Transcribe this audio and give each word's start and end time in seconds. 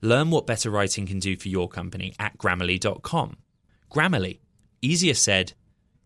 Learn 0.00 0.30
what 0.30 0.46
better 0.46 0.70
writing 0.70 1.06
can 1.06 1.18
do 1.18 1.36
for 1.36 1.48
your 1.48 1.68
company 1.68 2.14
at 2.18 2.38
grammarly.com. 2.38 3.36
Grammarly, 3.90 4.38
easier 4.80 5.14
said, 5.14 5.54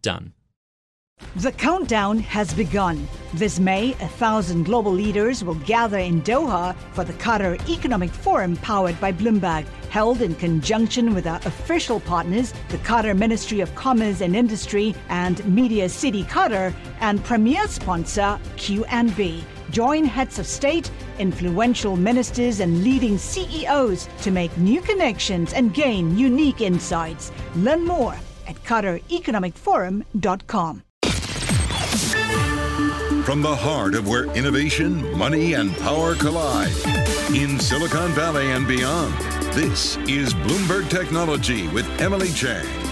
done. 0.00 0.32
The 1.36 1.52
countdown 1.52 2.18
has 2.18 2.52
begun. 2.52 3.06
This 3.34 3.60
May, 3.60 3.92
a 3.92 4.08
thousand 4.08 4.64
global 4.64 4.92
leaders 4.92 5.44
will 5.44 5.54
gather 5.54 5.98
in 5.98 6.20
Doha 6.22 6.74
for 6.92 7.04
the 7.04 7.12
Qatar 7.14 7.56
Economic 7.68 8.10
Forum 8.10 8.56
powered 8.56 9.00
by 9.00 9.12
Bloomberg, 9.12 9.64
held 9.88 10.20
in 10.20 10.34
conjunction 10.34 11.14
with 11.14 11.26
our 11.26 11.40
official 11.44 12.00
partners, 12.00 12.52
the 12.68 12.78
Qatar 12.78 13.16
Ministry 13.16 13.60
of 13.60 13.74
Commerce 13.74 14.20
and 14.20 14.34
Industry 14.34 14.94
and 15.08 15.44
Media 15.46 15.88
City 15.88 16.24
Qatar, 16.24 16.74
and 17.00 17.22
premier 17.24 17.66
sponsor 17.68 18.38
QNB. 18.56 19.42
Join 19.72 20.04
heads 20.04 20.38
of 20.38 20.46
state, 20.46 20.90
influential 21.18 21.96
ministers, 21.96 22.60
and 22.60 22.84
leading 22.84 23.16
CEOs 23.16 24.06
to 24.20 24.30
make 24.30 24.54
new 24.58 24.82
connections 24.82 25.54
and 25.54 25.72
gain 25.72 26.18
unique 26.18 26.60
insights. 26.60 27.32
Learn 27.56 27.86
more 27.86 28.14
at 28.46 28.62
QatarEconomicForum.com. 28.64 30.82
From 33.24 33.40
the 33.40 33.56
heart 33.56 33.94
of 33.94 34.06
where 34.06 34.24
innovation, 34.36 35.10
money, 35.16 35.54
and 35.54 35.74
power 35.78 36.14
collide, 36.16 36.76
in 37.34 37.58
Silicon 37.58 38.10
Valley 38.10 38.50
and 38.50 38.68
beyond, 38.68 39.14
this 39.54 39.96
is 40.06 40.34
Bloomberg 40.34 40.90
Technology 40.90 41.66
with 41.68 41.88
Emily 41.98 42.28
Chang. 42.32 42.91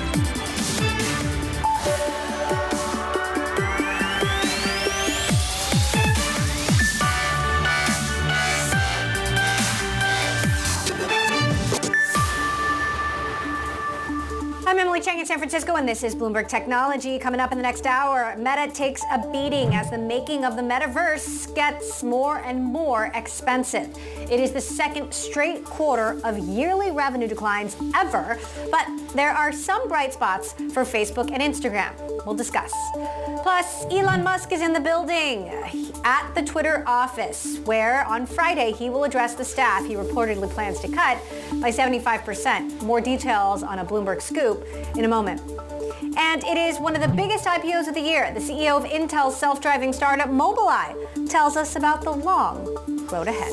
I'm 15.00 15.06
Chang 15.06 15.18
in 15.18 15.24
San 15.24 15.38
Francisco, 15.38 15.76
and 15.76 15.88
this 15.88 16.04
is 16.04 16.14
Bloomberg 16.14 16.46
Technology. 16.46 17.18
Coming 17.18 17.40
up 17.40 17.52
in 17.52 17.56
the 17.56 17.62
next 17.62 17.86
hour, 17.86 18.34
Meta 18.36 18.70
takes 18.70 19.02
a 19.10 19.26
beating 19.32 19.74
as 19.74 19.88
the 19.88 19.96
making 19.96 20.44
of 20.44 20.56
the 20.56 20.62
metaverse 20.62 21.54
gets 21.54 22.02
more 22.02 22.40
and 22.40 22.62
more 22.62 23.10
expensive. 23.14 23.96
It 24.18 24.38
is 24.38 24.52
the 24.52 24.60
second 24.60 25.10
straight 25.14 25.64
quarter 25.64 26.20
of 26.22 26.38
yearly 26.40 26.90
revenue 26.90 27.28
declines 27.28 27.78
ever, 27.96 28.38
but 28.70 28.86
there 29.14 29.30
are 29.30 29.52
some 29.52 29.88
bright 29.88 30.12
spots 30.12 30.52
for 30.52 30.84
Facebook 30.84 31.32
and 31.32 31.42
Instagram. 31.42 31.94
We'll 32.26 32.34
discuss. 32.34 32.74
Plus, 33.42 33.86
Elon 33.90 34.22
Musk 34.22 34.52
is 34.52 34.60
in 34.60 34.74
the 34.74 34.80
building 34.80 35.48
at 36.04 36.30
the 36.34 36.42
Twitter 36.42 36.84
office, 36.86 37.58
where 37.64 38.04
on 38.04 38.26
Friday 38.26 38.72
he 38.72 38.90
will 38.90 39.04
address 39.04 39.34
the 39.34 39.44
staff 39.44 39.86
he 39.86 39.94
reportedly 39.94 40.50
plans 40.50 40.78
to 40.80 40.88
cut 40.88 41.18
by 41.60 41.70
75%. 41.70 42.82
More 42.82 43.00
details 43.00 43.62
on 43.62 43.78
a 43.78 43.84
Bloomberg 43.84 44.20
scoop 44.20 44.66
in 44.96 45.04
a 45.04 45.08
moment. 45.08 45.40
And 46.16 46.42
it 46.44 46.56
is 46.56 46.78
one 46.78 46.94
of 46.96 47.02
the 47.02 47.08
biggest 47.08 47.44
IPOs 47.44 47.88
of 47.88 47.94
the 47.94 48.00
year. 48.00 48.32
The 48.32 48.40
CEO 48.40 48.76
of 48.76 48.84
Intel's 48.84 49.36
self-driving 49.36 49.92
startup 49.92 50.28
Mobileye 50.28 51.30
tells 51.30 51.56
us 51.56 51.76
about 51.76 52.02
the 52.02 52.10
long 52.10 52.64
road 53.06 53.28
ahead. 53.28 53.52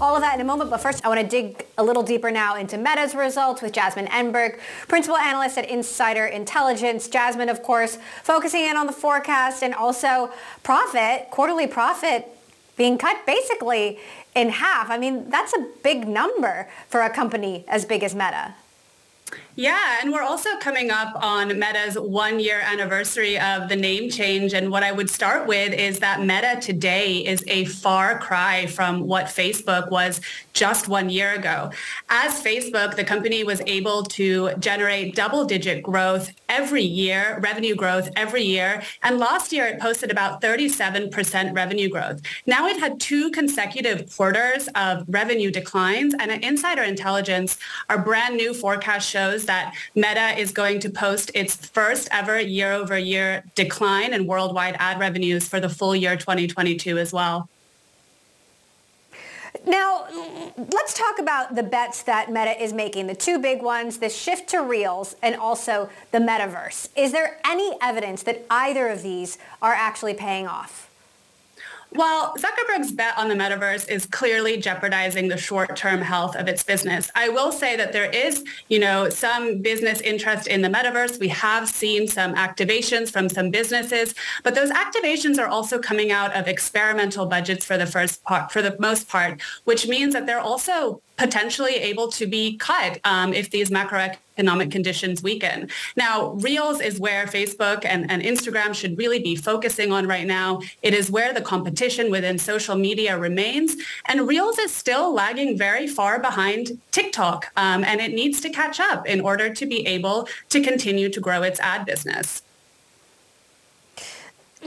All 0.00 0.14
of 0.14 0.22
that 0.22 0.34
in 0.34 0.40
a 0.40 0.44
moment, 0.44 0.70
but 0.70 0.80
first 0.80 1.04
I 1.04 1.08
want 1.08 1.20
to 1.20 1.26
dig 1.26 1.66
a 1.76 1.82
little 1.82 2.02
deeper 2.02 2.30
now 2.30 2.56
into 2.56 2.78
Meta's 2.78 3.14
results 3.14 3.62
with 3.62 3.72
Jasmine 3.72 4.06
Enberg, 4.06 4.60
principal 4.86 5.16
analyst 5.16 5.58
at 5.58 5.68
Insider 5.68 6.26
Intelligence. 6.26 7.08
Jasmine, 7.08 7.48
of 7.48 7.62
course, 7.62 7.98
focusing 8.22 8.62
in 8.62 8.76
on 8.76 8.86
the 8.86 8.92
forecast 8.92 9.62
and 9.62 9.74
also 9.74 10.30
profit, 10.62 11.30
quarterly 11.30 11.66
profit 11.66 12.28
being 12.76 12.96
cut 12.96 13.26
basically 13.26 13.98
in 14.34 14.50
half. 14.50 14.88
I 14.88 14.98
mean, 14.98 15.28
that's 15.30 15.52
a 15.52 15.66
big 15.82 16.06
number 16.06 16.68
for 16.88 17.00
a 17.02 17.10
company 17.10 17.64
as 17.66 17.84
big 17.84 18.04
as 18.04 18.14
Meta. 18.14 18.54
Yeah, 19.58 19.98
and 20.00 20.12
we're 20.12 20.22
also 20.22 20.56
coming 20.58 20.92
up 20.92 21.20
on 21.20 21.58
Meta's 21.58 21.98
one 21.98 22.38
year 22.38 22.60
anniversary 22.60 23.40
of 23.40 23.68
the 23.68 23.74
name 23.74 24.08
change. 24.08 24.52
And 24.52 24.70
what 24.70 24.84
I 24.84 24.92
would 24.92 25.10
start 25.10 25.48
with 25.48 25.72
is 25.72 25.98
that 25.98 26.20
Meta 26.20 26.60
today 26.62 27.26
is 27.26 27.42
a 27.48 27.64
far 27.64 28.20
cry 28.20 28.66
from 28.66 29.00
what 29.00 29.26
Facebook 29.26 29.90
was 29.90 30.20
just 30.52 30.86
one 30.86 31.10
year 31.10 31.32
ago. 31.32 31.72
As 32.08 32.40
Facebook, 32.40 32.94
the 32.94 33.02
company 33.02 33.42
was 33.42 33.60
able 33.66 34.04
to 34.04 34.54
generate 34.60 35.16
double 35.16 35.44
digit 35.44 35.82
growth 35.82 36.30
every 36.48 36.84
year, 36.84 37.40
revenue 37.42 37.74
growth 37.74 38.08
every 38.14 38.44
year. 38.44 38.82
And 39.02 39.18
last 39.18 39.52
year 39.52 39.66
it 39.66 39.80
posted 39.80 40.12
about 40.12 40.40
37% 40.40 41.52
revenue 41.52 41.88
growth. 41.88 42.22
Now 42.46 42.68
it 42.68 42.78
had 42.78 43.00
two 43.00 43.32
consecutive 43.32 44.14
quarters 44.14 44.68
of 44.76 45.04
revenue 45.08 45.50
declines. 45.50 46.14
And 46.16 46.30
at 46.30 46.44
Insider 46.44 46.84
Intelligence, 46.84 47.58
our 47.88 47.98
brand 47.98 48.36
new 48.36 48.54
forecast 48.54 49.10
shows 49.10 49.47
that 49.48 49.74
Meta 49.94 50.38
is 50.38 50.52
going 50.52 50.78
to 50.80 50.90
post 50.90 51.30
its 51.34 51.56
first 51.56 52.08
ever 52.12 52.40
year 52.40 52.72
over 52.72 52.96
year 52.96 53.42
decline 53.54 54.14
in 54.14 54.26
worldwide 54.26 54.76
ad 54.78 55.00
revenues 55.00 55.48
for 55.48 55.58
the 55.58 55.68
full 55.68 55.96
year 55.96 56.16
2022 56.16 56.96
as 56.96 57.12
well. 57.12 57.48
Now, 59.66 60.06
let's 60.56 60.94
talk 60.94 61.18
about 61.18 61.54
the 61.54 61.62
bets 61.62 62.02
that 62.02 62.30
Meta 62.30 62.62
is 62.62 62.72
making, 62.72 63.06
the 63.06 63.14
two 63.14 63.38
big 63.38 63.60
ones, 63.62 63.98
the 63.98 64.08
shift 64.08 64.48
to 64.50 64.62
Reels 64.62 65.16
and 65.22 65.34
also 65.34 65.90
the 66.12 66.18
metaverse. 66.18 66.88
Is 66.96 67.12
there 67.12 67.38
any 67.44 67.76
evidence 67.82 68.22
that 68.22 68.46
either 68.50 68.88
of 68.88 69.02
these 69.02 69.38
are 69.60 69.74
actually 69.74 70.14
paying 70.14 70.46
off? 70.46 70.87
Well, 71.92 72.34
Zuckerberg's 72.36 72.92
bet 72.92 73.16
on 73.16 73.28
the 73.28 73.34
metaverse 73.34 73.88
is 73.88 74.04
clearly 74.04 74.58
jeopardizing 74.58 75.28
the 75.28 75.38
short-term 75.38 76.00
health 76.02 76.36
of 76.36 76.46
its 76.46 76.62
business. 76.62 77.10
I 77.14 77.30
will 77.30 77.50
say 77.50 77.76
that 77.76 77.92
there 77.92 78.10
is, 78.10 78.44
you 78.68 78.78
know, 78.78 79.08
some 79.08 79.62
business 79.62 80.00
interest 80.02 80.48
in 80.48 80.60
the 80.60 80.68
metaverse. 80.68 81.18
We 81.18 81.28
have 81.28 81.66
seen 81.66 82.06
some 82.06 82.34
activations 82.34 83.10
from 83.10 83.28
some 83.30 83.50
businesses, 83.50 84.14
but 84.44 84.54
those 84.54 84.70
activations 84.70 85.38
are 85.38 85.48
also 85.48 85.78
coming 85.78 86.12
out 86.12 86.36
of 86.36 86.46
experimental 86.46 87.24
budgets 87.24 87.64
for 87.64 87.78
the 87.78 87.86
first 87.86 88.22
part, 88.22 88.52
for 88.52 88.60
the 88.60 88.76
most 88.78 89.08
part, 89.08 89.40
which 89.64 89.88
means 89.88 90.12
that 90.12 90.26
they're 90.26 90.40
also 90.40 91.00
potentially 91.18 91.74
able 91.74 92.08
to 92.12 92.26
be 92.26 92.56
cut 92.56 93.00
um, 93.04 93.34
if 93.34 93.50
these 93.50 93.70
macroeconomic 93.70 94.70
conditions 94.70 95.22
weaken. 95.22 95.68
Now, 95.96 96.30
Reels 96.34 96.80
is 96.80 96.98
where 96.98 97.26
Facebook 97.26 97.84
and, 97.84 98.10
and 98.10 98.22
Instagram 98.22 98.74
should 98.74 98.96
really 98.96 99.18
be 99.18 99.34
focusing 99.36 99.92
on 99.92 100.06
right 100.06 100.26
now. 100.26 100.60
It 100.82 100.94
is 100.94 101.10
where 101.10 101.34
the 101.34 101.40
competition 101.40 102.10
within 102.10 102.38
social 102.38 102.76
media 102.76 103.18
remains. 103.18 103.76
And 104.06 104.26
Reels 104.28 104.58
is 104.58 104.72
still 104.72 105.12
lagging 105.12 105.58
very 105.58 105.88
far 105.88 106.20
behind 106.20 106.80
TikTok, 106.92 107.52
um, 107.56 107.84
and 107.84 108.00
it 108.00 108.14
needs 108.14 108.40
to 108.42 108.50
catch 108.50 108.80
up 108.80 109.06
in 109.06 109.20
order 109.20 109.52
to 109.52 109.66
be 109.66 109.86
able 109.86 110.28
to 110.50 110.62
continue 110.62 111.08
to 111.10 111.20
grow 111.20 111.42
its 111.42 111.60
ad 111.60 111.84
business. 111.84 112.42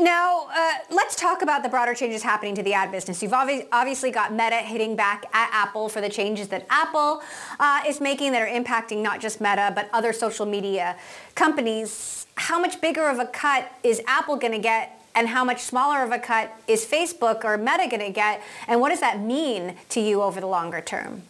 Now, 0.02 0.48
uh, 0.52 0.72
let's 0.90 1.16
talk 1.16 1.44
about 1.44 1.62
the 1.62 1.70
broader 1.70 1.94
changes 1.94 2.24
happening 2.24 2.56
to 2.56 2.64
the 2.64 2.74
ad 2.74 2.92
business. 2.92 3.22
You've 3.22 3.34
obvi- 3.34 3.68
obviously 3.72 4.10
got 4.10 4.34
Meta 4.34 4.56
hitting 4.56 4.96
back 4.96 5.26
at 5.32 5.52
Apple 5.54 5.90
for 5.90 6.02
the 6.02 6.10
changes 6.10 6.48
that 6.48 6.66
Apple 6.72 7.22
uh, 7.60 7.82
is 7.88 8.02
making 8.02 8.32
that 8.32 8.42
are 8.42 8.48
impacting 8.48 9.04
not 9.04 9.22
just 9.22 9.40
Meta, 9.40 9.72
but 9.76 9.92
other 9.94 10.12
social 10.12 10.48
media 10.48 10.98
companies. 11.36 12.26
How 12.34 12.60
much 12.60 12.82
bigger 12.82 13.08
of 13.08 13.20
a 13.20 13.28
cut 13.28 13.72
is 13.84 14.02
Apple 14.08 14.38
going 14.38 14.54
to 14.54 14.60
get 14.60 15.00
and 15.14 15.28
how 15.28 15.46
much 15.46 15.62
smaller 15.62 16.02
of 16.02 16.12
a 16.12 16.18
cut 16.18 16.52
is 16.68 16.84
Facebook 16.84 17.44
or 17.44 17.56
Meta 17.60 17.88
going 17.88 18.00
to 18.00 18.10
get? 18.10 18.42
And 18.68 18.82
what 18.82 18.90
does 18.90 19.02
that 19.02 19.22
mean 19.22 19.76
to 19.90 20.00
you 20.02 20.24
over 20.24 20.42
the 20.42 20.48
longer 20.48 20.82
term? 20.82 21.22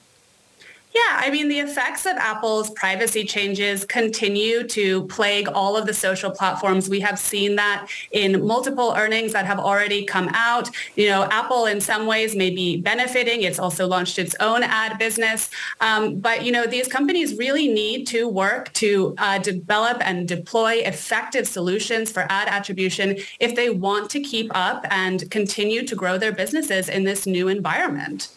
Yeah, 0.93 1.21
I 1.21 1.29
mean, 1.31 1.47
the 1.47 1.59
effects 1.59 2.05
of 2.05 2.17
Apple's 2.17 2.69
privacy 2.71 3.23
changes 3.23 3.85
continue 3.85 4.67
to 4.67 5.05
plague 5.05 5.47
all 5.47 5.77
of 5.77 5.85
the 5.85 5.93
social 5.93 6.29
platforms. 6.29 6.89
We 6.89 6.99
have 6.99 7.17
seen 7.17 7.55
that 7.55 7.87
in 8.11 8.45
multiple 8.45 8.93
earnings 8.97 9.31
that 9.31 9.45
have 9.45 9.57
already 9.57 10.03
come 10.03 10.29
out. 10.33 10.69
You 10.97 11.07
know, 11.07 11.23
Apple 11.31 11.65
in 11.67 11.79
some 11.79 12.07
ways 12.07 12.35
may 12.35 12.49
be 12.49 12.75
benefiting. 12.75 13.43
It's 13.43 13.57
also 13.57 13.87
launched 13.87 14.19
its 14.19 14.35
own 14.41 14.63
ad 14.63 14.97
business. 14.99 15.49
Um, 15.79 16.19
but, 16.19 16.43
you 16.43 16.51
know, 16.51 16.65
these 16.65 16.89
companies 16.89 17.37
really 17.37 17.69
need 17.69 18.05
to 18.07 18.27
work 18.27 18.73
to 18.73 19.15
uh, 19.17 19.37
develop 19.37 20.05
and 20.05 20.27
deploy 20.27 20.81
effective 20.83 21.47
solutions 21.47 22.11
for 22.11 22.25
ad 22.29 22.49
attribution 22.49 23.17
if 23.39 23.55
they 23.55 23.69
want 23.69 24.09
to 24.09 24.19
keep 24.19 24.51
up 24.53 24.85
and 24.89 25.31
continue 25.31 25.87
to 25.87 25.95
grow 25.95 26.17
their 26.17 26.33
businesses 26.33 26.89
in 26.89 27.05
this 27.05 27.25
new 27.25 27.47
environment. 27.47 28.27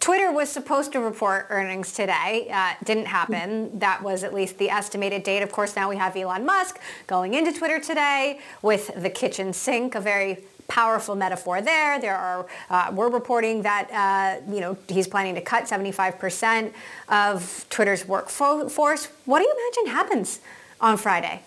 Twitter 0.00 0.32
was 0.32 0.48
supposed 0.48 0.92
to 0.92 1.00
report 1.00 1.46
earnings 1.50 1.92
today. 1.92 2.48
Uh, 2.50 2.72
didn't 2.84 3.06
happen. 3.06 3.78
That 3.78 4.02
was 4.02 4.24
at 4.24 4.32
least 4.32 4.56
the 4.58 4.70
estimated 4.70 5.22
date. 5.22 5.42
Of 5.42 5.52
course, 5.52 5.76
now 5.76 5.90
we 5.90 5.96
have 5.96 6.16
Elon 6.16 6.46
Musk 6.46 6.80
going 7.06 7.34
into 7.34 7.52
Twitter 7.52 7.78
today 7.78 8.40
with 8.62 8.90
the 9.00 9.10
kitchen 9.10 9.52
sink, 9.52 9.94
a 9.94 10.00
very 10.00 10.38
powerful 10.68 11.14
metaphor 11.14 11.60
there. 11.60 12.00
There 12.00 12.16
are, 12.16 12.46
uh, 12.70 12.92
we're 12.94 13.10
reporting 13.10 13.62
that, 13.62 13.90
uh, 13.92 14.52
you 14.52 14.60
know, 14.60 14.78
he's 14.88 15.06
planning 15.06 15.34
to 15.34 15.42
cut 15.42 15.64
75% 15.64 16.72
of 17.08 17.66
Twitter's 17.68 18.06
workforce. 18.06 19.06
What 19.26 19.40
do 19.40 19.44
you 19.44 19.54
imagine 19.54 19.92
happens 19.92 20.40
on 20.80 20.96
Friday? 20.96 21.42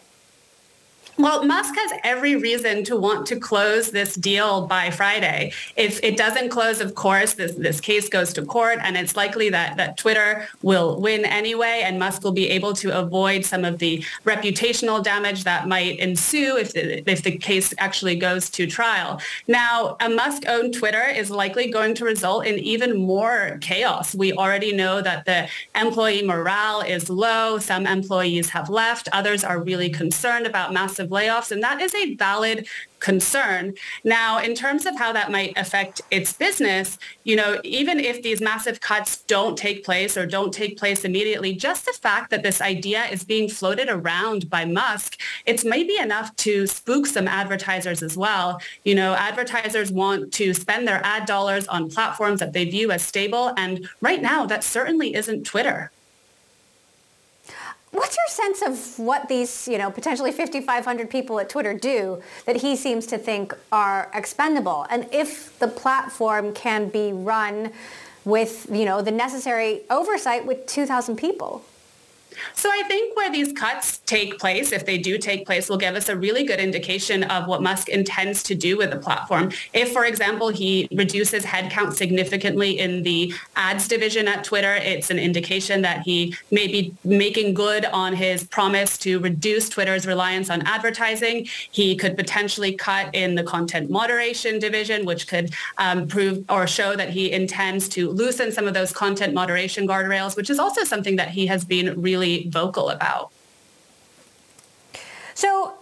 Well, 1.15 1.43
Musk 1.43 1.75
has 1.75 1.91
every 2.03 2.35
reason 2.35 2.83
to 2.85 2.97
want 2.97 3.27
to 3.27 3.35
close 3.35 3.91
this 3.91 4.15
deal 4.15 4.65
by 4.65 4.89
Friday. 4.89 5.53
If 5.75 6.03
it 6.03 6.17
doesn't 6.17 6.49
close, 6.49 6.81
of 6.81 6.95
course, 6.95 7.35
this, 7.35 7.53
this 7.53 7.79
case 7.79 8.09
goes 8.09 8.33
to 8.33 8.43
court 8.43 8.79
and 8.81 8.97
it's 8.97 9.15
likely 9.15 9.49
that, 9.49 9.77
that 9.77 9.95
Twitter 9.95 10.47
will 10.63 10.99
win 10.99 11.23
anyway 11.23 11.83
and 11.85 11.99
Musk 11.99 12.23
will 12.23 12.31
be 12.31 12.49
able 12.49 12.73
to 12.73 12.97
avoid 12.97 13.45
some 13.45 13.63
of 13.63 13.77
the 13.77 14.03
reputational 14.25 15.03
damage 15.03 15.43
that 15.43 15.67
might 15.67 15.99
ensue 15.99 16.57
if 16.57 16.73
the, 16.73 17.07
if 17.09 17.21
the 17.21 17.37
case 17.37 17.75
actually 17.77 18.15
goes 18.15 18.49
to 18.49 18.65
trial. 18.65 19.21
Now, 19.47 19.97
a 19.99 20.09
Musk-owned 20.09 20.73
Twitter 20.73 21.03
is 21.03 21.29
likely 21.29 21.69
going 21.69 21.93
to 21.95 22.05
result 22.05 22.47
in 22.47 22.57
even 22.57 22.97
more 22.97 23.59
chaos. 23.61 24.15
We 24.15 24.33
already 24.33 24.73
know 24.73 24.99
that 25.01 25.25
the 25.25 25.47
employee 25.79 26.25
morale 26.25 26.81
is 26.81 27.07
low. 27.07 27.59
Some 27.59 27.85
employees 27.85 28.49
have 28.49 28.67
left. 28.67 29.09
Others 29.13 29.43
are 29.43 29.61
really 29.61 29.91
concerned 29.91 30.47
about 30.47 30.73
massive 30.73 31.02
massive 31.03 31.09
layoffs, 31.11 31.51
and 31.51 31.63
that 31.63 31.81
is 31.81 31.93
a 31.95 32.15
valid 32.15 32.67
concern. 32.99 33.73
Now, 34.03 34.39
in 34.39 34.55
terms 34.55 34.85
of 34.85 34.97
how 34.97 35.11
that 35.11 35.29
might 35.31 35.57
affect 35.57 36.01
its 36.09 36.31
business, 36.31 36.97
you 37.25 37.35
know, 37.35 37.59
even 37.63 37.99
if 37.99 38.23
these 38.23 38.39
massive 38.39 38.79
cuts 38.79 39.23
don't 39.23 39.57
take 39.57 39.83
place 39.83 40.15
or 40.15 40.25
don't 40.25 40.53
take 40.53 40.77
place 40.77 41.03
immediately, 41.03 41.53
just 41.53 41.85
the 41.85 41.93
fact 41.93 42.29
that 42.29 42.43
this 42.43 42.61
idea 42.61 43.03
is 43.05 43.23
being 43.25 43.49
floated 43.49 43.89
around 43.89 44.49
by 44.49 44.63
Musk, 44.63 45.19
it's 45.45 45.65
maybe 45.65 45.97
enough 45.97 46.33
to 46.37 46.65
spook 46.65 47.05
some 47.05 47.27
advertisers 47.27 48.01
as 48.01 48.15
well. 48.15 48.61
You 48.85 48.95
know, 48.95 49.13
advertisers 49.15 49.91
want 49.91 50.31
to 50.33 50.53
spend 50.53 50.87
their 50.87 51.01
ad 51.03 51.25
dollars 51.25 51.67
on 51.67 51.89
platforms 51.89 52.39
that 52.39 52.53
they 52.53 52.65
view 52.65 52.91
as 52.91 53.03
stable, 53.03 53.53
and 53.57 53.87
right 53.99 54.21
now 54.21 54.45
that 54.45 54.63
certainly 54.63 55.13
isn't 55.13 55.45
Twitter. 55.45 55.91
What's 57.93 58.17
your 58.17 58.27
sense 58.27 58.61
of 58.63 58.97
what 58.97 59.29
these, 59.29 59.67
you 59.67 59.77
know, 59.77 59.91
potentially 59.91 60.31
5,500 60.31 61.11
people 61.11 61.39
at 61.39 61.47
Twitter 61.47 61.75
do 61.75 62.23
that 62.47 62.55
he 62.55 62.75
seems 62.75 63.05
to 63.07 63.19
think 63.19 63.53
are 63.71 64.09
expendable? 64.15 64.87
And 64.89 65.07
if 65.11 65.57
the 65.59 65.67
platform 65.67 66.55
can 66.55 66.89
be 66.89 67.13
run 67.13 67.71
with, 68.25 68.67
you 68.71 68.85
know, 68.85 69.03
the 69.03 69.11
necessary 69.11 69.81
oversight 69.91 70.43
with 70.43 70.65
2,000 70.65 71.17
people? 71.17 71.63
So 72.53 72.69
I 72.69 72.83
think 72.87 73.15
where 73.15 73.31
these 73.31 73.53
cuts 73.53 73.99
take 74.05 74.39
place, 74.39 74.71
if 74.71 74.85
they 74.85 74.97
do 74.97 75.17
take 75.17 75.45
place, 75.45 75.69
will 75.69 75.77
give 75.77 75.95
us 75.95 76.09
a 76.09 76.15
really 76.15 76.43
good 76.43 76.59
indication 76.59 77.23
of 77.25 77.47
what 77.47 77.61
Musk 77.61 77.89
intends 77.89 78.43
to 78.43 78.55
do 78.55 78.77
with 78.77 78.91
the 78.91 78.97
platform. 78.97 79.51
If, 79.73 79.91
for 79.91 80.05
example, 80.05 80.49
he 80.49 80.87
reduces 80.91 81.43
headcount 81.43 81.93
significantly 81.93 82.79
in 82.79 83.03
the 83.03 83.33
ads 83.55 83.87
division 83.87 84.27
at 84.27 84.43
Twitter, 84.43 84.75
it's 84.75 85.09
an 85.09 85.19
indication 85.19 85.81
that 85.81 86.01
he 86.01 86.35
may 86.51 86.67
be 86.67 86.93
making 87.03 87.53
good 87.53 87.85
on 87.85 88.13
his 88.13 88.43
promise 88.43 88.97
to 88.99 89.19
reduce 89.19 89.69
Twitter's 89.69 90.05
reliance 90.07 90.49
on 90.49 90.61
advertising. 90.63 91.47
He 91.71 91.95
could 91.95 92.15
potentially 92.15 92.73
cut 92.73 93.13
in 93.13 93.35
the 93.35 93.43
content 93.43 93.89
moderation 93.89 94.59
division, 94.59 95.05
which 95.05 95.27
could 95.27 95.53
um, 95.77 96.07
prove 96.07 96.43
or 96.49 96.67
show 96.67 96.95
that 96.95 97.09
he 97.09 97.31
intends 97.31 97.89
to 97.89 98.09
loosen 98.09 98.51
some 98.51 98.67
of 98.67 98.73
those 98.73 98.91
content 98.91 99.33
moderation 99.33 99.87
guardrails, 99.87 100.35
which 100.37 100.49
is 100.49 100.59
also 100.59 100.83
something 100.83 101.15
that 101.17 101.29
he 101.29 101.45
has 101.47 101.65
been 101.65 101.99
really 102.01 102.22
really 102.23 102.49
vocal 102.49 102.89
about. 102.89 103.31
So 105.35 105.73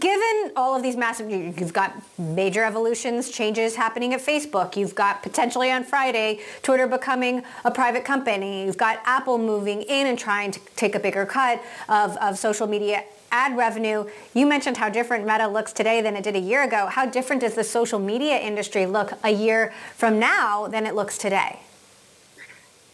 given 0.00 0.52
all 0.56 0.76
of 0.76 0.82
these 0.82 0.96
massive, 0.96 1.30
you've 1.30 1.72
got 1.72 1.94
major 2.18 2.64
evolutions, 2.64 3.30
changes 3.30 3.76
happening 3.76 4.12
at 4.14 4.20
Facebook. 4.20 4.76
You've 4.76 4.94
got 4.94 5.22
potentially 5.22 5.70
on 5.70 5.84
Friday, 5.84 6.40
Twitter 6.62 6.86
becoming 6.86 7.42
a 7.64 7.70
private 7.70 8.04
company. 8.04 8.64
You've 8.64 8.76
got 8.76 9.00
Apple 9.04 9.38
moving 9.38 9.82
in 9.82 10.06
and 10.06 10.18
trying 10.18 10.50
to 10.52 10.60
take 10.76 10.94
a 10.94 11.00
bigger 11.00 11.24
cut 11.26 11.62
of, 11.88 12.16
of 12.18 12.38
social 12.38 12.66
media 12.66 13.04
ad 13.30 13.56
revenue. 13.56 14.06
You 14.34 14.46
mentioned 14.46 14.78
how 14.78 14.88
different 14.88 15.26
Meta 15.26 15.46
looks 15.46 15.72
today 15.72 16.00
than 16.00 16.16
it 16.16 16.24
did 16.24 16.34
a 16.34 16.40
year 16.40 16.62
ago. 16.64 16.86
How 16.86 17.04
different 17.04 17.42
does 17.42 17.54
the 17.54 17.64
social 17.64 17.98
media 17.98 18.38
industry 18.38 18.86
look 18.86 19.12
a 19.22 19.30
year 19.30 19.72
from 19.96 20.18
now 20.18 20.66
than 20.66 20.86
it 20.86 20.94
looks 20.94 21.18
today? 21.18 21.60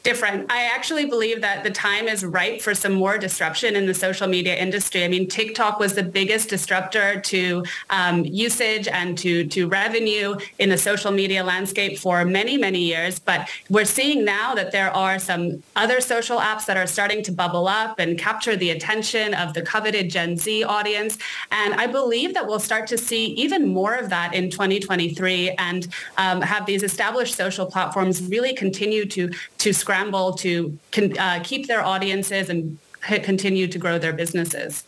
Different. 0.05 0.53
I 0.53 0.65
actually 0.67 1.07
believe 1.07 1.41
that 1.41 1.65
the 1.65 1.71
time 1.71 2.09
is 2.09 2.25
ripe 2.25 2.61
for 2.61 2.75
some 2.75 2.93
more 2.93 3.17
disruption 3.17 3.75
in 3.75 3.87
the 3.87 3.95
social 3.95 4.29
media 4.29 4.55
industry. 4.55 5.03
I 5.03 5.09
mean, 5.09 5.27
TikTok 5.27 5.81
was 5.81 5.95
the 5.95 6.03
biggest 6.03 6.51
disruptor 6.51 7.21
to 7.21 7.65
um, 7.89 8.23
usage 8.23 8.87
and 8.87 9.17
to, 9.19 9.47
to 9.47 9.67
revenue 9.67 10.37
in 10.59 10.69
the 10.69 10.77
social 10.77 11.11
media 11.11 11.43
landscape 11.43 11.99
for 11.99 12.23
many, 12.27 12.59
many 12.59 12.81
years. 12.81 13.19
But 13.19 13.49
we're 13.71 13.87
seeing 13.87 14.27
now 14.27 14.55
that 14.55 14.73
there 14.73 14.91
are 14.91 15.19
some 15.19 15.63
other 15.75 16.03
social 16.03 16.39
apps 16.39 16.67
that 16.67 16.77
are 16.77 16.87
starting 16.87 17.23
to 17.23 17.33
bubble 17.33 17.67
up 17.67 17.99
and 17.99 18.19
capture 18.19 18.57
the 18.57 18.71
attention 18.71 19.33
of 19.33 19.55
the 19.55 19.63
coveted 19.63 20.11
Gen 20.11 20.37
Z 20.37 20.65
audience. 20.65 21.17
And 21.51 21.73
I 21.75 21.87
believe 21.87 22.35
that 22.35 22.47
we'll 22.47 22.61
start 22.61 22.87
to 22.89 22.99
see 22.99 23.29
even 23.29 23.67
more 23.69 23.95
of 23.95 24.11
that 24.11 24.35
in 24.35 24.51
2023 24.51 25.53
and 25.53 25.89
um, 26.19 26.43
have 26.43 26.67
these 26.67 26.83
established 26.83 27.37
social 27.37 27.65
platforms 27.65 28.21
really 28.25 28.53
continue 28.53 29.07
to, 29.07 29.31
to 29.57 29.73
scratch 29.73 29.94
scramble 29.95 30.33
to 30.33 30.77
uh, 31.21 31.39
keep 31.45 31.69
their 31.69 31.85
audiences 31.85 32.49
and 32.49 32.79
continue 33.01 33.69
to 33.69 33.79
grow 33.79 33.97
their 33.97 34.13
businesses. 34.13 34.83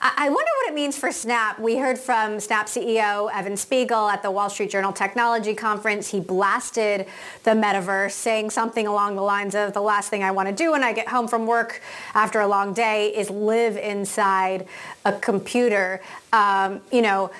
I 0.00 0.28
wonder 0.28 0.50
what 0.62 0.70
it 0.70 0.74
means 0.74 0.96
for 0.96 1.10
Snap. 1.10 1.58
We 1.58 1.76
heard 1.76 1.98
from 1.98 2.38
Snap 2.38 2.66
CEO 2.66 3.32
Evan 3.34 3.56
Spiegel 3.56 4.08
at 4.08 4.22
the 4.22 4.30
Wall 4.30 4.48
Street 4.48 4.70
Journal 4.70 4.92
Technology 4.92 5.54
Conference. 5.54 6.08
He 6.08 6.20
blasted 6.20 7.06
the 7.42 7.50
metaverse, 7.50 8.12
saying 8.12 8.50
something 8.50 8.86
along 8.86 9.16
the 9.16 9.22
lines 9.22 9.56
of, 9.56 9.72
the 9.72 9.80
last 9.80 10.08
thing 10.08 10.22
I 10.22 10.30
want 10.30 10.48
to 10.48 10.54
do 10.54 10.70
when 10.70 10.84
I 10.84 10.92
get 10.92 11.08
home 11.08 11.26
from 11.26 11.46
work 11.46 11.82
after 12.14 12.40
a 12.40 12.46
long 12.46 12.74
day 12.74 13.08
is 13.08 13.28
live 13.28 13.76
inside 13.76 14.68
a 15.04 15.12
computer. 15.12 16.00
Um, 16.32 16.80
you 16.92 17.02
know, 17.02 17.30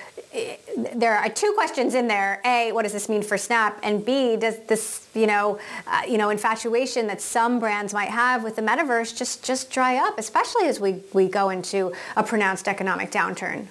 there 0.95 1.17
are 1.17 1.29
two 1.29 1.51
questions 1.53 1.95
in 1.95 2.07
there. 2.07 2.41
A, 2.45 2.71
what 2.71 2.83
does 2.83 2.93
this 2.93 3.09
mean 3.09 3.23
for 3.23 3.37
Snap? 3.37 3.79
And 3.83 4.05
B, 4.05 4.35
does 4.35 4.59
this, 4.67 5.07
you 5.13 5.27
know, 5.27 5.59
uh, 5.87 6.01
you 6.07 6.17
know, 6.17 6.29
infatuation 6.29 7.07
that 7.07 7.21
some 7.21 7.59
brands 7.59 7.93
might 7.93 8.09
have 8.09 8.43
with 8.43 8.55
the 8.55 8.61
metaverse 8.61 9.15
just 9.15 9.43
just 9.43 9.71
dry 9.71 9.95
up, 9.95 10.19
especially 10.19 10.67
as 10.67 10.79
we, 10.79 11.01
we 11.13 11.27
go 11.27 11.49
into 11.49 11.93
a 12.15 12.23
pronounced 12.23 12.67
economic 12.67 13.11
downturn? 13.11 13.67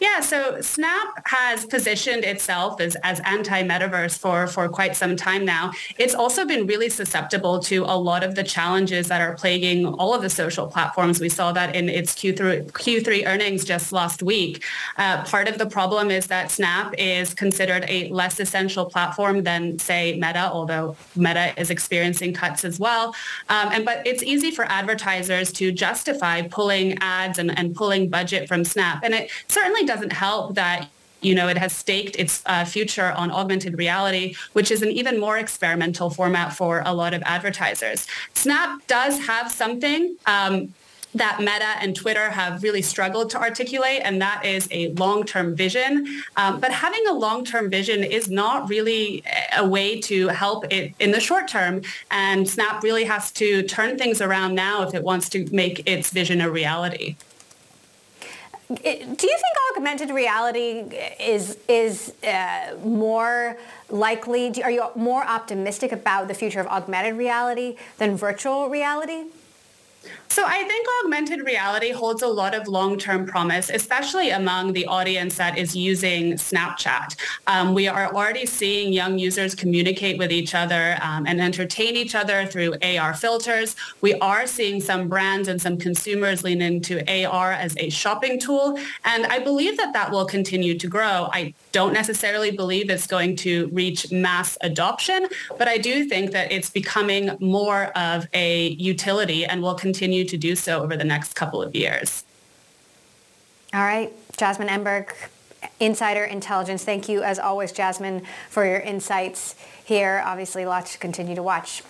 Yeah, 0.00 0.20
so 0.20 0.62
Snap 0.62 1.08
has 1.26 1.66
positioned 1.66 2.24
itself 2.24 2.80
as, 2.80 2.96
as 3.02 3.20
anti-metaverse 3.20 4.18
for, 4.18 4.46
for 4.46 4.66
quite 4.66 4.96
some 4.96 5.14
time 5.14 5.44
now. 5.44 5.72
It's 5.98 6.14
also 6.14 6.46
been 6.46 6.66
really 6.66 6.88
susceptible 6.88 7.60
to 7.60 7.84
a 7.84 7.98
lot 7.98 8.24
of 8.24 8.34
the 8.34 8.42
challenges 8.42 9.08
that 9.08 9.20
are 9.20 9.34
plaguing 9.34 9.86
all 9.86 10.14
of 10.14 10.22
the 10.22 10.30
social 10.30 10.66
platforms. 10.66 11.20
We 11.20 11.28
saw 11.28 11.52
that 11.52 11.76
in 11.76 11.90
its 11.90 12.14
Q3, 12.14 12.72
Q3 12.72 13.26
earnings 13.26 13.62
just 13.62 13.92
last 13.92 14.22
week. 14.22 14.64
Uh, 14.96 15.22
part 15.24 15.48
of 15.48 15.58
the 15.58 15.66
problem 15.66 16.10
is 16.10 16.28
that 16.28 16.50
Snap 16.50 16.94
is 16.96 17.34
considered 17.34 17.84
a 17.86 18.08
less 18.08 18.40
essential 18.40 18.86
platform 18.86 19.42
than, 19.42 19.78
say, 19.78 20.14
Meta, 20.14 20.50
although 20.50 20.96
Meta 21.14 21.52
is 21.60 21.68
experiencing 21.68 22.32
cuts 22.32 22.64
as 22.64 22.80
well. 22.80 23.14
Um, 23.50 23.68
and 23.70 23.84
But 23.84 24.06
it's 24.06 24.22
easy 24.22 24.50
for 24.50 24.64
advertisers 24.64 25.52
to 25.52 25.70
justify 25.72 26.40
pulling 26.40 26.96
ads 27.02 27.38
and, 27.38 27.56
and 27.58 27.74
pulling 27.74 28.08
budget 28.08 28.48
from 28.48 28.64
Snap. 28.64 29.02
And 29.04 29.12
it 29.12 29.30
certainly 29.46 29.89
doesn't 29.90 30.12
help 30.12 30.54
that 30.54 30.88
you 31.22 31.34
know, 31.34 31.48
it 31.48 31.58
has 31.58 31.74
staked 31.74 32.16
its 32.16 32.42
uh, 32.46 32.64
future 32.64 33.12
on 33.12 33.30
augmented 33.30 33.76
reality, 33.76 34.34
which 34.54 34.70
is 34.70 34.80
an 34.80 34.90
even 34.90 35.20
more 35.20 35.36
experimental 35.36 36.08
format 36.08 36.54
for 36.54 36.82
a 36.86 36.94
lot 36.94 37.12
of 37.12 37.22
advertisers. 37.26 38.06
Snap 38.32 38.80
does 38.86 39.18
have 39.26 39.52
something 39.52 40.16
um, 40.24 40.72
that 41.14 41.40
Meta 41.40 41.72
and 41.82 41.94
Twitter 41.94 42.30
have 42.30 42.62
really 42.62 42.80
struggled 42.80 43.28
to 43.30 43.38
articulate, 43.38 44.00
and 44.02 44.22
that 44.22 44.46
is 44.46 44.66
a 44.70 44.92
long-term 44.92 45.56
vision. 45.56 46.06
Um, 46.38 46.58
but 46.58 46.70
having 46.70 47.04
a 47.06 47.12
long-term 47.12 47.68
vision 47.68 48.02
is 48.02 48.30
not 48.30 48.70
really 48.70 49.22
a 49.54 49.66
way 49.66 50.00
to 50.02 50.28
help 50.28 50.72
it 50.72 50.94
in 51.00 51.10
the 51.10 51.20
short 51.20 51.48
term, 51.48 51.82
and 52.10 52.48
Snap 52.48 52.82
really 52.82 53.04
has 53.04 53.30
to 53.32 53.62
turn 53.64 53.98
things 53.98 54.22
around 54.22 54.54
now 54.54 54.84
if 54.88 54.94
it 54.94 55.02
wants 55.02 55.28
to 55.30 55.46
make 55.52 55.86
its 55.86 56.10
vision 56.10 56.40
a 56.40 56.50
reality 56.50 57.16
do 58.74 58.82
you 58.82 59.04
think 59.04 59.76
augmented 59.76 60.10
reality 60.10 60.84
is 61.18 61.58
is 61.68 62.12
uh, 62.22 62.76
more 62.84 63.58
likely? 63.88 64.62
Are 64.62 64.70
you 64.70 64.86
more 64.94 65.24
optimistic 65.24 65.90
about 65.90 66.28
the 66.28 66.34
future 66.34 66.60
of 66.60 66.68
augmented 66.68 67.16
reality 67.16 67.76
than 67.98 68.16
virtual 68.16 68.68
reality? 68.68 69.24
So 70.30 70.44
I 70.46 70.62
think 70.62 70.86
augmented 71.02 71.44
reality 71.44 71.90
holds 71.90 72.22
a 72.22 72.28
lot 72.28 72.54
of 72.54 72.68
long-term 72.68 73.26
promise, 73.26 73.68
especially 73.68 74.30
among 74.30 74.74
the 74.74 74.86
audience 74.86 75.36
that 75.38 75.58
is 75.58 75.74
using 75.74 76.34
Snapchat. 76.34 77.16
Um, 77.48 77.74
we 77.74 77.88
are 77.88 78.14
already 78.14 78.46
seeing 78.46 78.92
young 78.92 79.18
users 79.18 79.56
communicate 79.56 80.18
with 80.18 80.30
each 80.30 80.54
other 80.54 80.96
um, 81.02 81.26
and 81.26 81.40
entertain 81.40 81.96
each 81.96 82.14
other 82.14 82.46
through 82.46 82.76
AR 82.80 83.12
filters. 83.12 83.74
We 84.02 84.14
are 84.20 84.46
seeing 84.46 84.80
some 84.80 85.08
brands 85.08 85.48
and 85.48 85.60
some 85.60 85.76
consumers 85.76 86.44
lean 86.44 86.62
into 86.62 87.00
AR 87.08 87.50
as 87.50 87.76
a 87.78 87.90
shopping 87.90 88.38
tool. 88.38 88.78
And 89.04 89.26
I 89.26 89.40
believe 89.40 89.76
that 89.78 89.92
that 89.94 90.12
will 90.12 90.26
continue 90.26 90.78
to 90.78 90.86
grow. 90.86 91.28
I 91.32 91.54
don't 91.72 91.92
necessarily 91.92 92.52
believe 92.52 92.88
it's 92.88 93.08
going 93.08 93.34
to 93.36 93.68
reach 93.72 94.12
mass 94.12 94.56
adoption, 94.60 95.26
but 95.58 95.66
I 95.66 95.76
do 95.76 96.04
think 96.04 96.30
that 96.30 96.52
it's 96.52 96.70
becoming 96.70 97.36
more 97.40 97.86
of 97.98 98.28
a 98.32 98.68
utility 98.78 99.44
and 99.44 99.60
will 99.60 99.74
continue 99.74 100.19
to 100.24 100.36
do 100.36 100.56
so 100.56 100.82
over 100.82 100.96
the 100.96 101.04
next 101.04 101.34
couple 101.34 101.62
of 101.62 101.74
years. 101.74 102.24
All 103.72 103.80
right, 103.80 104.12
Jasmine 104.36 104.68
Enberg, 104.68 105.12
Insider 105.78 106.24
Intelligence. 106.24 106.84
Thank 106.84 107.08
you, 107.08 107.22
as 107.22 107.38
always, 107.38 107.72
Jasmine, 107.72 108.22
for 108.48 108.66
your 108.66 108.80
insights 108.80 109.54
here. 109.84 110.22
Obviously, 110.24 110.64
lots 110.66 110.92
to 110.92 110.98
continue 110.98 111.34
to 111.34 111.42
watch. 111.42 111.82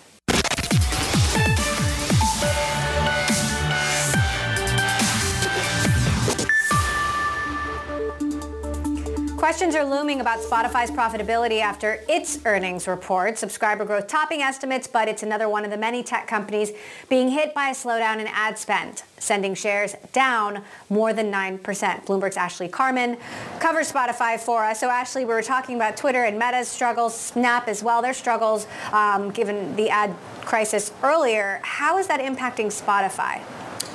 Questions 9.41 9.75
are 9.75 9.85
looming 9.87 10.21
about 10.21 10.41
Spotify's 10.41 10.91
profitability 10.91 11.63
after 11.63 12.05
its 12.11 12.45
earnings 12.45 12.87
report. 12.87 13.39
Subscriber 13.39 13.87
growth 13.87 14.07
topping 14.07 14.43
estimates, 14.43 14.87
but 14.87 15.09
it's 15.09 15.23
another 15.23 15.49
one 15.49 15.65
of 15.65 15.71
the 15.71 15.79
many 15.79 16.03
tech 16.03 16.27
companies 16.27 16.73
being 17.09 17.31
hit 17.31 17.55
by 17.55 17.71
a 17.71 17.73
slowdown 17.73 18.21
in 18.21 18.27
ad 18.27 18.59
spend, 18.59 19.03
sending 19.19 19.55
shares 19.55 19.95
down 20.13 20.63
more 20.91 21.15
than 21.15 21.33
9%. 21.33 21.59
Bloomberg's 21.59 22.37
Ashley 22.37 22.69
Carman 22.69 23.17
covers 23.61 23.91
Spotify 23.91 24.39
for 24.39 24.63
us. 24.63 24.79
So 24.81 24.91
Ashley, 24.91 25.25
we 25.25 25.33
were 25.33 25.41
talking 25.41 25.77
about 25.77 25.97
Twitter 25.97 26.25
and 26.25 26.39
Meta's 26.39 26.69
struggles, 26.69 27.19
Snap 27.19 27.67
as 27.67 27.83
well, 27.83 28.03
their 28.03 28.13
struggles 28.13 28.67
um, 28.93 29.31
given 29.31 29.75
the 29.75 29.89
ad 29.89 30.15
crisis 30.43 30.93
earlier. 31.03 31.61
How 31.63 31.97
is 31.97 32.09
that 32.09 32.21
impacting 32.21 32.67
Spotify? 32.67 33.41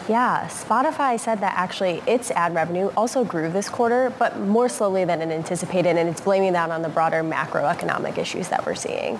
Yeah, 0.07 0.47
Spotify 0.49 1.19
said 1.19 1.39
that 1.39 1.55
actually 1.57 2.03
its 2.05 2.29
ad 2.29 2.53
revenue 2.53 2.91
also 2.95 3.23
grew 3.23 3.49
this 3.49 3.69
quarter, 3.69 4.13
but 4.19 4.39
more 4.39 4.69
slowly 4.69 5.03
than 5.03 5.19
it 5.19 5.33
anticipated, 5.33 5.97
and 5.97 6.07
it's 6.07 6.21
blaming 6.21 6.53
that 6.53 6.69
on 6.69 6.83
the 6.83 6.89
broader 6.89 7.23
macroeconomic 7.23 8.19
issues 8.19 8.49
that 8.49 8.67
we're 8.67 8.75
seeing. 8.75 9.19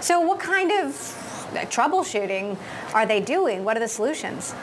So 0.00 0.20
what 0.20 0.40
kind 0.40 0.70
of 0.72 0.92
troubleshooting 1.70 2.58
are 2.92 3.06
they 3.06 3.20
doing? 3.20 3.64
What 3.64 3.78
are 3.78 3.80
the 3.80 3.88
solutions? 3.88 4.54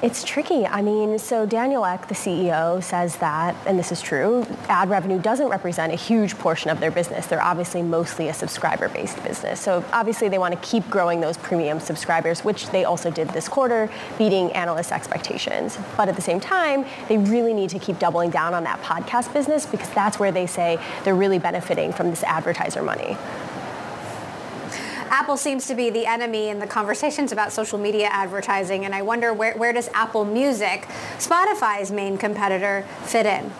It's 0.00 0.22
tricky. 0.22 0.64
I 0.64 0.80
mean, 0.80 1.18
so 1.18 1.44
Daniel 1.44 1.84
Ek, 1.84 2.06
the 2.06 2.14
CEO, 2.14 2.80
says 2.82 3.16
that, 3.16 3.56
and 3.66 3.76
this 3.76 3.90
is 3.90 4.00
true, 4.00 4.46
ad 4.68 4.88
revenue 4.90 5.18
doesn't 5.18 5.48
represent 5.48 5.92
a 5.92 5.96
huge 5.96 6.38
portion 6.38 6.70
of 6.70 6.78
their 6.78 6.92
business. 6.92 7.26
They're 7.26 7.42
obviously 7.42 7.82
mostly 7.82 8.28
a 8.28 8.34
subscriber-based 8.34 9.22
business. 9.24 9.58
So 9.58 9.84
obviously 9.92 10.28
they 10.28 10.38
want 10.38 10.54
to 10.54 10.68
keep 10.68 10.88
growing 10.88 11.20
those 11.20 11.36
premium 11.36 11.80
subscribers, 11.80 12.44
which 12.44 12.68
they 12.70 12.84
also 12.84 13.10
did 13.10 13.28
this 13.30 13.48
quarter, 13.48 13.90
beating 14.18 14.52
analyst 14.52 14.92
expectations. 14.92 15.76
But 15.96 16.08
at 16.08 16.14
the 16.14 16.22
same 16.22 16.38
time, 16.38 16.84
they 17.08 17.18
really 17.18 17.52
need 17.52 17.70
to 17.70 17.78
keep 17.80 17.98
doubling 17.98 18.30
down 18.30 18.54
on 18.54 18.62
that 18.64 18.80
podcast 18.82 19.32
business 19.32 19.66
because 19.66 19.90
that's 19.90 20.18
where 20.20 20.30
they 20.30 20.46
say 20.46 20.78
they're 21.02 21.16
really 21.16 21.40
benefiting 21.40 21.92
from 21.92 22.10
this 22.10 22.22
advertiser 22.22 22.82
money. 22.82 23.16
Apple 25.18 25.36
seems 25.36 25.66
to 25.66 25.74
be 25.74 25.90
the 25.90 26.06
enemy 26.06 26.48
in 26.48 26.60
the 26.60 26.66
conversations 26.68 27.32
about 27.32 27.50
social 27.50 27.76
media 27.76 28.06
advertising, 28.06 28.84
and 28.84 28.94
I 28.94 29.02
wonder 29.02 29.34
where, 29.34 29.52
where 29.56 29.72
does 29.72 29.88
Apple 29.92 30.24
Music, 30.24 30.82
Spotify's 31.18 31.90
main 31.90 32.16
competitor, 32.16 32.86
fit 33.02 33.26
in? 33.26 33.50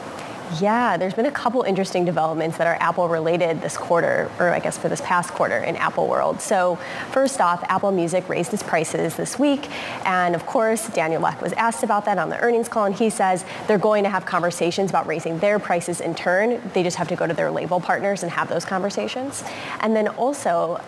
Yeah, 0.61 0.97
there's 0.97 1.15
been 1.15 1.27
a 1.27 1.33
couple 1.33 1.63
interesting 1.65 2.05
developments 2.05 2.59
that 2.59 2.69
are 2.69 2.77
Apple 2.81 3.09
related 3.09 3.61
this 3.61 3.77
quarter, 3.77 4.31
or 4.39 4.51
I 4.51 4.61
guess 4.61 4.79
for 4.79 4.89
this 4.89 5.01
past 5.01 5.31
quarter 5.31 5.59
in 5.59 5.75
Apple 5.75 6.07
world. 6.07 6.41
So 6.41 6.77
first 7.11 7.41
off, 7.41 7.63
Apple 7.65 7.91
Music 7.91 8.29
raised 8.29 8.55
its 8.55 8.63
prices 8.63 9.17
this 9.17 9.37
week. 9.37 9.69
And 10.07 10.37
of 10.37 10.47
course, 10.47 10.89
Daniel 10.89 11.27
Ek 11.27 11.43
was 11.43 11.53
asked 11.55 11.83
about 11.83 12.05
that 12.07 12.19
on 12.19 12.31
the 12.31 12.39
earnings 12.39 12.69
call. 12.69 12.85
And 12.87 12.95
he 12.95 13.11
says 13.11 13.45
they're 13.67 13.79
going 13.79 14.05
to 14.05 14.11
have 14.11 14.25
conversations 14.25 14.89
about 14.89 15.07
raising 15.07 15.39
their 15.41 15.59
prices 15.59 16.01
in 16.01 16.15
turn. 16.15 16.63
They 16.73 16.83
just 16.83 16.97
have 16.97 17.09
to 17.09 17.17
go 17.17 17.27
to 17.27 17.35
their 17.35 17.51
label 17.51 17.79
partners 17.79 18.23
and 18.23 18.33
have 18.33 18.49
those 18.49 18.65
conversations. 18.65 19.45
And 19.81 19.95
then 19.95 20.09
also, 20.09 20.81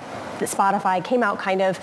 Spotify 0.47 1.03
came 1.05 1.23
out 1.23 1.39
kind 1.39 1.63
of 1.63 1.79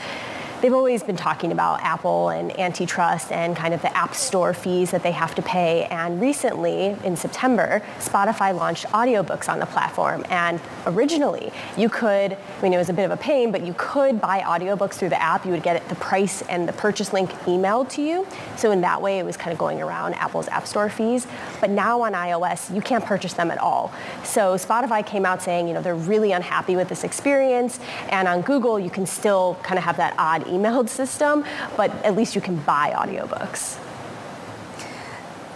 they've 0.61 0.73
always 0.73 1.03
been 1.03 1.15
talking 1.15 1.51
about 1.51 1.81
Apple 1.81 2.29
and 2.29 2.57
antitrust 2.59 3.31
and 3.31 3.55
kind 3.55 3.73
of 3.73 3.81
the 3.81 3.95
app 3.95 4.15
store 4.15 4.53
fees 4.53 4.91
that 4.91 5.03
they 5.03 5.11
have 5.11 5.35
to 5.35 5.41
pay. 5.41 5.85
And 5.85 6.19
recently, 6.19 6.95
in 7.03 7.15
September, 7.15 7.81
Spotify 7.99 8.55
launched 8.55 8.85
audiobooks 8.87 9.49
on 9.49 9.59
the 9.59 9.65
platform. 9.65 10.25
And 10.29 10.59
originally, 10.85 11.51
you 11.77 11.89
could, 11.89 12.33
I 12.33 12.61
mean, 12.61 12.73
it 12.73 12.77
was 12.77 12.89
a 12.89 12.93
bit 12.93 13.05
of 13.05 13.11
a 13.11 13.17
pain, 13.17 13.51
but 13.51 13.65
you 13.65 13.75
could 13.77 14.19
buy 14.19 14.39
audiobooks 14.39 14.93
through 14.93 15.09
the 15.09 15.21
app. 15.21 15.45
You 15.45 15.51
would 15.51 15.63
get 15.63 15.87
the 15.89 15.95
price 15.95 16.41
and 16.43 16.67
the 16.67 16.73
purchase 16.73 17.13
link 17.13 17.31
emailed 17.45 17.89
to 17.91 18.01
you. 18.01 18.25
So 18.55 18.71
in 18.71 18.81
that 18.81 19.01
way, 19.01 19.19
it 19.19 19.25
was 19.25 19.37
kind 19.37 19.51
of 19.51 19.59
going 19.59 19.81
around 19.81 20.15
Apple's 20.15 20.47
app 20.47 20.65
store 20.65 20.89
fees. 20.89 21.27
But 21.61 21.69
now 21.69 22.01
on 22.01 22.13
iOS, 22.13 22.73
you 22.73 22.81
can't 22.81 23.05
purchase 23.05 23.33
them 23.33 23.51
at 23.51 23.59
all. 23.59 23.93
So 24.23 24.55
Spotify 24.55 25.05
came 25.05 25.25
out 25.25 25.41
saying, 25.41 25.67
you 25.67 25.73
know, 25.73 25.81
they're 25.81 25.95
really 25.95 26.31
unhappy 26.31 26.75
with 26.75 26.89
this 26.89 27.03
experience. 27.03 27.79
And 28.09 28.27
on 28.27 28.41
Google, 28.41 28.79
you 28.79 28.89
can 28.89 29.05
still 29.05 29.57
kind 29.61 29.77
of 29.77 29.83
have 29.83 29.97
that 29.97 30.15
odd 30.17 30.46
emailed 30.47 30.89
system, 30.89 31.45
but 31.75 31.91
at 32.03 32.15
least 32.15 32.35
you 32.35 32.41
can 32.41 32.57
buy 32.57 32.93
audiobooks. 32.95 33.77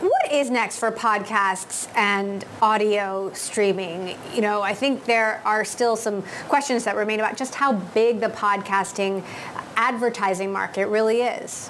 What 0.01 0.31
is 0.31 0.49
next 0.49 0.79
for 0.79 0.91
podcasts 0.91 1.87
and 1.95 2.43
audio 2.61 3.31
streaming? 3.33 4.17
You 4.33 4.41
know, 4.41 4.61
I 4.61 4.73
think 4.73 5.05
there 5.05 5.41
are 5.45 5.63
still 5.63 5.95
some 5.95 6.23
questions 6.47 6.85
that 6.85 6.95
remain 6.95 7.19
about 7.19 7.37
just 7.37 7.53
how 7.55 7.73
big 7.73 8.19
the 8.19 8.29
podcasting 8.29 9.23
advertising 9.75 10.51
market 10.51 10.87
really 10.87 11.21
is. 11.21 11.69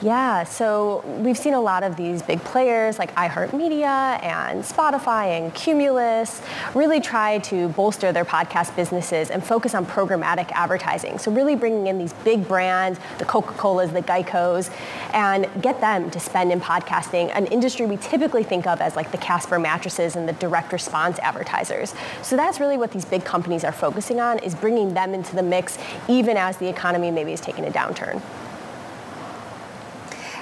Yeah, 0.00 0.44
so 0.44 1.02
we've 1.24 1.36
seen 1.36 1.54
a 1.54 1.60
lot 1.60 1.82
of 1.82 1.96
these 1.96 2.22
big 2.22 2.38
players 2.44 3.00
like 3.00 3.12
iHeartMedia 3.16 4.22
and 4.22 4.62
Spotify 4.62 5.36
and 5.36 5.52
Cumulus 5.52 6.40
really 6.72 7.00
try 7.00 7.38
to 7.40 7.70
bolster 7.70 8.12
their 8.12 8.24
podcast 8.24 8.76
businesses 8.76 9.28
and 9.28 9.42
focus 9.44 9.74
on 9.74 9.84
programmatic 9.84 10.52
advertising. 10.52 11.18
So 11.18 11.32
really 11.32 11.56
bringing 11.56 11.88
in 11.88 11.98
these 11.98 12.12
big 12.12 12.46
brands, 12.46 13.00
the 13.18 13.24
Coca-Colas, 13.24 13.90
the 13.90 14.02
Geicos, 14.02 14.72
and 15.14 15.48
get 15.60 15.80
them 15.80 16.12
to 16.12 16.20
spend 16.20 16.52
in 16.52 16.60
podcasting, 16.60 17.36
an 17.36 17.46
industry 17.46 17.84
we 17.84 17.96
typically 17.96 18.44
think 18.44 18.68
of 18.68 18.80
as 18.80 18.94
like 18.94 19.10
the 19.10 19.18
Casper 19.18 19.58
mattresses 19.58 20.14
and 20.14 20.28
the 20.28 20.32
direct 20.34 20.72
response 20.72 21.18
advertisers. 21.18 21.92
So 22.22 22.36
that's 22.36 22.60
really 22.60 22.78
what 22.78 22.92
these 22.92 23.04
big 23.04 23.24
companies 23.24 23.64
are 23.64 23.72
focusing 23.72 24.20
on 24.20 24.38
is 24.38 24.54
bringing 24.54 24.94
them 24.94 25.12
into 25.12 25.34
the 25.34 25.42
mix 25.42 25.76
even 26.06 26.36
as 26.36 26.56
the 26.58 26.68
economy 26.68 27.10
maybe 27.10 27.32
is 27.32 27.40
taking 27.40 27.66
a 27.66 27.70
downturn. 27.72 28.22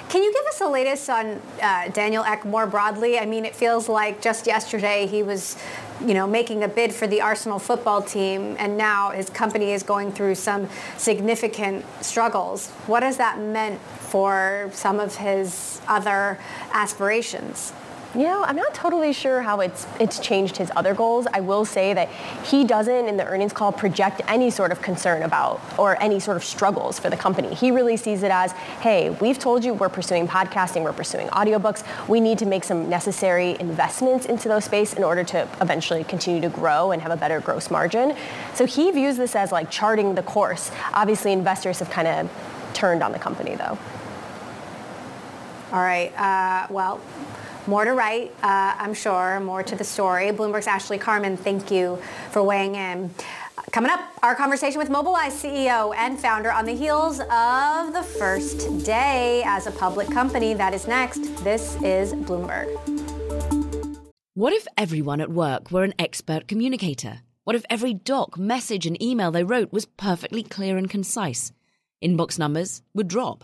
Can 0.09 0.23
you 0.23 0.31
give 0.31 0.45
us 0.45 0.59
the 0.59 0.69
latest 0.69 1.09
on 1.09 1.41
uh, 1.61 1.89
Daniel 1.89 2.23
Ek 2.23 2.45
more 2.45 2.65
broadly? 2.65 3.19
I 3.19 3.25
mean, 3.25 3.43
it 3.43 3.53
feels 3.53 3.89
like 3.89 4.21
just 4.21 4.47
yesterday 4.47 5.05
he 5.05 5.21
was, 5.21 5.57
you 5.99 6.13
know, 6.13 6.25
making 6.25 6.63
a 6.63 6.67
bid 6.69 6.93
for 6.93 7.07
the 7.07 7.19
Arsenal 7.19 7.59
football 7.59 8.01
team, 8.01 8.55
and 8.57 8.77
now 8.77 9.11
his 9.11 9.29
company 9.29 9.73
is 9.73 9.83
going 9.83 10.13
through 10.13 10.35
some 10.35 10.69
significant 10.97 11.83
struggles. 12.01 12.69
What 12.87 13.03
has 13.03 13.17
that 13.17 13.37
meant 13.37 13.81
for 13.81 14.69
some 14.71 15.01
of 15.01 15.17
his 15.17 15.81
other 15.89 16.39
aspirations? 16.71 17.73
You 18.15 18.23
know, 18.23 18.43
I'm 18.43 18.55
not 18.55 18.73
totally 18.73 19.11
sure 19.11 19.41
how 19.41 19.59
it's 19.59 19.85
it's 19.99 20.17
changed 20.19 20.57
his 20.57 20.71
other 20.77 20.93
goals. 20.93 21.27
I 21.33 21.41
will 21.41 21.65
say 21.65 21.93
that 21.93 22.09
he 22.45 22.63
doesn't 22.63 23.07
in 23.07 23.17
the 23.17 23.25
earnings 23.25 23.51
call 23.51 23.71
project 23.73 24.21
any 24.27 24.49
sort 24.49 24.71
of 24.71 24.81
concern 24.81 25.23
about 25.23 25.59
or 25.77 26.01
any 26.01 26.19
sort 26.19 26.37
of 26.37 26.43
struggles 26.43 26.97
for 26.97 27.09
the 27.09 27.17
company. 27.17 27.53
He 27.53 27.69
really 27.69 27.97
sees 27.97 28.23
it 28.23 28.31
as, 28.31 28.53
hey, 28.81 29.09
we've 29.09 29.37
told 29.37 29.63
you 29.63 29.73
we're 29.73 29.89
pursuing 29.89 30.25
podcasting, 30.25 30.83
we're 30.83 30.93
pursuing 30.93 31.27
audiobooks. 31.27 31.83
We 32.07 32.21
need 32.21 32.39
to 32.39 32.45
make 32.45 32.63
some 32.63 32.89
necessary 32.89 33.57
investments 33.59 34.25
into 34.25 34.47
those 34.47 34.63
space 34.63 34.93
in 34.93 35.03
order 35.03 35.25
to 35.25 35.47
eventually 35.59 36.05
continue 36.05 36.41
to 36.41 36.49
grow 36.49 36.91
and 36.91 37.01
have 37.01 37.11
a 37.11 37.17
better 37.17 37.41
gross 37.41 37.69
margin. 37.69 38.15
So 38.53 38.65
he 38.65 38.89
views 38.91 39.17
this 39.17 39.35
as 39.35 39.51
like 39.51 39.69
charting 39.69 40.15
the 40.15 40.23
course. 40.23 40.71
Obviously, 40.93 41.33
investors 41.33 41.79
have 41.79 41.89
kind 41.89 42.07
of 42.07 42.31
turned 42.73 43.03
on 43.03 43.11
the 43.11 43.19
company 43.19 43.55
though. 43.55 43.77
All 45.73 45.83
right. 45.83 46.17
Uh, 46.17 46.67
well, 46.69 47.01
more 47.67 47.85
to 47.85 47.91
write, 47.91 48.31
uh, 48.43 48.75
I'm 48.77 48.93
sure, 48.93 49.39
more 49.39 49.63
to 49.63 49.75
the 49.75 49.83
story. 49.83 50.27
Bloomberg's 50.31 50.67
Ashley 50.67 50.97
Carman, 50.97 51.37
thank 51.37 51.69
you 51.69 52.01
for 52.31 52.41
weighing 52.41 52.75
in. 52.75 53.13
Coming 53.71 53.91
up, 53.91 53.99
our 54.23 54.33
conversation 54.33 54.79
with 54.79 54.89
Mobileye's 54.89 55.33
CEO 55.33 55.93
and 55.95 56.19
founder 56.19 56.51
on 56.51 56.65
the 56.65 56.75
heels 56.75 57.19
of 57.19 57.93
the 57.93 58.03
first 58.17 58.85
day 58.85 59.43
as 59.45 59.67
a 59.67 59.71
public 59.71 60.09
company. 60.09 60.53
That 60.53 60.73
is 60.73 60.87
next. 60.87 61.19
This 61.43 61.75
is 61.81 62.13
Bloomberg. 62.13 62.67
What 64.33 64.53
if 64.53 64.67
everyone 64.77 65.19
at 65.19 65.31
work 65.31 65.71
were 65.71 65.83
an 65.83 65.95
expert 65.99 66.47
communicator? 66.47 67.21
What 67.43 67.55
if 67.55 67.65
every 67.69 67.93
doc, 67.93 68.37
message, 68.37 68.85
and 68.85 69.01
email 69.01 69.31
they 69.31 69.43
wrote 69.43 69.73
was 69.73 69.85
perfectly 69.85 70.43
clear 70.43 70.77
and 70.77 70.89
concise? 70.89 71.51
Inbox 72.03 72.37
numbers 72.37 72.81
would 72.93 73.07
drop, 73.07 73.43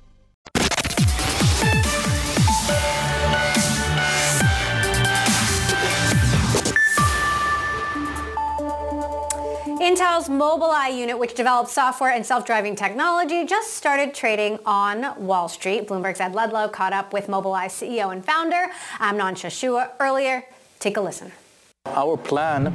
Intel's 9.91 10.29
Mobileye 10.29 10.97
unit, 10.97 11.19
which 11.19 11.33
develops 11.33 11.73
software 11.73 12.11
and 12.11 12.25
self-driving 12.25 12.77
technology, 12.77 13.45
just 13.45 13.73
started 13.73 14.13
trading 14.13 14.57
on 14.65 15.13
Wall 15.21 15.49
Street. 15.49 15.85
Bloomberg's 15.85 16.21
Ed 16.21 16.33
Ludlow 16.33 16.69
caught 16.69 16.93
up 16.93 17.11
with 17.11 17.27
Mobileye 17.27 17.65
CEO 17.65 18.13
and 18.13 18.23
founder 18.23 18.67
Amnon 19.01 19.35
Shashua 19.35 19.89
earlier. 19.99 20.45
Take 20.79 20.95
a 20.95 21.01
listen. 21.01 21.33
Our 21.87 22.15
plan 22.15 22.73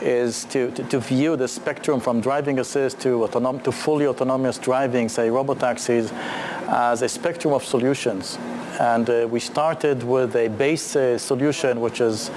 is 0.00 0.46
to, 0.46 0.70
to, 0.70 0.82
to, 0.84 1.00
view 1.00 1.36
the 1.36 1.46
spectrum 1.46 2.00
from 2.00 2.22
driving 2.22 2.60
assist 2.60 2.98
to, 3.00 3.18
autonom- 3.18 3.62
to 3.64 3.70
fully 3.70 4.06
autonomous 4.06 4.56
driving, 4.56 5.10
say 5.10 5.28
robotaxis, 5.28 6.10
as 6.68 7.02
a 7.02 7.10
spectrum 7.10 7.52
of 7.52 7.62
solutions. 7.62 8.38
And 8.80 9.10
uh, 9.10 9.28
we 9.30 9.38
started 9.38 10.02
with 10.02 10.34
a 10.34 10.48
base 10.48 10.96
uh, 10.96 11.18
solution, 11.18 11.82
which 11.82 12.00
is 12.00 12.30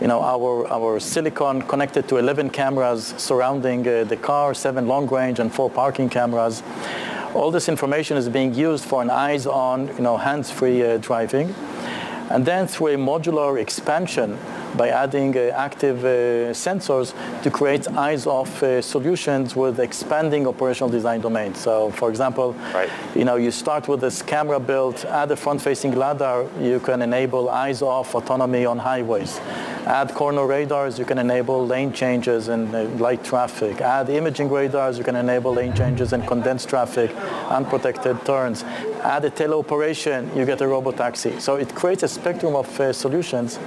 you 0.00 0.06
know, 0.06 0.22
our, 0.22 0.66
our 0.68 1.00
silicon 1.00 1.62
connected 1.62 2.08
to 2.08 2.18
11 2.18 2.50
cameras 2.50 3.14
surrounding 3.16 3.86
uh, 3.86 4.04
the 4.04 4.16
car, 4.16 4.54
seven 4.54 4.86
long 4.86 5.06
range 5.08 5.40
and 5.40 5.52
four 5.52 5.68
parking 5.68 6.08
cameras. 6.08 6.62
All 7.34 7.50
this 7.50 7.68
information 7.68 8.16
is 8.16 8.28
being 8.28 8.54
used 8.54 8.84
for 8.84 9.02
an 9.02 9.10
eyes-on, 9.10 9.88
you 9.88 10.00
know, 10.00 10.16
hands-free 10.16 10.82
uh, 10.82 10.98
driving. 10.98 11.54
And 12.30 12.44
then 12.44 12.66
through 12.66 12.88
a 12.88 12.96
modular 12.96 13.60
expansion, 13.60 14.38
by 14.78 14.88
adding 14.88 15.36
uh, 15.36 15.52
active 15.54 15.98
uh, 16.04 16.54
sensors 16.54 17.12
to 17.42 17.50
create 17.50 17.86
eyes-off 17.88 18.62
uh, 18.62 18.80
solutions 18.80 19.54
with 19.54 19.80
expanding 19.80 20.46
operational 20.46 20.88
design 20.88 21.20
domains. 21.20 21.58
So, 21.58 21.90
for 21.90 22.08
example, 22.08 22.54
right. 22.72 22.88
you 23.14 23.24
know, 23.24 23.36
you 23.36 23.50
start 23.50 23.88
with 23.88 24.00
this 24.00 24.22
camera 24.22 24.60
built, 24.60 25.04
add 25.04 25.30
a 25.32 25.36
front-facing 25.36 25.94
lidar, 25.96 26.46
you 26.60 26.80
can 26.80 27.02
enable 27.02 27.50
eyes-off 27.50 28.14
autonomy 28.14 28.64
on 28.64 28.78
highways. 28.78 29.40
Add 29.84 30.14
corner 30.14 30.46
radars, 30.46 30.98
you 30.98 31.04
can 31.04 31.18
enable 31.18 31.66
lane 31.66 31.92
changes 31.92 32.48
in 32.48 32.74
uh, 32.74 32.84
light 32.98 33.24
traffic. 33.24 33.80
Add 33.80 34.08
imaging 34.10 34.48
radars, 34.50 34.98
you 34.98 35.04
can 35.04 35.16
enable 35.16 35.52
lane 35.54 35.74
changes 35.74 36.12
in 36.12 36.22
condensed 36.26 36.68
traffic, 36.68 37.10
unprotected 37.48 38.24
turns. 38.24 38.62
Add 39.02 39.24
a 39.24 39.30
teleoperation, 39.30 40.34
you 40.36 40.44
get 40.44 40.60
a 40.60 40.64
robotaxi. 40.64 41.40
So 41.40 41.56
it 41.56 41.74
creates 41.74 42.02
a 42.02 42.08
spectrum 42.08 42.54
of 42.54 42.68
uh, 42.78 42.92
solutions 42.92 43.58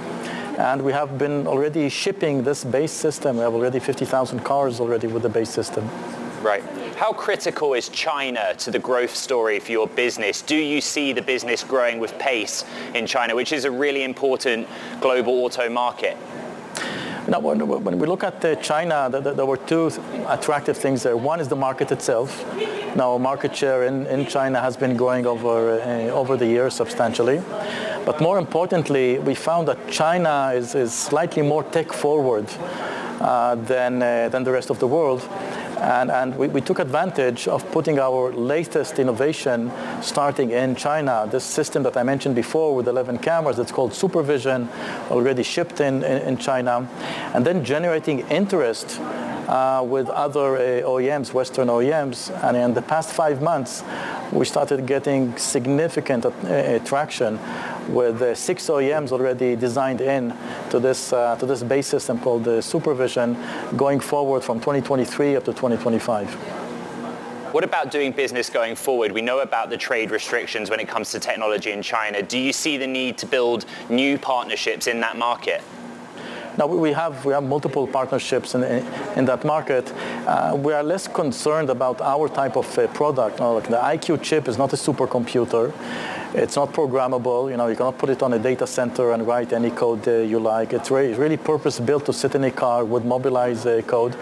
and 0.62 0.80
we 0.80 0.92
have 0.92 1.18
been 1.18 1.48
already 1.48 1.88
shipping 1.88 2.44
this 2.44 2.62
base 2.62 2.92
system. 2.92 3.36
We 3.36 3.42
have 3.42 3.52
already 3.52 3.80
50,000 3.80 4.40
cars 4.40 4.78
already 4.78 5.08
with 5.08 5.24
the 5.24 5.28
base 5.28 5.50
system. 5.50 5.88
Right. 6.40 6.62
How 6.94 7.12
critical 7.12 7.74
is 7.74 7.88
China 7.88 8.54
to 8.58 8.70
the 8.70 8.78
growth 8.78 9.14
story 9.14 9.58
for 9.58 9.72
your 9.72 9.88
business? 9.88 10.40
Do 10.40 10.54
you 10.54 10.80
see 10.80 11.12
the 11.12 11.22
business 11.22 11.64
growing 11.64 11.98
with 11.98 12.16
pace 12.20 12.64
in 12.94 13.08
China, 13.08 13.34
which 13.34 13.52
is 13.52 13.64
a 13.64 13.70
really 13.72 14.04
important 14.04 14.68
global 15.00 15.32
auto 15.44 15.68
market? 15.68 16.16
Now, 17.28 17.38
when 17.38 17.98
we 17.98 18.06
look 18.06 18.24
at 18.24 18.44
uh, 18.44 18.56
China, 18.56 19.08
there 19.08 19.46
were 19.46 19.56
two 19.56 19.92
attractive 20.26 20.76
things 20.76 21.04
there. 21.04 21.16
One 21.16 21.38
is 21.38 21.46
the 21.48 21.56
market 21.56 21.92
itself. 21.92 22.44
Now, 22.96 23.16
market 23.16 23.54
share 23.54 23.84
in, 23.84 24.06
in 24.06 24.26
China 24.26 24.60
has 24.60 24.76
been 24.76 24.96
growing 24.96 25.24
over, 25.24 25.80
uh, 25.80 25.86
over 26.08 26.36
the 26.36 26.46
years 26.46 26.74
substantially. 26.74 27.40
But 28.04 28.20
more 28.20 28.38
importantly, 28.38 29.20
we 29.20 29.36
found 29.36 29.68
that 29.68 29.78
China 29.88 30.52
is, 30.52 30.74
is 30.74 30.92
slightly 30.92 31.42
more 31.42 31.62
tech 31.62 31.92
forward 31.92 32.46
uh, 33.20 33.54
than, 33.54 34.00
than 34.00 34.42
the 34.42 34.50
rest 34.50 34.70
of 34.70 34.80
the 34.80 34.88
world. 34.88 35.20
And, 35.82 36.12
and 36.12 36.38
we, 36.38 36.46
we, 36.46 36.60
took 36.60 36.78
advantage 36.78 37.48
of 37.48 37.68
putting 37.72 37.98
our 37.98 38.30
latest 38.30 39.00
innovation 39.00 39.72
starting 40.00 40.52
in 40.52 40.76
China. 40.76 41.28
This 41.28 41.42
system 41.42 41.82
that 41.82 41.96
I 41.96 42.04
mentioned 42.04 42.36
before 42.36 42.76
with 42.76 42.86
11 42.86 43.18
cameras, 43.18 43.58
it's 43.58 43.72
called 43.72 43.90
SuperVision, 43.90 44.68
already 45.10 45.42
shipped 45.42 45.80
in, 45.80 46.04
in, 46.04 46.22
in 46.22 46.36
China, 46.36 46.88
and 47.34 47.44
then 47.44 47.64
generating 47.64 48.20
interest 48.30 49.00
uh, 49.00 49.84
with 49.84 50.08
other 50.08 50.56
uh, 50.56 50.88
OEMs, 50.88 51.32
Western 51.32 51.66
OEMs. 51.66 52.30
And 52.44 52.56
in 52.56 52.74
the 52.74 52.82
past 52.82 53.10
five 53.10 53.42
months, 53.42 53.82
we 54.30 54.44
started 54.44 54.86
getting 54.86 55.36
significant 55.36 56.26
uh, 56.26 56.78
traction 56.84 57.40
with 57.88 58.22
uh, 58.22 58.34
six 58.34 58.66
OEMs 58.68 59.12
already 59.12 59.56
designed 59.56 60.00
in 60.00 60.34
to 60.70 60.78
this, 60.78 61.12
uh, 61.12 61.36
to 61.36 61.46
this 61.46 61.62
base 61.62 61.86
system 61.86 62.18
called 62.18 62.44
the 62.44 62.58
SuperVision 62.60 63.76
going 63.76 64.00
forward 64.00 64.42
from 64.42 64.58
2023 64.58 65.36
up 65.36 65.44
to 65.44 65.52
2025. 65.52 66.32
What 67.52 67.64
about 67.64 67.90
doing 67.90 68.12
business 68.12 68.48
going 68.48 68.76
forward? 68.76 69.12
We 69.12 69.20
know 69.20 69.40
about 69.40 69.68
the 69.68 69.76
trade 69.76 70.10
restrictions 70.10 70.70
when 70.70 70.80
it 70.80 70.88
comes 70.88 71.10
to 71.10 71.20
technology 71.20 71.70
in 71.70 71.82
China. 71.82 72.22
Do 72.22 72.38
you 72.38 72.52
see 72.52 72.78
the 72.78 72.86
need 72.86 73.18
to 73.18 73.26
build 73.26 73.66
new 73.90 74.16
partnerships 74.16 74.86
in 74.86 75.00
that 75.00 75.18
market? 75.18 75.62
Now 76.58 76.66
we 76.66 76.92
have 76.92 77.24
we 77.24 77.32
have 77.32 77.44
multiple 77.44 77.86
partnerships 77.86 78.54
in 78.54 78.62
in 79.16 79.24
that 79.24 79.44
market. 79.44 79.90
Uh, 80.26 80.54
we 80.54 80.74
are 80.74 80.82
less 80.82 81.08
concerned 81.08 81.70
about 81.70 82.00
our 82.00 82.28
type 82.28 82.56
of 82.56 82.78
uh, 82.78 82.86
product. 82.88 83.38
Now, 83.40 83.52
like 83.52 83.68
the 83.68 83.78
EyeQ 83.78 84.22
chip 84.22 84.48
is 84.48 84.58
not 84.58 84.72
a 84.72 84.76
supercomputer. 84.76 85.72
It's 86.34 86.56
not 86.56 86.72
programmable. 86.72 87.50
You 87.50 87.58
know, 87.58 87.66
you 87.66 87.76
cannot 87.76 87.98
put 87.98 88.08
it 88.08 88.22
on 88.22 88.32
a 88.32 88.38
data 88.38 88.66
center 88.66 89.12
and 89.12 89.26
write 89.26 89.52
any 89.52 89.70
code 89.70 90.08
uh, 90.08 90.12
you 90.12 90.38
like. 90.38 90.72
It's 90.72 90.90
really, 90.90 91.12
really 91.12 91.36
purpose 91.36 91.78
built 91.78 92.06
to 92.06 92.12
sit 92.14 92.34
in 92.34 92.44
a 92.44 92.50
car 92.50 92.86
with 92.86 93.04
Mobileye's 93.04 93.66
uh, 93.66 93.82
code. 93.86 94.16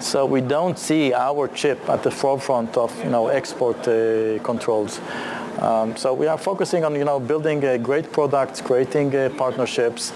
So 0.00 0.26
we 0.26 0.40
don't 0.40 0.76
see 0.78 1.14
our 1.14 1.46
chip 1.48 1.88
at 1.88 2.02
the 2.02 2.10
forefront 2.10 2.76
of 2.76 2.92
you 3.04 3.10
know 3.10 3.28
export 3.28 3.86
uh, 3.86 4.38
controls. 4.42 5.00
Um, 5.58 5.96
so 5.96 6.12
we 6.12 6.26
are 6.26 6.36
focusing 6.36 6.84
on 6.84 6.94
you 6.96 7.04
know 7.04 7.20
building 7.20 7.64
uh, 7.64 7.76
great 7.76 8.10
products, 8.10 8.60
creating 8.60 9.14
uh, 9.14 9.30
partnerships, 9.38 10.12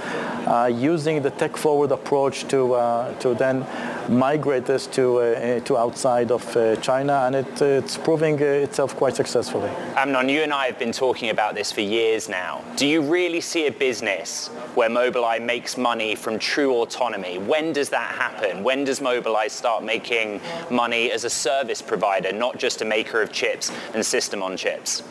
uh, 0.46 0.70
using 0.74 1.22
the 1.22 1.30
tech 1.30 1.56
forward 1.56 1.92
approach 1.92 2.48
to 2.48 2.74
uh, 2.74 3.14
to 3.20 3.34
then 3.34 3.64
migrate 4.08 4.66
this 4.66 4.86
to 4.88 5.18
uh, 5.18 5.60
to 5.60 5.76
outside 5.76 6.30
of 6.32 6.56
uh, 6.56 6.76
China, 6.76 7.24
and 7.26 7.36
it, 7.36 7.62
it's 7.62 7.96
proving 7.96 8.38
itself 8.40 8.96
quite 8.96 9.14
successfully. 9.14 9.70
Amnon, 9.96 10.28
you 10.28 10.42
and 10.42 10.52
I 10.52 10.66
have 10.66 10.78
been 10.78 10.92
talking 10.92 11.27
about 11.30 11.54
this 11.54 11.72
for 11.72 11.80
years 11.80 12.28
now. 12.28 12.62
Do 12.76 12.86
you 12.86 13.02
really 13.02 13.40
see 13.40 13.66
a 13.66 13.72
business 13.72 14.48
where 14.74 14.88
Mobileye 14.88 15.44
makes 15.44 15.76
money 15.76 16.14
from 16.14 16.38
true 16.38 16.74
autonomy? 16.74 17.38
When 17.38 17.72
does 17.72 17.88
that 17.90 18.14
happen? 18.14 18.62
When 18.62 18.84
does 18.84 19.00
Mobileye 19.00 19.50
start 19.50 19.84
making 19.84 20.40
money 20.70 21.10
as 21.10 21.24
a 21.24 21.30
service 21.30 21.82
provider, 21.82 22.32
not 22.32 22.58
just 22.58 22.82
a 22.82 22.84
maker 22.84 23.22
of 23.22 23.32
chips 23.32 23.72
and 23.94 24.04
system 24.04 24.42
on 24.42 24.56
chips? 24.56 25.02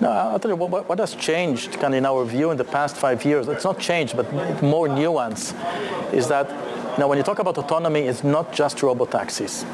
No, 0.00 0.10
I'll 0.10 0.38
tell 0.38 0.50
you 0.50 0.56
what, 0.56 0.88
what 0.88 0.98
has 0.98 1.14
changed 1.14 1.72
kind 1.72 1.94
of 1.94 1.98
in 1.98 2.06
our 2.06 2.24
view 2.24 2.50
in 2.50 2.56
the 2.56 2.64
past 2.64 2.96
five 2.96 3.24
years. 3.24 3.48
It's 3.48 3.64
not 3.64 3.78
changed, 3.78 4.16
but 4.16 4.62
more 4.62 4.88
nuance 4.88 5.54
is 6.12 6.28
that 6.28 6.48
now 6.98 7.08
when 7.08 7.18
you 7.18 7.24
talk 7.24 7.38
about 7.38 7.56
autonomy, 7.56 8.00
it's 8.00 8.24
not 8.24 8.52
just 8.52 8.82
robo-taxis. 8.82 9.64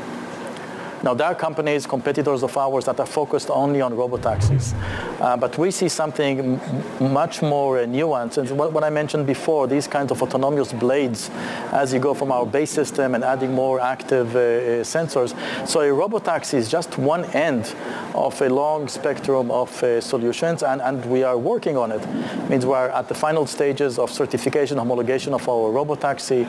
Now, 1.02 1.14
there 1.14 1.26
are 1.26 1.34
companies, 1.34 1.86
competitors 1.86 2.42
of 2.42 2.56
ours 2.56 2.84
that 2.84 3.00
are 3.00 3.06
focused 3.06 3.50
only 3.50 3.80
on 3.80 3.92
robotaxis. 3.92 4.74
Uh, 5.20 5.36
but 5.36 5.58
we 5.58 5.70
see 5.70 5.88
something 5.88 6.60
much 7.00 7.42
more 7.42 7.78
uh, 7.80 7.84
nuanced. 7.86 8.38
And 8.38 8.50
what, 8.58 8.72
what, 8.72 8.84
I 8.84 8.90
mentioned 8.90 9.26
before, 9.26 9.66
these 9.66 9.88
kinds 9.88 10.12
of 10.12 10.22
autonomous 10.22 10.72
blades 10.72 11.30
as 11.72 11.92
you 11.92 11.98
go 11.98 12.14
from 12.14 12.30
our 12.30 12.46
base 12.46 12.70
system 12.70 13.14
and 13.14 13.24
adding 13.24 13.52
more 13.52 13.80
active 13.80 14.36
uh, 14.36 14.38
uh 14.38 14.42
sensors. 14.84 15.34
So 15.66 15.80
a 15.80 15.88
robotaxi 15.88 16.54
is 16.54 16.70
just 16.70 16.98
one 16.98 17.24
end 17.34 17.74
of 18.14 18.40
a 18.40 18.48
long 18.48 18.88
spectrum 18.88 19.50
of 19.50 19.82
uh, 19.82 20.00
solutions, 20.00 20.62
and, 20.62 20.80
and 20.80 21.04
we 21.06 21.24
are 21.24 21.36
working 21.36 21.76
on 21.76 21.92
it. 21.92 21.96
it. 21.96 22.50
Means 22.50 22.64
we're 22.64 22.88
at 22.88 23.08
the 23.08 23.14
final 23.14 23.46
stages 23.46 23.98
of 23.98 24.10
certification, 24.10 24.78
homologation 24.78 25.34
of 25.34 25.48
our 25.48 25.70
robotaxi. 25.72 26.46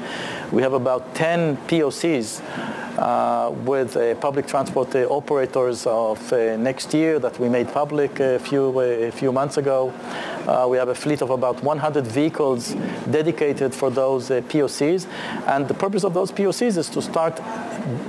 We 0.51 0.61
have 0.61 0.73
about 0.73 1.15
10 1.15 1.57
POCs 1.67 2.41
with 2.97 3.95
uh, 3.95 4.15
public 4.15 4.47
transport 4.47 4.95
uh, 4.95 5.05
operators 5.05 5.85
of 5.85 6.31
next 6.31 6.93
year 6.93 7.19
that 7.19 7.39
we 7.39 7.47
made 7.47 7.71
public 7.71 8.19
a 8.19 8.39
few, 8.39 8.79
a 8.79 9.11
few 9.11 9.31
months 9.31 9.57
ago. 9.57 9.93
we 10.69 10.77
have 10.77 10.89
a 10.89 10.95
fleet 10.95 11.21
of 11.21 11.29
about 11.29 11.61
100 11.63 12.07
vehicles 12.07 12.75
dedicated 13.11 13.73
for 13.73 13.89
those 13.89 14.29
POCs. 14.29 15.05
And 15.47 15.67
the 15.67 15.73
purpose 15.73 16.03
of 16.03 16.13
those 16.13 16.31
POCs 16.31 16.77
is 16.77 16.89
to 16.89 17.01
start 17.01 17.39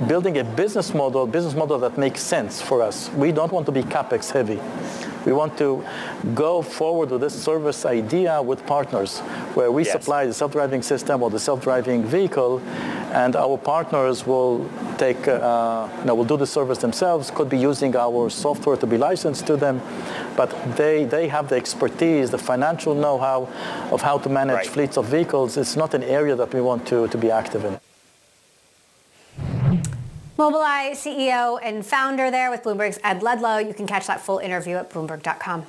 building 0.07 0.37
a 0.37 0.43
business 0.43 0.93
model, 0.93 1.27
business 1.27 1.53
model 1.53 1.77
that 1.79 1.97
makes 1.97 2.21
sense 2.21 2.61
for 2.61 2.81
us. 2.81 3.09
We 3.11 3.31
don't 3.31 3.51
want 3.51 3.65
to 3.67 3.71
be 3.71 3.83
capex 3.83 4.31
heavy. 4.31 4.59
We 5.25 5.33
want 5.33 5.57
to 5.57 5.85
go 6.33 6.61
forward 6.61 7.11
with 7.11 7.21
this 7.21 7.41
service 7.41 7.85
idea 7.85 8.41
with 8.41 8.65
partners 8.65 9.19
where 9.53 9.71
we 9.71 9.83
yes. 9.83 9.91
supply 9.91 10.25
the 10.25 10.33
self-driving 10.33 10.81
system 10.81 11.21
or 11.21 11.29
the 11.29 11.39
self-driving 11.39 12.05
vehicle 12.05 12.61
and 13.11 13.35
our 13.35 13.57
partners 13.57 14.25
will 14.25 14.69
take, 14.97 15.27
uh, 15.27 15.87
you 15.99 16.05
know, 16.05 16.15
will 16.15 16.23
do 16.25 16.37
the 16.37 16.47
service 16.47 16.77
themselves, 16.77 17.31
could 17.31 17.49
be 17.49 17.57
using 17.57 17.95
our 17.95 18.29
software 18.29 18.77
to 18.77 18.87
be 18.87 18.97
licensed 18.97 19.47
to 19.47 19.57
them, 19.57 19.81
but 20.35 20.49
they, 20.75 21.05
they 21.05 21.27
have 21.27 21.49
the 21.49 21.55
expertise, 21.55 22.29
the 22.29 22.37
financial 22.37 22.93
know-how 22.93 23.47
of 23.91 24.01
how 24.01 24.17
to 24.17 24.29
manage 24.29 24.55
right. 24.55 24.67
fleets 24.67 24.97
of 24.97 25.05
vehicles. 25.05 25.57
It's 25.57 25.75
not 25.75 25.93
an 25.93 26.03
area 26.03 26.35
that 26.35 26.53
we 26.53 26.61
want 26.61 26.87
to, 26.87 27.07
to 27.07 27.17
be 27.17 27.31
active 27.31 27.65
in. 27.65 27.79
Mobileye 30.37 30.91
CEO 30.91 31.59
and 31.61 31.85
founder 31.85 32.31
there 32.31 32.49
with 32.49 32.63
Bloomberg's 32.63 32.97
Ed 33.03 33.21
Ludlow. 33.21 33.57
You 33.57 33.73
can 33.73 33.85
catch 33.85 34.07
that 34.07 34.21
full 34.21 34.37
interview 34.37 34.77
at 34.77 34.89
Bloomberg.com. 34.89 35.65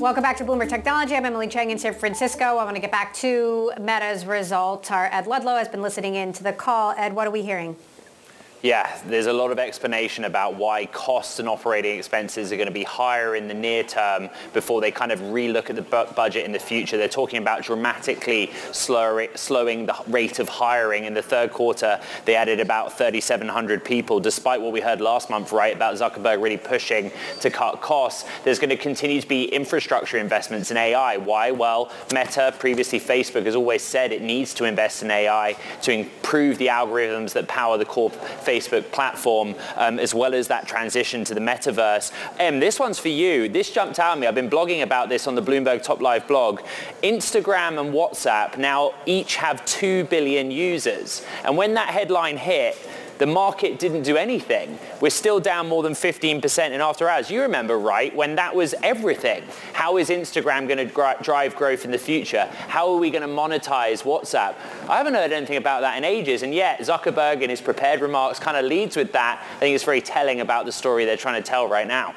Welcome 0.00 0.22
back 0.22 0.38
to 0.38 0.44
Bloomberg 0.44 0.70
Technology. 0.70 1.14
I'm 1.14 1.26
Emily 1.26 1.46
Chang 1.46 1.70
in 1.70 1.78
San 1.78 1.92
Francisco. 1.92 2.42
I 2.42 2.64
want 2.64 2.74
to 2.74 2.80
get 2.80 2.90
back 2.90 3.12
to 3.16 3.70
Meta's 3.78 4.24
results. 4.24 4.90
Our 4.90 5.10
Ed 5.12 5.26
Ludlow 5.26 5.56
has 5.56 5.68
been 5.68 5.82
listening 5.82 6.14
in 6.14 6.32
to 6.32 6.42
the 6.42 6.54
call. 6.54 6.92
Ed, 6.92 7.14
what 7.14 7.26
are 7.26 7.30
we 7.30 7.42
hearing? 7.42 7.76
Yeah, 8.62 8.94
there's 9.06 9.24
a 9.24 9.32
lot 9.32 9.52
of 9.52 9.58
explanation 9.58 10.24
about 10.24 10.56
why 10.56 10.84
costs 10.84 11.38
and 11.38 11.48
operating 11.48 11.96
expenses 11.96 12.52
are 12.52 12.56
going 12.56 12.68
to 12.68 12.74
be 12.74 12.82
higher 12.82 13.34
in 13.34 13.48
the 13.48 13.54
near 13.54 13.82
term 13.82 14.28
before 14.52 14.82
they 14.82 14.90
kind 14.90 15.12
of 15.12 15.18
relook 15.20 15.70
at 15.70 15.76
the 15.76 15.82
bu- 15.82 16.12
budget 16.12 16.44
in 16.44 16.52
the 16.52 16.58
future. 16.58 16.98
They're 16.98 17.08
talking 17.08 17.38
about 17.38 17.62
dramatically 17.62 18.50
slowing 18.72 19.86
the 19.86 19.96
rate 20.08 20.38
of 20.40 20.50
hiring. 20.50 21.04
In 21.04 21.14
the 21.14 21.22
third 21.22 21.52
quarter, 21.52 21.98
they 22.26 22.34
added 22.34 22.60
about 22.60 22.98
3,700 22.98 23.82
people, 23.82 24.20
despite 24.20 24.60
what 24.60 24.72
we 24.72 24.82
heard 24.82 25.00
last 25.00 25.30
month, 25.30 25.52
right, 25.52 25.74
about 25.74 25.94
Zuckerberg 25.94 26.42
really 26.42 26.58
pushing 26.58 27.10
to 27.40 27.48
cut 27.48 27.80
costs. 27.80 28.28
There's 28.44 28.58
going 28.58 28.70
to 28.70 28.76
continue 28.76 29.22
to 29.22 29.28
be 29.28 29.44
infrastructure 29.44 30.18
investments 30.18 30.70
in 30.70 30.76
AI. 30.76 31.16
Why? 31.16 31.50
Well, 31.50 31.90
Meta, 32.12 32.54
previously 32.58 33.00
Facebook, 33.00 33.46
has 33.46 33.56
always 33.56 33.80
said 33.80 34.12
it 34.12 34.20
needs 34.20 34.52
to 34.54 34.64
invest 34.64 35.02
in 35.02 35.10
AI 35.10 35.56
to 35.80 35.92
improve 35.92 36.58
the 36.58 36.66
algorithms 36.66 37.32
that 37.32 37.48
power 37.48 37.78
the 37.78 37.86
core 37.86 38.10
Facebook 38.50 38.90
platform, 38.90 39.54
um, 39.76 39.98
as 39.98 40.12
well 40.14 40.34
as 40.34 40.48
that 40.48 40.66
transition 40.66 41.24
to 41.24 41.34
the 41.34 41.40
metaverse. 41.40 42.10
Em, 42.38 42.58
this 42.58 42.80
one's 42.80 42.98
for 42.98 43.08
you. 43.08 43.48
This 43.48 43.70
jumped 43.70 43.98
out 43.98 44.12
at 44.12 44.18
me. 44.18 44.26
I've 44.26 44.34
been 44.34 44.50
blogging 44.50 44.82
about 44.82 45.08
this 45.08 45.26
on 45.26 45.34
the 45.36 45.42
Bloomberg 45.42 45.82
Top 45.82 46.00
Live 46.00 46.26
blog. 46.26 46.60
Instagram 47.02 47.80
and 47.80 47.94
WhatsApp 47.94 48.58
now 48.58 48.92
each 49.06 49.36
have 49.36 49.64
2 49.66 50.04
billion 50.04 50.50
users. 50.50 51.24
And 51.44 51.56
when 51.56 51.74
that 51.74 51.90
headline 51.90 52.36
hit, 52.36 52.76
the 53.20 53.26
market 53.26 53.78
didn't 53.78 54.02
do 54.02 54.16
anything. 54.16 54.78
We're 55.02 55.10
still 55.10 55.40
down 55.40 55.68
more 55.68 55.82
than 55.82 55.92
15% 55.92 56.70
in 56.70 56.80
after 56.80 57.06
hours. 57.06 57.30
You 57.30 57.42
remember, 57.42 57.78
right, 57.78 58.16
when 58.16 58.34
that 58.36 58.54
was 58.56 58.74
everything. 58.82 59.44
How 59.74 59.98
is 59.98 60.08
Instagram 60.08 60.66
going 60.66 60.78
to 60.78 60.86
gr- 60.86 61.22
drive 61.22 61.54
growth 61.54 61.84
in 61.84 61.90
the 61.90 61.98
future? 61.98 62.46
How 62.46 62.90
are 62.90 62.96
we 62.96 63.10
going 63.10 63.20
to 63.20 63.28
monetize 63.28 64.04
WhatsApp? 64.04 64.54
I 64.88 64.96
haven't 64.96 65.12
heard 65.12 65.32
anything 65.32 65.58
about 65.58 65.82
that 65.82 65.98
in 65.98 66.04
ages, 66.04 66.42
and 66.42 66.54
yet 66.54 66.80
Zuckerberg 66.80 67.42
in 67.42 67.50
his 67.50 67.60
prepared 67.60 68.00
remarks 68.00 68.38
kind 68.38 68.56
of 68.56 68.64
leads 68.64 68.96
with 68.96 69.12
that. 69.12 69.44
I 69.56 69.58
think 69.58 69.74
it's 69.74 69.84
very 69.84 70.00
telling 70.00 70.40
about 70.40 70.64
the 70.64 70.72
story 70.72 71.04
they're 71.04 71.18
trying 71.18 71.42
to 71.42 71.46
tell 71.46 71.68
right 71.68 71.86
now. 71.86 72.14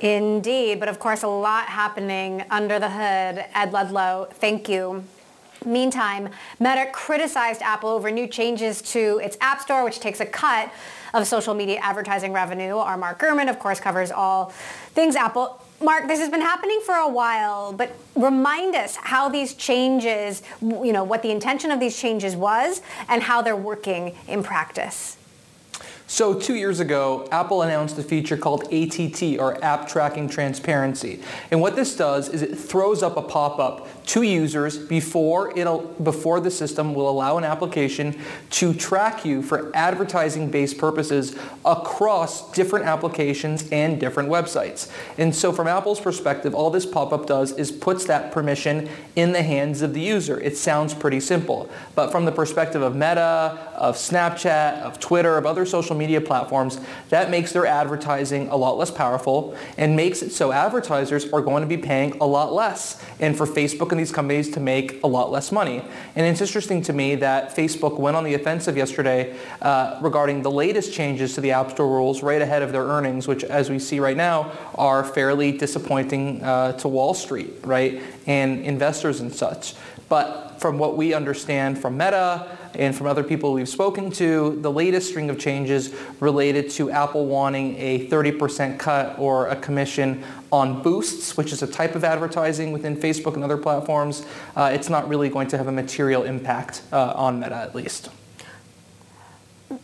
Indeed, 0.00 0.80
but 0.80 0.88
of 0.88 0.98
course 0.98 1.22
a 1.24 1.28
lot 1.28 1.66
happening 1.66 2.42
under 2.50 2.78
the 2.78 2.88
hood. 2.88 3.44
Ed 3.54 3.72
Ludlow, 3.72 4.28
thank 4.32 4.66
you. 4.66 5.04
Meantime, 5.64 6.30
Meta 6.58 6.88
criticized 6.92 7.62
Apple 7.62 7.90
over 7.90 8.10
new 8.10 8.26
changes 8.26 8.80
to 8.82 9.20
its 9.22 9.36
App 9.40 9.60
Store, 9.60 9.84
which 9.84 10.00
takes 10.00 10.20
a 10.20 10.26
cut 10.26 10.72
of 11.12 11.26
social 11.26 11.54
media 11.54 11.78
advertising 11.82 12.32
revenue. 12.32 12.76
Our 12.76 12.96
Mark 12.96 13.20
Gurman, 13.20 13.50
of 13.50 13.58
course, 13.58 13.80
covers 13.80 14.10
all 14.10 14.46
things 14.94 15.16
Apple. 15.16 15.60
Mark, 15.82 16.08
this 16.08 16.18
has 16.18 16.28
been 16.28 16.42
happening 16.42 16.80
for 16.84 16.94
a 16.94 17.08
while, 17.08 17.72
but 17.72 17.96
remind 18.14 18.74
us 18.74 18.96
how 18.96 19.28
these 19.28 19.54
changes, 19.54 20.42
you 20.60 20.92
know, 20.92 21.04
what 21.04 21.22
the 21.22 21.30
intention 21.30 21.70
of 21.70 21.80
these 21.80 21.98
changes 21.98 22.36
was 22.36 22.82
and 23.08 23.22
how 23.22 23.40
they're 23.42 23.56
working 23.56 24.14
in 24.28 24.42
practice. 24.42 25.16
So 26.06 26.34
two 26.34 26.56
years 26.56 26.80
ago, 26.80 27.28
Apple 27.30 27.62
announced 27.62 27.96
a 27.96 28.02
feature 28.02 28.36
called 28.36 28.64
ATT, 28.72 29.38
or 29.38 29.62
App 29.64 29.88
Tracking 29.88 30.28
Transparency. 30.28 31.22
And 31.52 31.60
what 31.60 31.76
this 31.76 31.94
does 31.94 32.28
is 32.28 32.42
it 32.42 32.58
throws 32.58 33.04
up 33.04 33.16
a 33.16 33.22
pop-up 33.22 33.99
to 34.10 34.22
users 34.22 34.76
before, 34.76 35.56
it'll, 35.56 35.82
before 36.02 36.40
the 36.40 36.50
system 36.50 36.94
will 36.94 37.08
allow 37.08 37.38
an 37.38 37.44
application 37.44 38.18
to 38.50 38.74
track 38.74 39.24
you 39.24 39.40
for 39.40 39.70
advertising-based 39.72 40.76
purposes 40.78 41.36
across 41.64 42.50
different 42.50 42.86
applications 42.86 43.68
and 43.70 44.00
different 44.00 44.28
websites. 44.28 44.90
And 45.16 45.32
so 45.32 45.52
from 45.52 45.68
Apple's 45.68 46.00
perspective, 46.00 46.56
all 46.56 46.70
this 46.70 46.86
pop-up 46.86 47.26
does 47.26 47.52
is 47.52 47.70
puts 47.70 48.04
that 48.06 48.32
permission 48.32 48.88
in 49.14 49.30
the 49.30 49.44
hands 49.44 49.80
of 49.80 49.94
the 49.94 50.00
user. 50.00 50.40
It 50.40 50.56
sounds 50.56 50.92
pretty 50.92 51.20
simple. 51.20 51.70
But 51.94 52.10
from 52.10 52.24
the 52.24 52.32
perspective 52.32 52.82
of 52.82 52.96
Meta, 52.96 53.70
of 53.76 53.94
Snapchat, 53.94 54.80
of 54.80 54.98
Twitter, 54.98 55.36
of 55.36 55.46
other 55.46 55.64
social 55.64 55.94
media 55.94 56.20
platforms, 56.20 56.80
that 57.10 57.30
makes 57.30 57.52
their 57.52 57.64
advertising 57.64 58.48
a 58.48 58.56
lot 58.56 58.76
less 58.76 58.90
powerful 58.90 59.56
and 59.78 59.94
makes 59.94 60.20
it 60.20 60.32
so 60.32 60.50
advertisers 60.50 61.32
are 61.32 61.40
going 61.40 61.60
to 61.60 61.68
be 61.68 61.76
paying 61.76 62.10
a 62.20 62.26
lot 62.26 62.52
less. 62.52 63.00
And 63.20 63.36
for 63.36 63.46
Facebook 63.46 63.92
and 63.92 63.99
these 64.00 64.10
companies 64.10 64.50
to 64.50 64.60
make 64.60 65.02
a 65.02 65.06
lot 65.06 65.30
less 65.30 65.52
money. 65.52 65.82
And 66.16 66.26
it's 66.26 66.40
interesting 66.40 66.82
to 66.82 66.92
me 66.92 67.14
that 67.16 67.54
Facebook 67.54 67.98
went 67.98 68.16
on 68.16 68.24
the 68.24 68.34
offensive 68.34 68.76
yesterday 68.76 69.36
uh, 69.62 69.98
regarding 70.02 70.42
the 70.42 70.50
latest 70.50 70.92
changes 70.92 71.34
to 71.34 71.40
the 71.40 71.52
App 71.52 71.70
Store 71.70 71.86
rules 71.86 72.22
right 72.22 72.42
ahead 72.42 72.62
of 72.62 72.72
their 72.72 72.84
earnings, 72.84 73.28
which 73.28 73.44
as 73.44 73.70
we 73.70 73.78
see 73.78 74.00
right 74.00 74.16
now 74.16 74.50
are 74.74 75.04
fairly 75.04 75.52
disappointing 75.52 76.42
uh, 76.42 76.72
to 76.72 76.88
Wall 76.88 77.14
Street, 77.14 77.52
right, 77.62 78.02
and 78.26 78.64
investors 78.64 79.20
and 79.20 79.32
such. 79.32 79.74
But 80.08 80.49
from 80.60 80.76
what 80.76 80.94
we 80.94 81.14
understand 81.14 81.78
from 81.78 81.96
Meta 81.96 82.46
and 82.74 82.94
from 82.94 83.06
other 83.06 83.24
people 83.24 83.54
we've 83.54 83.68
spoken 83.68 84.10
to, 84.10 84.58
the 84.60 84.70
latest 84.70 85.08
string 85.08 85.30
of 85.30 85.38
changes 85.38 85.94
related 86.20 86.68
to 86.70 86.90
Apple 86.90 87.24
wanting 87.24 87.76
a 87.78 88.06
30% 88.08 88.78
cut 88.78 89.18
or 89.18 89.48
a 89.48 89.56
commission 89.56 90.22
on 90.52 90.82
boosts, 90.82 91.36
which 91.36 91.50
is 91.50 91.62
a 91.62 91.66
type 91.66 91.94
of 91.94 92.04
advertising 92.04 92.72
within 92.72 92.94
Facebook 92.94 93.34
and 93.34 93.42
other 93.42 93.56
platforms. 93.56 94.26
Uh, 94.54 94.70
it's 94.72 94.90
not 94.90 95.08
really 95.08 95.30
going 95.30 95.48
to 95.48 95.56
have 95.56 95.66
a 95.66 95.72
material 95.72 96.24
impact 96.24 96.82
uh, 96.92 97.14
on 97.16 97.40
Meta 97.40 97.56
at 97.56 97.74
least. 97.74 98.10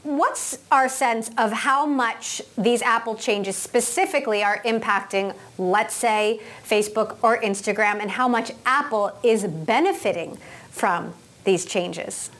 What's 0.02 0.58
our 0.72 0.88
sense 0.88 1.30
of 1.38 1.52
how 1.52 1.86
much 1.86 2.42
these 2.58 2.82
Apple 2.82 3.14
changes 3.14 3.54
specifically 3.54 4.42
are 4.42 4.60
impacting, 4.64 5.32
let's 5.58 5.94
say, 5.94 6.40
Facebook 6.68 7.18
or 7.22 7.38
Instagram, 7.40 8.00
and 8.00 8.10
how 8.10 8.26
much 8.26 8.50
Apple 8.64 9.16
is 9.22 9.44
benefiting 9.44 10.38
from 10.76 11.14
these 11.44 11.64
changes? 11.64 12.30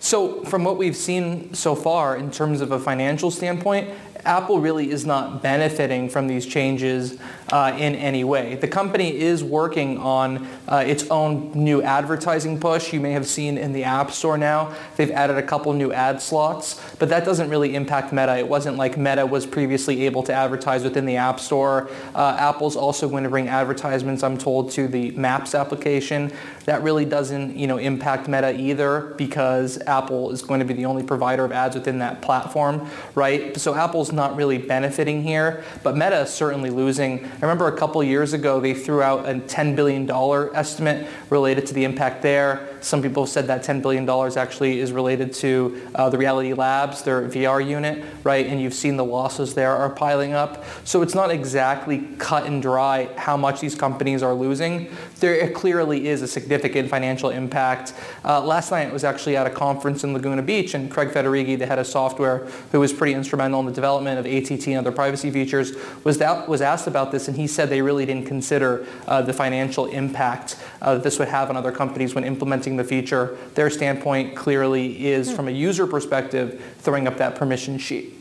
So 0.00 0.44
from 0.44 0.64
what 0.64 0.76
we've 0.76 0.96
seen 0.96 1.54
so 1.54 1.74
far 1.74 2.16
in 2.16 2.30
terms 2.30 2.60
of 2.60 2.72
a 2.72 2.78
financial 2.78 3.30
standpoint, 3.30 3.88
Apple 4.24 4.60
really 4.60 4.90
is 4.90 5.04
not 5.04 5.42
benefiting 5.42 6.08
from 6.08 6.28
these 6.28 6.46
changes 6.46 7.18
uh, 7.52 7.76
in 7.78 7.94
any 7.94 8.24
way. 8.24 8.54
The 8.54 8.68
company 8.68 9.18
is 9.18 9.42
working 9.42 9.98
on 9.98 10.48
uh, 10.68 10.84
its 10.86 11.10
own 11.10 11.52
new 11.54 11.82
advertising 11.82 12.58
push. 12.60 12.92
You 12.92 13.00
may 13.00 13.12
have 13.12 13.26
seen 13.26 13.58
in 13.58 13.72
the 13.72 13.84
App 13.84 14.10
Store 14.10 14.38
now, 14.38 14.74
they've 14.96 15.10
added 15.10 15.36
a 15.36 15.42
couple 15.42 15.72
new 15.72 15.92
ad 15.92 16.22
slots, 16.22 16.80
but 16.98 17.08
that 17.08 17.24
doesn't 17.24 17.50
really 17.50 17.74
impact 17.74 18.12
Meta. 18.12 18.38
It 18.38 18.48
wasn't 18.48 18.76
like 18.76 18.96
Meta 18.96 19.26
was 19.26 19.44
previously 19.44 20.06
able 20.06 20.22
to 20.24 20.32
advertise 20.32 20.84
within 20.84 21.04
the 21.04 21.16
App 21.16 21.40
Store. 21.40 21.90
Uh, 22.14 22.36
Apple's 22.38 22.76
also 22.76 23.08
going 23.08 23.24
to 23.24 23.30
bring 23.30 23.48
advertisements, 23.48 24.22
I'm 24.22 24.38
told, 24.38 24.70
to 24.72 24.88
the 24.88 25.10
Maps 25.12 25.54
application. 25.54 26.32
That 26.64 26.82
really 26.82 27.04
doesn't, 27.04 27.56
you 27.56 27.66
know, 27.66 27.78
impact 27.78 28.28
Meta 28.28 28.58
either 28.58 29.14
because 29.18 29.78
Apple 29.86 30.30
is 30.30 30.42
going 30.42 30.60
to 30.60 30.66
be 30.66 30.74
the 30.74 30.86
only 30.86 31.02
provider 31.02 31.44
of 31.44 31.52
ads 31.52 31.74
within 31.74 31.98
that 31.98 32.22
platform, 32.22 32.88
right? 33.14 33.56
So 33.56 33.74
Apple's 33.74 34.11
not 34.12 34.36
really 34.36 34.58
benefiting 34.58 35.22
here, 35.22 35.64
but 35.82 35.96
Meta 35.96 36.20
is 36.20 36.30
certainly 36.30 36.70
losing. 36.70 37.24
I 37.24 37.40
remember 37.40 37.68
a 37.68 37.76
couple 37.76 38.02
years 38.02 38.32
ago 38.32 38.60
they 38.60 38.74
threw 38.74 39.02
out 39.02 39.28
a 39.28 39.34
$10 39.34 39.76
billion 39.76 40.10
estimate 40.54 41.06
related 41.30 41.66
to 41.66 41.74
the 41.74 41.84
impact 41.84 42.22
there. 42.22 42.71
Some 42.82 43.00
people 43.00 43.24
have 43.24 43.30
said 43.30 43.46
that 43.46 43.62
$10 43.62 43.80
billion 43.80 44.08
actually 44.36 44.80
is 44.80 44.92
related 44.92 45.32
to 45.34 45.88
uh, 45.94 46.10
the 46.10 46.18
Reality 46.18 46.52
Labs, 46.52 47.02
their 47.02 47.28
VR 47.28 47.66
unit, 47.66 48.04
right? 48.24 48.46
And 48.46 48.60
you've 48.60 48.74
seen 48.74 48.96
the 48.96 49.04
losses 49.04 49.54
there 49.54 49.74
are 49.74 49.88
piling 49.88 50.32
up. 50.32 50.64
So 50.84 51.00
it's 51.02 51.14
not 51.14 51.30
exactly 51.30 52.00
cut 52.18 52.46
and 52.46 52.60
dry 52.60 53.08
how 53.16 53.36
much 53.36 53.60
these 53.60 53.74
companies 53.74 54.22
are 54.22 54.34
losing. 54.34 54.90
There 55.20 55.50
clearly 55.52 56.08
is 56.08 56.22
a 56.22 56.28
significant 56.28 56.90
financial 56.90 57.30
impact. 57.30 57.94
Uh, 58.24 58.44
last 58.44 58.70
night 58.70 58.88
I 58.88 58.92
was 58.92 59.04
actually 59.04 59.36
at 59.36 59.46
a 59.46 59.50
conference 59.50 60.02
in 60.02 60.12
Laguna 60.12 60.42
Beach 60.42 60.74
and 60.74 60.90
Craig 60.90 61.10
Federighi, 61.10 61.58
the 61.58 61.66
head 61.66 61.78
of 61.78 61.86
software, 61.86 62.38
who 62.72 62.80
was 62.80 62.92
pretty 62.92 63.14
instrumental 63.14 63.60
in 63.60 63.66
the 63.66 63.72
development 63.72 64.18
of 64.18 64.26
ATT 64.26 64.66
and 64.66 64.78
other 64.78 64.92
privacy 64.92 65.30
features, 65.30 65.72
was, 66.04 66.18
that, 66.18 66.48
was 66.48 66.60
asked 66.60 66.86
about 66.86 67.12
this 67.12 67.28
and 67.28 67.36
he 67.36 67.46
said 67.46 67.68
they 67.68 67.82
really 67.82 68.06
didn't 68.06 68.26
consider 68.26 68.86
uh, 69.06 69.22
the 69.22 69.32
financial 69.32 69.86
impact 69.86 70.56
uh, 70.80 70.94
that 70.94 71.02
this 71.02 71.18
would 71.18 71.28
have 71.28 71.48
on 71.48 71.56
other 71.56 71.72
companies 71.72 72.14
when 72.14 72.24
implementing 72.24 72.71
the 72.76 72.84
feature. 72.84 73.36
Their 73.54 73.70
standpoint 73.70 74.36
clearly 74.36 75.06
is, 75.06 75.30
hmm. 75.30 75.36
from 75.36 75.48
a 75.48 75.52
user 75.52 75.86
perspective, 75.86 76.62
throwing 76.78 77.06
up 77.06 77.18
that 77.18 77.36
permission 77.36 77.78
sheet. 77.78 78.14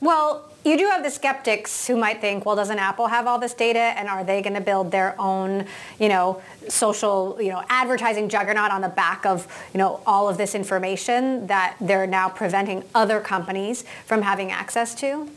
Well, 0.00 0.50
you 0.64 0.76
do 0.76 0.86
have 0.88 1.02
the 1.02 1.10
skeptics 1.10 1.86
who 1.86 1.96
might 1.96 2.20
think, 2.20 2.44
well, 2.44 2.54
doesn't 2.54 2.78
Apple 2.78 3.06
have 3.06 3.26
all 3.26 3.38
this 3.38 3.54
data 3.54 3.78
and 3.78 4.08
are 4.08 4.24
they 4.24 4.42
going 4.42 4.54
to 4.54 4.60
build 4.60 4.90
their 4.90 5.18
own, 5.18 5.64
you 5.98 6.08
know, 6.08 6.42
social, 6.68 7.38
you 7.40 7.48
know, 7.48 7.62
advertising 7.70 8.28
juggernaut 8.28 8.70
on 8.70 8.82
the 8.82 8.88
back 8.88 9.24
of, 9.24 9.48
you 9.72 9.78
know, 9.78 10.00
all 10.06 10.28
of 10.28 10.36
this 10.36 10.54
information 10.54 11.46
that 11.46 11.76
they're 11.80 12.06
now 12.06 12.28
preventing 12.28 12.84
other 12.94 13.20
companies 13.20 13.84
from 14.04 14.20
having 14.20 14.50
access 14.50 14.94
to? 14.96 15.30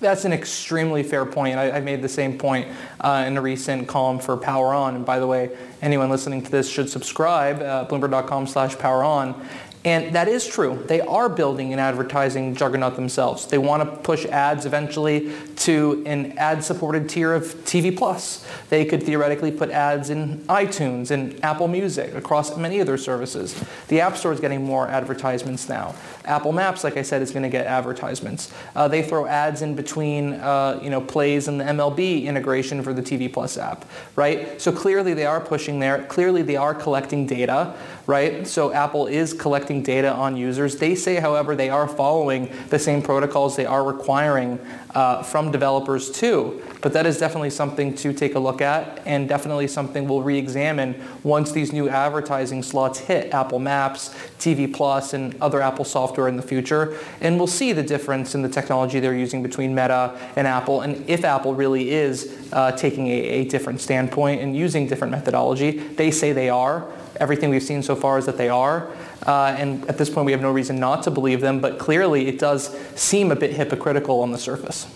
That's 0.00 0.24
an 0.24 0.32
extremely 0.32 1.02
fair 1.02 1.26
point. 1.26 1.56
I, 1.56 1.72
I 1.72 1.80
made 1.80 2.00
the 2.00 2.08
same 2.08 2.38
point 2.38 2.66
uh, 3.00 3.24
in 3.26 3.36
a 3.36 3.40
recent 3.40 3.86
column 3.86 4.18
for 4.18 4.36
Power 4.36 4.72
On. 4.72 4.96
And 4.96 5.04
by 5.04 5.18
the 5.18 5.26
way, 5.26 5.50
anyone 5.82 6.08
listening 6.08 6.42
to 6.42 6.50
this 6.50 6.68
should 6.70 6.88
subscribe, 6.88 7.60
uh, 7.60 7.86
bloomberg.com 7.86 8.46
slash 8.46 8.78
power 8.78 9.04
on. 9.04 9.46
And 9.82 10.14
that 10.14 10.28
is 10.28 10.46
true. 10.46 10.82
They 10.88 11.00
are 11.00 11.30
building 11.30 11.72
an 11.72 11.78
advertising 11.78 12.54
juggernaut 12.54 12.96
themselves. 12.96 13.46
They 13.46 13.56
want 13.56 13.82
to 13.82 13.96
push 14.02 14.26
ads 14.26 14.66
eventually 14.66 15.32
to 15.56 16.02
an 16.04 16.36
ad-supported 16.36 17.08
tier 17.08 17.32
of 17.32 17.44
TV 17.64 17.96
Plus. 17.96 18.46
They 18.68 18.84
could 18.84 19.02
theoretically 19.02 19.50
put 19.50 19.70
ads 19.70 20.10
in 20.10 20.40
iTunes 20.48 21.10
and 21.10 21.42
Apple 21.42 21.66
Music 21.66 22.14
across 22.14 22.58
many 22.58 22.80
of 22.80 22.86
their 22.86 22.98
services. 22.98 23.58
The 23.88 24.02
App 24.02 24.18
Store 24.18 24.34
is 24.34 24.40
getting 24.40 24.62
more 24.62 24.86
advertisements 24.86 25.66
now. 25.66 25.94
Apple 26.26 26.52
Maps, 26.52 26.84
like 26.84 26.98
I 26.98 27.02
said, 27.02 27.22
is 27.22 27.30
going 27.30 27.44
to 27.44 27.48
get 27.48 27.66
advertisements. 27.66 28.52
Uh, 28.76 28.86
they 28.86 29.02
throw 29.02 29.24
ads 29.24 29.62
in 29.62 29.74
between, 29.74 30.34
uh, 30.34 30.78
you 30.82 30.90
know, 30.90 31.00
plays 31.00 31.48
and 31.48 31.58
the 31.58 31.64
MLB 31.64 32.24
integration 32.24 32.82
for 32.82 32.92
the 32.92 33.02
TV 33.02 33.32
Plus 33.32 33.56
app, 33.56 33.86
right? 34.14 34.60
So 34.60 34.72
clearly 34.72 35.14
they 35.14 35.24
are 35.24 35.40
pushing 35.40 35.80
there. 35.80 36.04
Clearly 36.04 36.42
they 36.42 36.56
are 36.56 36.74
collecting 36.74 37.26
data, 37.26 37.74
right? 38.06 38.46
So 38.46 38.72
Apple 38.72 39.06
is 39.06 39.32
collecting 39.32 39.69
data 39.78 40.12
on 40.12 40.36
users. 40.36 40.76
They 40.76 40.96
say, 40.96 41.16
however, 41.16 41.54
they 41.54 41.70
are 41.70 41.86
following 41.86 42.50
the 42.68 42.78
same 42.78 43.00
protocols 43.00 43.54
they 43.54 43.66
are 43.66 43.84
requiring 43.84 44.58
uh, 44.94 45.22
from 45.22 45.52
developers 45.52 46.10
too. 46.10 46.62
But 46.80 46.92
that 46.94 47.06
is 47.06 47.18
definitely 47.18 47.50
something 47.50 47.94
to 47.96 48.12
take 48.12 48.34
a 48.34 48.38
look 48.38 48.60
at 48.60 49.02
and 49.06 49.28
definitely 49.28 49.68
something 49.68 50.08
we'll 50.08 50.22
re-examine 50.22 51.00
once 51.22 51.52
these 51.52 51.72
new 51.72 51.88
advertising 51.88 52.62
slots 52.62 52.98
hit 52.98 53.32
Apple 53.32 53.58
Maps, 53.58 54.08
TV 54.38 54.72
Plus, 54.72 55.12
and 55.12 55.40
other 55.40 55.60
Apple 55.60 55.84
software 55.84 56.26
in 56.26 56.36
the 56.36 56.42
future. 56.42 56.98
And 57.20 57.36
we'll 57.38 57.46
see 57.46 57.72
the 57.72 57.82
difference 57.82 58.34
in 58.34 58.42
the 58.42 58.48
technology 58.48 58.98
they're 58.98 59.14
using 59.16 59.42
between 59.42 59.74
Meta 59.74 60.18
and 60.36 60.46
Apple 60.46 60.80
and 60.80 61.08
if 61.08 61.24
Apple 61.24 61.54
really 61.54 61.90
is 61.90 62.48
uh, 62.52 62.72
taking 62.72 63.06
a, 63.08 63.20
a 63.20 63.44
different 63.44 63.80
standpoint 63.80 64.40
and 64.40 64.56
using 64.56 64.86
different 64.86 65.12
methodology. 65.12 65.70
They 65.70 66.10
say 66.10 66.32
they 66.32 66.48
are. 66.48 66.90
Everything 67.20 67.50
we've 67.50 67.62
seen 67.62 67.82
so 67.82 67.94
far 67.94 68.18
is 68.18 68.26
that 68.26 68.38
they 68.38 68.48
are. 68.48 68.90
Uh, 69.26 69.54
and 69.58 69.88
at 69.88 69.98
this 69.98 70.08
point, 70.08 70.26
we 70.26 70.32
have 70.32 70.40
no 70.40 70.50
reason 70.50 70.78
not 70.78 71.02
to 71.02 71.10
believe 71.10 71.40
them, 71.40 71.60
but 71.60 71.78
clearly 71.78 72.26
it 72.26 72.38
does 72.38 72.76
seem 72.98 73.30
a 73.30 73.36
bit 73.36 73.52
hypocritical 73.52 74.20
on 74.20 74.32
the 74.32 74.38
surface. 74.38 74.86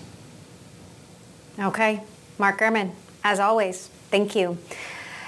Okay. 1.59 2.03
Mark 2.39 2.59
Gurman, 2.59 2.91
as 3.23 3.39
always, 3.39 3.89
thank 4.11 4.35
you. 4.35 4.59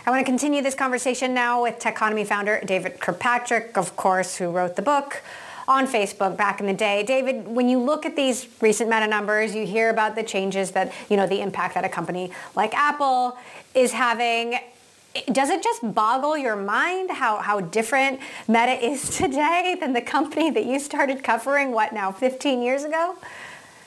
I 0.07 0.11
want 0.11 0.21
to 0.21 0.25
continue 0.25 0.63
this 0.63 0.75
conversation 0.75 1.35
now 1.35 1.63
with 1.63 1.79
Techonomy 1.79 2.27
founder 2.27 2.61
David 2.65 3.01
Kirkpatrick, 3.01 3.77
of 3.77 3.97
course, 3.97 4.37
who 4.37 4.51
wrote 4.51 4.77
the 4.77 4.83
book 4.83 5.23
on 5.69 5.87
Facebook 5.87 6.37
back 6.37 6.61
in 6.61 6.67
the 6.67 6.73
day. 6.73 7.03
David, 7.03 7.47
when 7.49 7.69
you 7.69 7.79
look 7.79 8.07
at 8.07 8.15
these 8.15 8.47
recent 8.61 8.89
meta 8.89 9.07
numbers, 9.07 9.55
you 9.55 9.67
hear 9.67 9.91
about 9.91 10.15
the 10.15 10.23
changes 10.23 10.71
that, 10.73 10.93
you 11.09 11.17
know, 11.17 11.27
the 11.27 11.41
impact 11.41 11.75
that 11.75 11.85
a 11.85 11.89
company 11.89 12.31
like 12.55 12.73
Apple 12.75 13.37
is 13.75 13.93
having 13.93 14.59
does 15.33 15.51
it 15.51 15.63
just 15.63 15.95
boggle 15.95 16.37
your 16.37 16.57
mind 16.57 17.11
how, 17.11 17.39
how 17.39 17.61
different 17.61 18.21
Meta 18.49 18.73
is 18.73 19.11
today 19.17 19.77
than 19.79 19.93
the 19.93 20.03
company 20.03 20.51
that 20.51 20.65
you 20.65 20.79
started 20.79 21.23
covering, 21.23 21.73
what 21.73 21.93
now, 21.93 22.13
15 22.13 22.63
years 22.63 22.85
ago? 22.85 23.17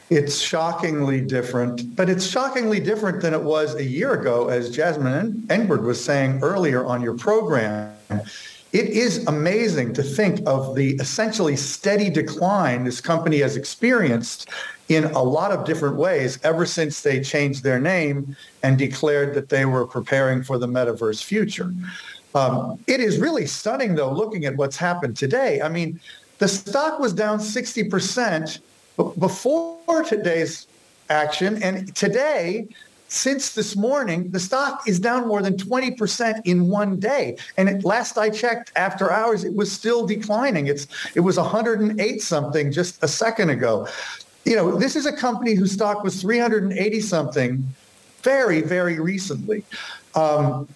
It's 0.09 0.39
shockingly 0.39 1.21
different, 1.21 1.95
but 1.95 2.09
it's 2.09 2.25
shockingly 2.25 2.79
different 2.79 3.21
than 3.21 3.35
it 3.35 3.41
was 3.41 3.75
a 3.75 3.83
year 3.83 4.13
ago, 4.13 4.47
as 4.47 4.71
Jasmine 4.71 5.43
Enberg 5.49 5.83
was 5.83 6.03
saying 6.03 6.39
earlier 6.41 6.83
on 6.83 7.01
your 7.01 7.15
program. 7.15 7.93
It 8.71 8.89
is 8.89 9.25
amazing 9.25 9.93
to 9.93 10.03
think 10.03 10.41
of 10.45 10.75
the 10.75 10.91
essentially 10.95 11.55
steady 11.55 12.09
decline 12.09 12.83
this 12.83 13.01
company 13.01 13.39
has 13.39 13.55
experienced 13.55 14.49
in 14.89 15.05
a 15.05 15.23
lot 15.23 15.51
of 15.51 15.65
different 15.65 15.95
ways 15.95 16.37
ever 16.43 16.65
since 16.67 17.01
they 17.01 17.19
changed 17.19 17.63
their 17.63 17.79
name 17.79 18.35
and 18.61 18.77
declared 18.77 19.33
that 19.33 19.49
they 19.49 19.65
were 19.65 19.87
preparing 19.87 20.43
for 20.43 20.59
the 20.59 20.67
metaverse 20.67 21.23
future. 21.23 21.73
Um, 22.35 22.79
it 22.85 22.99
is 22.99 23.17
really 23.17 23.47
stunning, 23.47 23.95
though, 23.95 24.11
looking 24.11 24.45
at 24.45 24.55
what's 24.55 24.77
happened 24.77 25.17
today. 25.17 25.61
I 25.61 25.69
mean, 25.69 25.99
the 26.37 26.47
stock 26.47 26.99
was 26.99 27.11
down 27.11 27.39
60% 27.39 28.59
before 29.17 30.03
today's 30.03 30.67
action, 31.09 31.61
and 31.63 31.95
today, 31.95 32.67
since 33.09 33.53
this 33.53 33.75
morning, 33.75 34.31
the 34.31 34.39
stock 34.39 34.87
is 34.87 34.99
down 34.99 35.27
more 35.27 35.41
than 35.41 35.55
20% 35.57 36.41
in 36.45 36.67
one 36.67 36.99
day. 36.99 37.37
And 37.57 37.67
it, 37.67 37.83
last 37.83 38.17
I 38.17 38.29
checked, 38.29 38.71
after 38.75 39.11
hours, 39.11 39.43
it 39.43 39.53
was 39.55 39.71
still 39.71 40.07
declining. 40.07 40.67
It's 40.67 40.87
it 41.15 41.21
was 41.21 41.37
108 41.37 42.21
something 42.21 42.71
just 42.71 43.03
a 43.03 43.07
second 43.07 43.49
ago 43.49 43.87
you 44.45 44.55
know, 44.55 44.77
this 44.77 44.95
is 44.95 45.05
a 45.05 45.13
company 45.13 45.53
whose 45.53 45.71
stock 45.71 46.03
was 46.03 46.21
380 46.21 47.01
something 47.01 47.63
very, 48.23 48.61
very 48.61 48.99
recently. 48.99 49.63
Um, 50.15 50.67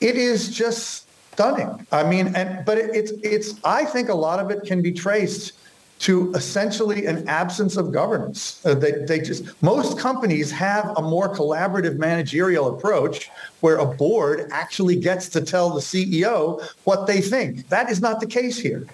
it 0.00 0.16
is 0.16 0.54
just 0.54 1.06
stunning. 1.32 1.86
I 1.90 2.04
mean, 2.04 2.34
and 2.34 2.64
but 2.64 2.78
it, 2.78 2.94
it's 2.94 3.12
it's. 3.22 3.54
I 3.64 3.84
think 3.84 4.08
a 4.08 4.14
lot 4.14 4.40
of 4.40 4.50
it 4.50 4.64
can 4.64 4.82
be 4.82 4.92
traced 4.92 5.52
to 6.00 6.32
essentially 6.34 7.06
an 7.06 7.28
absence 7.28 7.76
of 7.76 7.92
governance. 7.92 8.64
Uh, 8.64 8.74
they, 8.74 8.92
they 8.92 9.20
just 9.20 9.60
most 9.62 9.98
companies 9.98 10.50
have 10.50 10.96
a 10.96 11.02
more 11.02 11.34
collaborative 11.34 11.96
managerial 11.96 12.76
approach 12.76 13.30
where 13.60 13.76
a 13.78 13.86
board 13.86 14.48
actually 14.52 14.96
gets 14.96 15.28
to 15.28 15.40
tell 15.40 15.70
the 15.70 15.80
CEO 15.80 16.62
what 16.84 17.06
they 17.06 17.20
think. 17.20 17.68
That 17.68 17.90
is 17.90 18.00
not 18.00 18.20
the 18.20 18.26
case 18.26 18.58
here 18.58 18.86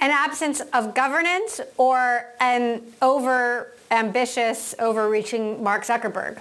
an 0.00 0.10
absence 0.10 0.60
of 0.72 0.94
governance 0.94 1.60
or 1.76 2.24
an 2.40 2.80
over 3.02 3.72
ambitious, 3.90 4.74
overreaching 4.78 5.62
Mark 5.62 5.84
Zuckerberg? 5.84 6.40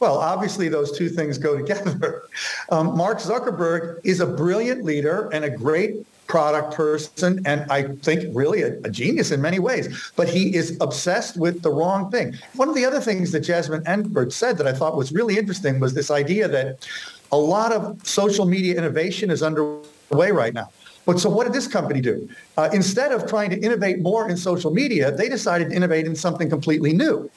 Well, 0.00 0.18
obviously, 0.18 0.68
those 0.68 0.96
two 0.96 1.08
things 1.08 1.38
go 1.38 1.56
together. 1.56 2.22
Um, 2.70 2.96
Mark 2.96 3.18
Zuckerberg 3.18 4.00
is 4.04 4.20
a 4.20 4.26
brilliant 4.26 4.84
leader 4.84 5.28
and 5.34 5.44
a 5.44 5.50
great 5.50 6.06
product 6.34 6.74
person, 6.74 7.40
and 7.46 7.64
I 7.70 7.84
think 8.02 8.24
really 8.34 8.62
a, 8.62 8.76
a, 8.82 8.90
genius 8.90 9.30
in 9.30 9.40
many 9.40 9.60
ways. 9.60 10.10
But 10.16 10.28
he 10.28 10.56
is 10.56 10.76
obsessed 10.80 11.36
with 11.36 11.62
the 11.62 11.70
wrong 11.70 12.10
thing. 12.10 12.34
One 12.56 12.68
of 12.68 12.74
the 12.74 12.84
other 12.84 13.00
things 13.00 13.30
that 13.30 13.42
Jasmine 13.50 13.84
Enberg 13.84 14.32
said 14.32 14.58
that 14.58 14.66
I 14.66 14.72
thought 14.72 14.96
was 14.96 15.12
really 15.12 15.38
interesting 15.38 15.78
was 15.78 15.94
this 15.94 16.10
idea 16.10 16.48
that 16.48 16.88
a 17.30 17.36
lot 17.36 17.70
of 17.70 18.04
social 18.04 18.46
media 18.46 18.76
innovation 18.76 19.30
is 19.30 19.44
underway 19.44 20.32
right 20.32 20.52
now. 20.52 20.70
But 21.06 21.20
so 21.20 21.30
what 21.30 21.44
did 21.44 21.52
this 21.52 21.68
company 21.68 22.00
do? 22.00 22.28
Uh, 22.58 22.68
instead 22.72 23.12
of 23.12 23.28
trying 23.28 23.50
to 23.50 23.58
innovate 23.60 24.00
more 24.00 24.28
in 24.28 24.36
social 24.36 24.72
media, 24.72 25.12
they 25.12 25.28
decided 25.28 25.70
to 25.70 25.76
innovate 25.76 26.04
in 26.04 26.16
something 26.16 26.50
completely 26.50 26.92
new. 26.92 27.30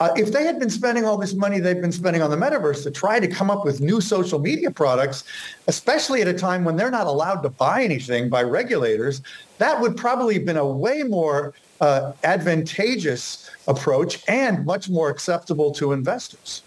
Uh, 0.00 0.12
if 0.16 0.32
they 0.32 0.44
had 0.44 0.58
been 0.58 0.70
spending 0.70 1.04
all 1.04 1.16
this 1.16 1.34
money 1.34 1.60
they've 1.60 1.80
been 1.80 1.92
spending 1.92 2.20
on 2.20 2.28
the 2.28 2.36
metaverse 2.36 2.82
to 2.82 2.90
try 2.90 3.20
to 3.20 3.28
come 3.28 3.48
up 3.50 3.64
with 3.64 3.80
new 3.80 4.00
social 4.00 4.40
media 4.40 4.70
products, 4.70 5.22
especially 5.68 6.20
at 6.20 6.26
a 6.26 6.34
time 6.34 6.64
when 6.64 6.76
they're 6.76 6.90
not 6.90 7.06
allowed 7.06 7.42
to 7.42 7.48
buy 7.48 7.82
anything 7.82 8.28
by 8.28 8.42
regulators, 8.42 9.22
that 9.58 9.80
would 9.80 9.96
probably 9.96 10.34
have 10.34 10.44
been 10.44 10.56
a 10.56 10.66
way 10.66 11.04
more 11.04 11.54
uh, 11.80 12.12
advantageous 12.24 13.48
approach 13.68 14.24
and 14.28 14.64
much 14.66 14.88
more 14.88 15.10
acceptable 15.10 15.70
to 15.70 15.92
investors. 15.92 16.63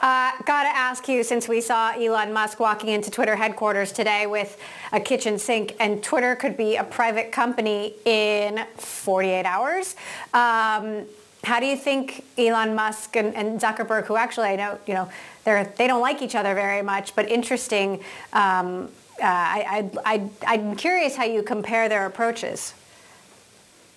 Uh, 0.00 0.30
gotta 0.44 0.68
ask 0.68 1.08
you, 1.08 1.24
since 1.24 1.48
we 1.48 1.60
saw 1.60 1.90
Elon 1.90 2.32
Musk 2.32 2.60
walking 2.60 2.90
into 2.90 3.10
Twitter 3.10 3.34
headquarters 3.34 3.90
today 3.90 4.26
with 4.26 4.56
a 4.92 5.00
kitchen 5.00 5.38
sink, 5.38 5.74
and 5.80 6.02
Twitter 6.02 6.36
could 6.36 6.56
be 6.56 6.76
a 6.76 6.84
private 6.84 7.32
company 7.32 7.94
in 8.04 8.64
48 8.76 9.44
hours. 9.44 9.96
Um, 10.32 11.04
how 11.42 11.58
do 11.58 11.66
you 11.66 11.76
think 11.76 12.24
Elon 12.36 12.76
Musk 12.76 13.16
and, 13.16 13.34
and, 13.34 13.60
Zuckerberg, 13.60 14.04
who 14.04 14.16
actually 14.16 14.48
I 14.48 14.56
know, 14.56 14.78
you 14.86 14.94
know, 14.94 15.08
they're 15.44 15.64
they 15.76 15.88
don't 15.88 16.00
like 16.00 16.22
each 16.22 16.36
other 16.36 16.54
very 16.54 16.82
much, 16.82 17.16
but 17.16 17.28
interesting. 17.28 18.04
Um, 18.32 18.90
uh, 19.20 19.24
I, 19.24 19.90
I, 20.04 20.14
I, 20.14 20.30
I'm 20.46 20.76
curious 20.76 21.16
how 21.16 21.24
you 21.24 21.42
compare 21.42 21.88
their 21.88 22.06
approaches. 22.06 22.72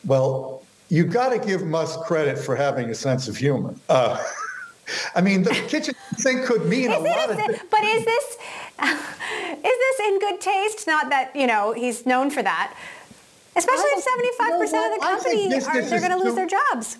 Well, 0.03 0.63
you 0.89 1.03
got 1.05 1.29
to 1.29 1.37
give 1.37 1.63
Musk 1.63 1.99
credit 2.01 2.39
for 2.39 2.55
having 2.55 2.89
a 2.89 2.95
sense 2.95 3.27
of 3.27 3.37
humor. 3.37 3.75
Uh, 3.87 4.21
I 5.15 5.21
mean, 5.21 5.43
the 5.43 5.51
kitchen 5.67 5.95
sink 6.17 6.45
could 6.45 6.65
mean 6.65 6.91
a 6.91 6.99
lot 6.99 7.29
of 7.29 7.35
things. 7.35 7.59
But 7.69 7.83
is 7.83 8.05
this 8.05 8.37
is 8.83 9.61
this 9.63 9.99
in 10.07 10.19
good 10.19 10.41
taste? 10.41 10.87
Not 10.87 11.09
that 11.09 11.35
you 11.35 11.47
know 11.47 11.73
he's 11.73 12.05
known 12.05 12.29
for 12.29 12.43
that. 12.43 12.75
Especially 13.55 13.89
if 13.89 14.03
seventy-five 14.03 14.59
percent 14.59 14.93
of 14.93 14.99
the 14.99 15.05
company 15.05 15.53
are 15.53 15.89
they're 15.89 15.99
going 15.99 16.11
to 16.11 16.17
lose 16.17 16.35
their 16.35 16.47
jobs. 16.47 16.97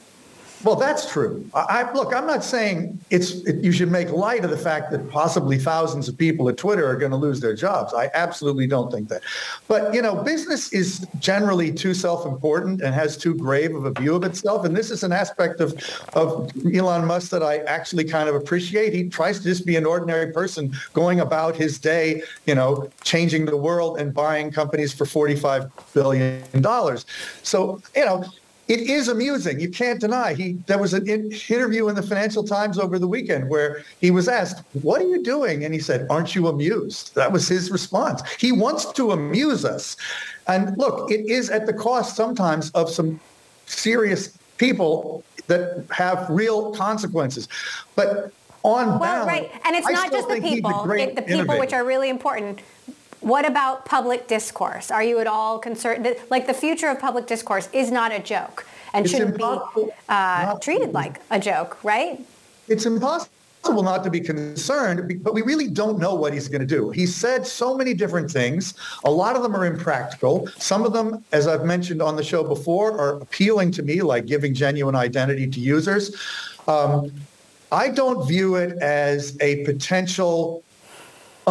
Well, 0.64 0.76
that's 0.76 1.12
true. 1.12 1.50
I, 1.54 1.92
look, 1.94 2.14
I'm 2.14 2.28
not 2.28 2.44
saying 2.44 3.00
it's 3.10 3.32
it, 3.48 3.64
you 3.64 3.72
should 3.72 3.92
make 3.92 4.12
light 4.12 4.46
of 4.46 4.52
the 4.52 4.58
fact 4.58 4.92
that 4.92 5.10
possibly 5.10 5.58
thousands 5.58 6.08
of 6.08 6.18
people 6.18 6.48
at 6.50 6.58
Twitter 6.58 6.86
are 6.86 6.96
going 6.96 7.12
to 7.12 7.18
lose 7.18 7.40
their 7.40 7.56
jobs. 7.56 7.94
I 7.94 8.12
absolutely 8.14 8.68
don't 8.68 8.92
think 8.92 9.10
that. 9.10 9.24
But 9.68 9.94
you 9.94 10.02
know, 10.02 10.16
business 10.16 10.72
is 10.72 11.06
generally 11.20 11.72
too 11.72 11.94
self-important 11.94 12.82
and 12.82 12.94
has 12.94 13.18
too 13.18 13.34
grave 13.34 13.76
of 13.76 13.86
a 13.86 13.92
view 13.92 14.16
of 14.16 14.24
itself. 14.24 14.64
And 14.66 14.76
this 14.76 14.92
is 14.92 15.04
an 15.04 15.12
aspect 15.12 15.62
of 15.62 15.74
of 16.14 16.52
Elon 16.74 17.06
Musk 17.06 17.32
that 17.32 17.42
I 17.42 17.60
actually 17.60 18.04
kind 18.04 18.30
of 18.30 18.36
appreciate. 18.36 18.94
He 18.94 19.10
tries 19.10 19.40
to 19.40 19.44
just 19.44 19.66
be 19.66 19.76
an 19.78 19.86
ordinary 19.86 20.32
person 20.32 20.74
going 20.94 21.22
about 21.22 21.56
his 21.56 21.80
day, 21.80 22.22
you 22.46 22.54
know, 22.54 22.90
changing 23.04 23.46
the 23.46 23.58
world 23.58 24.00
and 24.00 24.14
buying 24.14 24.52
companies 24.52 24.94
for 24.94 25.06
45 25.06 25.72
billion 25.94 26.62
dollars. 26.62 27.06
So 27.42 27.82
you 27.96 28.06
know 28.06 28.26
it 28.72 28.90
is 28.90 29.10
amusing. 29.10 29.60
You 29.60 29.70
can't 29.70 30.00
deny. 30.00 30.34
He 30.34 30.54
there 30.66 30.78
was 30.78 30.94
an 30.94 31.08
in, 31.10 31.30
interview 31.50 31.90
in 31.90 31.96
the 31.96 32.02
Financial 32.02 32.42
Times 32.42 32.80
over 32.80 32.98
the 32.98 33.08
weekend 33.08 33.50
where 33.50 33.84
he 34.00 34.12
was 34.12 34.30
asked, 34.30 34.64
"What 34.82 35.02
are 35.02 35.08
you 35.08 35.22
doing?" 35.22 35.66
and 35.66 35.74
he 35.74 35.80
said, 35.82 36.08
"Aren't 36.10 36.36
you 36.36 36.48
amused?" 36.48 37.14
That 37.16 37.34
was 37.34 37.50
his 37.50 37.70
response. 37.70 38.22
He 38.40 38.54
wants 38.54 38.86
to 38.94 39.12
amuse 39.12 39.66
us. 39.66 39.98
And 40.48 40.78
look, 40.78 41.12
it 41.12 41.30
is 41.30 41.50
at 41.50 41.66
the 41.66 41.74
cost 41.74 42.16
sometimes 42.16 42.72
of 42.72 42.90
some 42.90 43.20
serious 43.66 44.38
people 44.58 45.26
that 45.48 45.86
have 45.90 46.30
real 46.30 46.72
consequences. 46.72 47.50
But 47.98 48.32
on 48.64 49.00
well, 49.00 49.26
balance, 49.26 49.28
right, 49.28 49.52
and 49.66 49.76
it's 49.76 49.88
I 49.88 49.92
not 49.92 50.12
just 50.14 50.30
the 50.30 50.40
people. 50.40 50.90
It, 50.92 51.16
the 51.16 51.24
people 51.24 51.42
innovator. 51.42 51.60
which 51.60 51.74
are 51.74 51.84
really 51.84 52.10
important. 52.10 52.62
What 53.22 53.48
about 53.48 53.86
public 53.86 54.28
discourse? 54.28 54.92
Are 54.92 55.04
you 55.04 55.20
at 55.20 55.28
all 55.28 55.60
concerned? 55.60 56.16
Like 56.30 56.48
the 56.48 56.54
future 56.54 56.88
of 56.90 57.00
public 57.00 57.28
discourse 57.28 57.70
is 57.72 57.92
not 57.92 58.12
a 58.12 58.20
joke 58.20 58.66
and 58.94 59.06
It's 59.06 59.14
shouldn't 59.14 59.38
be 59.38 59.92
uh, 60.10 60.58
treated 60.60 60.94
like 60.94 61.22
a 61.30 61.40
joke, 61.40 61.84
right? 61.84 62.20
it's 62.68 62.86
impossible 62.86 63.84
not 63.84 64.04
to 64.04 64.10
be 64.10 64.20
concerned, 64.20 65.22
but 65.24 65.34
we 65.34 65.42
really 65.42 65.68
don't 65.68 66.00
know 66.00 66.16
what 66.16 66.34
he's 66.34 66.48
going 66.48 66.62
to 66.62 66.68
do. 66.68 66.90
He 66.90 67.06
said 67.06 67.46
so 67.46 67.76
many 67.76 67.94
different 67.94 68.32
things. 68.32 68.74
A 69.04 69.12
lot 69.12 69.36
of 69.36 69.44
them 69.44 69.56
are 69.56 69.66
impractical. 69.66 70.48
Some 70.58 70.84
of 70.84 70.94
them, 70.94 71.24
as 71.32 71.48
I've 71.48 71.66
mentioned 71.66 72.02
on 72.02 72.16
the 72.16 72.24
show 72.24 72.44
before, 72.44 72.98
are 73.00 73.18
appealing 73.18 73.72
to 73.74 73.84
me, 73.84 74.02
like 74.02 74.26
giving 74.26 74.54
genuine 74.54 74.96
identity 74.96 75.48
to 75.48 75.60
users. 75.60 76.16
Um, 76.68 77.12
I 77.72 77.90
don't 77.90 78.28
view 78.28 78.56
it 78.56 78.78
as 78.82 79.38
a 79.42 79.64
potential 79.66 80.64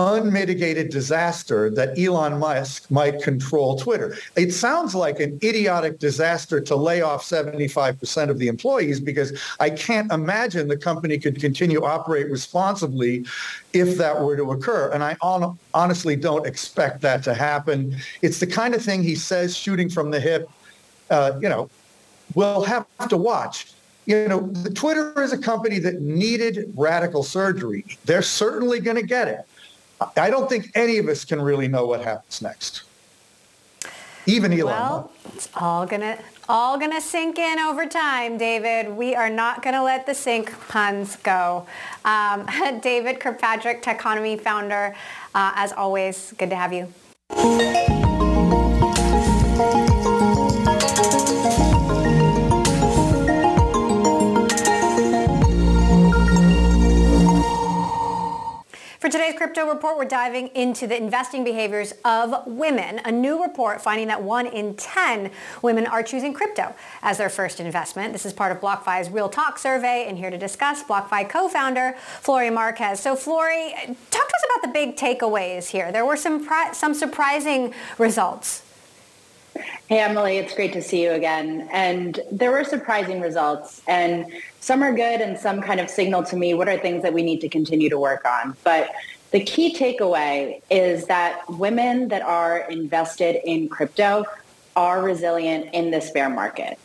unmitigated 0.00 0.90
disaster 0.90 1.70
that 1.70 1.98
Elon 1.98 2.38
Musk 2.38 2.90
might 2.90 3.22
control 3.22 3.76
Twitter. 3.76 4.16
It 4.36 4.52
sounds 4.52 4.94
like 4.94 5.20
an 5.20 5.38
idiotic 5.42 5.98
disaster 5.98 6.60
to 6.60 6.76
lay 6.76 7.02
off 7.02 7.22
75% 7.22 8.30
of 8.30 8.38
the 8.38 8.48
employees 8.48 9.00
because 9.00 9.38
I 9.60 9.70
can't 9.70 10.10
imagine 10.10 10.68
the 10.68 10.76
company 10.76 11.18
could 11.18 11.40
continue 11.40 11.84
operate 11.84 12.30
responsibly 12.30 13.26
if 13.72 13.98
that 13.98 14.20
were 14.20 14.36
to 14.36 14.50
occur. 14.52 14.90
And 14.92 15.02
I 15.02 15.16
hon- 15.20 15.58
honestly 15.74 16.16
don't 16.16 16.46
expect 16.46 17.00
that 17.02 17.22
to 17.24 17.34
happen. 17.34 17.96
It's 18.22 18.40
the 18.40 18.46
kind 18.46 18.74
of 18.74 18.82
thing 18.82 19.02
he 19.02 19.14
says 19.14 19.56
shooting 19.56 19.88
from 19.88 20.10
the 20.10 20.20
hip. 20.20 20.48
Uh, 21.10 21.38
you 21.42 21.48
know, 21.48 21.68
we'll 22.34 22.62
have 22.62 22.86
to 23.08 23.16
watch 23.16 23.66
you 24.06 24.26
know, 24.26 24.52
Twitter 24.74 25.22
is 25.22 25.32
a 25.32 25.38
company 25.38 25.78
that 25.78 26.00
needed 26.00 26.72
radical 26.76 27.22
surgery. 27.22 27.84
They're 28.06 28.22
certainly 28.22 28.80
going 28.80 28.96
to 28.96 29.04
get 29.06 29.28
it. 29.28 29.46
I 30.16 30.30
don't 30.30 30.48
think 30.48 30.70
any 30.74 30.98
of 30.98 31.08
us 31.08 31.24
can 31.24 31.40
really 31.40 31.68
know 31.68 31.86
what 31.86 32.02
happens 32.02 32.40
next. 32.40 32.84
Even 34.26 34.52
Elon. 34.52 34.66
Well, 34.66 35.12
it's 35.34 35.48
all 35.54 35.86
gonna 35.86 36.18
all 36.48 36.78
gonna 36.78 37.00
sink 37.00 37.38
in 37.38 37.58
over 37.58 37.86
time, 37.86 38.38
David. 38.38 38.88
We 38.94 39.14
are 39.14 39.30
not 39.30 39.62
gonna 39.62 39.82
let 39.82 40.06
the 40.06 40.14
sink 40.14 40.52
puns 40.68 41.16
go. 41.16 41.66
Um, 42.04 42.46
David 42.82 43.18
Kirkpatrick, 43.18 43.82
Techonomy 43.82 44.40
founder, 44.40 44.94
uh, 45.34 45.52
as 45.54 45.72
always, 45.72 46.32
good 46.38 46.50
to 46.50 46.56
have 46.56 46.72
you. 46.72 47.89
Today's 59.11 59.35
crypto 59.37 59.68
report, 59.68 59.96
we're 59.96 60.05
diving 60.05 60.49
into 60.49 60.87
the 60.87 60.96
investing 60.96 61.44
behaviors 61.44 61.92
of 62.05 62.46
women. 62.46 63.01
A 63.05 63.12
new 63.12 63.42
report 63.42 63.81
finding 63.81 64.07
that 64.09 64.23
one 64.23 64.46
in 64.46 64.75
10 64.75 65.31
women 65.62 65.87
are 65.87 66.03
choosing 66.03 66.33
crypto 66.33 66.75
as 67.03 67.18
their 67.18 67.29
first 67.29 67.61
investment. 67.61 68.12
This 68.12 68.25
is 68.25 68.33
part 68.33 68.53
of 68.53 68.61
BlockFi's 68.61 69.11
Real 69.11 69.29
Talk 69.29 69.59
survey, 69.59 70.07
and 70.09 70.16
here 70.16 70.31
to 70.31 70.38
discuss, 70.38 70.83
BlockFi 70.85 71.29
co-founder 71.29 71.96
Flori 72.23 72.53
Marquez. 72.53 73.01
So, 73.01 73.16
Flori, 73.16 73.73
talk 73.75 74.29
to 74.29 74.35
us 74.35 74.44
about 74.44 74.62
the 74.62 74.70
big 74.73 74.96
takeaways 74.96 75.68
here. 75.68 75.90
There 75.92 76.07
were 76.07 76.16
some 76.16 76.49
some 76.73 76.94
surprising 76.94 77.75
results. 77.99 78.62
Hey, 79.88 79.98
Emily, 79.98 80.38
it's 80.38 80.54
great 80.54 80.72
to 80.74 80.82
see 80.82 81.02
you 81.02 81.10
again. 81.10 81.68
And 81.72 82.20
there 82.30 82.52
were 82.52 82.64
surprising 82.64 83.20
results, 83.20 83.82
and 83.88 84.26
some 84.60 84.82
are 84.82 84.94
good 84.94 85.20
and 85.20 85.38
some 85.38 85.60
kind 85.60 85.80
of 85.80 85.90
signal 85.90 86.22
to 86.24 86.36
me 86.36 86.54
what 86.54 86.68
are 86.68 86.78
things 86.78 87.02
that 87.02 87.12
we 87.12 87.22
need 87.22 87.40
to 87.40 87.48
continue 87.48 87.88
to 87.88 87.98
work 87.98 88.24
on. 88.24 88.56
But 88.62 88.90
the 89.32 89.40
key 89.40 89.74
takeaway 89.74 90.62
is 90.70 91.06
that 91.06 91.48
women 91.48 92.08
that 92.08 92.22
are 92.22 92.58
invested 92.70 93.40
in 93.44 93.68
crypto 93.68 94.24
are 94.76 95.02
resilient 95.02 95.74
in 95.74 95.90
this 95.90 96.10
bear 96.10 96.28
market. 96.28 96.78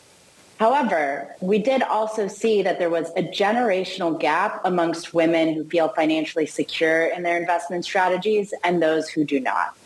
However, 0.58 1.34
we 1.40 1.58
did 1.58 1.82
also 1.82 2.28
see 2.28 2.62
that 2.62 2.78
there 2.78 2.88
was 2.88 3.10
a 3.16 3.22
generational 3.22 4.18
gap 4.18 4.60
amongst 4.64 5.12
women 5.12 5.54
who 5.54 5.64
feel 5.64 5.88
financially 5.90 6.46
secure 6.46 7.06
in 7.06 7.22
their 7.22 7.38
investment 7.38 7.84
strategies 7.84 8.54
and 8.64 8.82
those 8.82 9.08
who 9.08 9.24
do 9.24 9.38
not. 9.38 9.76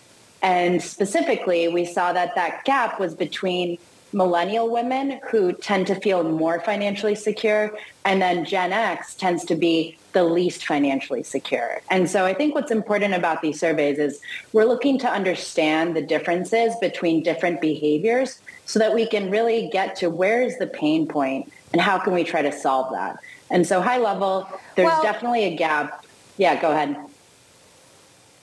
And 0.42 0.82
specifically, 0.82 1.68
we 1.68 1.84
saw 1.84 2.12
that 2.12 2.34
that 2.34 2.64
gap 2.64 2.98
was 2.98 3.14
between 3.14 3.78
millennial 4.12 4.68
women 4.70 5.20
who 5.30 5.52
tend 5.52 5.86
to 5.86 5.94
feel 5.94 6.24
more 6.24 6.60
financially 6.60 7.14
secure, 7.14 7.76
and 8.04 8.20
then 8.20 8.44
Gen 8.44 8.72
X 8.72 9.14
tends 9.14 9.44
to 9.44 9.54
be 9.54 9.96
the 10.12 10.24
least 10.24 10.66
financially 10.66 11.22
secure. 11.22 11.80
And 11.90 12.10
so 12.10 12.24
I 12.26 12.34
think 12.34 12.54
what's 12.54 12.72
important 12.72 13.14
about 13.14 13.42
these 13.42 13.60
surveys 13.60 13.98
is 13.98 14.20
we're 14.52 14.64
looking 14.64 14.98
to 15.00 15.08
understand 15.08 15.94
the 15.94 16.02
differences 16.02 16.74
between 16.80 17.22
different 17.22 17.60
behaviors 17.60 18.40
so 18.64 18.80
that 18.80 18.94
we 18.94 19.06
can 19.06 19.30
really 19.30 19.68
get 19.72 19.94
to 19.96 20.10
where 20.10 20.42
is 20.42 20.58
the 20.58 20.66
pain 20.66 21.06
point 21.06 21.52
and 21.72 21.80
how 21.80 21.98
can 21.98 22.12
we 22.12 22.24
try 22.24 22.42
to 22.42 22.50
solve 22.50 22.92
that. 22.92 23.18
And 23.50 23.64
so 23.64 23.80
high 23.80 23.98
level, 23.98 24.48
there's 24.74 24.86
Well- 24.86 25.02
definitely 25.02 25.44
a 25.44 25.54
gap. 25.54 26.04
Yeah, 26.36 26.60
go 26.60 26.72
ahead. 26.72 26.96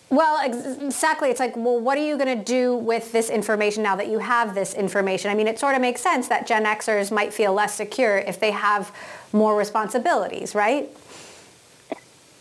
Well, 0.09 0.37
ex- 0.37 0.81
exactly. 0.81 1.29
It's 1.29 1.39
like, 1.39 1.55
well, 1.57 1.79
what 1.79 1.97
are 1.97 2.05
you 2.05 2.17
going 2.17 2.37
to 2.37 2.43
do 2.43 2.75
with 2.75 3.11
this 3.11 3.29
information 3.29 3.83
now 3.83 3.95
that 3.97 4.07
you 4.07 4.19
have 4.19 4.55
this 4.55 4.73
information? 4.73 5.29
I 5.31 5.35
mean, 5.35 5.47
it 5.47 5.59
sort 5.59 5.75
of 5.75 5.81
makes 5.81 6.01
sense 6.01 6.29
that 6.29 6.47
Gen 6.47 6.63
Xers 6.63 7.11
might 7.11 7.33
feel 7.33 7.53
less 7.53 7.75
secure 7.75 8.17
if 8.19 8.39
they 8.39 8.51
have 8.51 8.91
more 9.33 9.57
responsibilities, 9.57 10.55
right? 10.55 10.89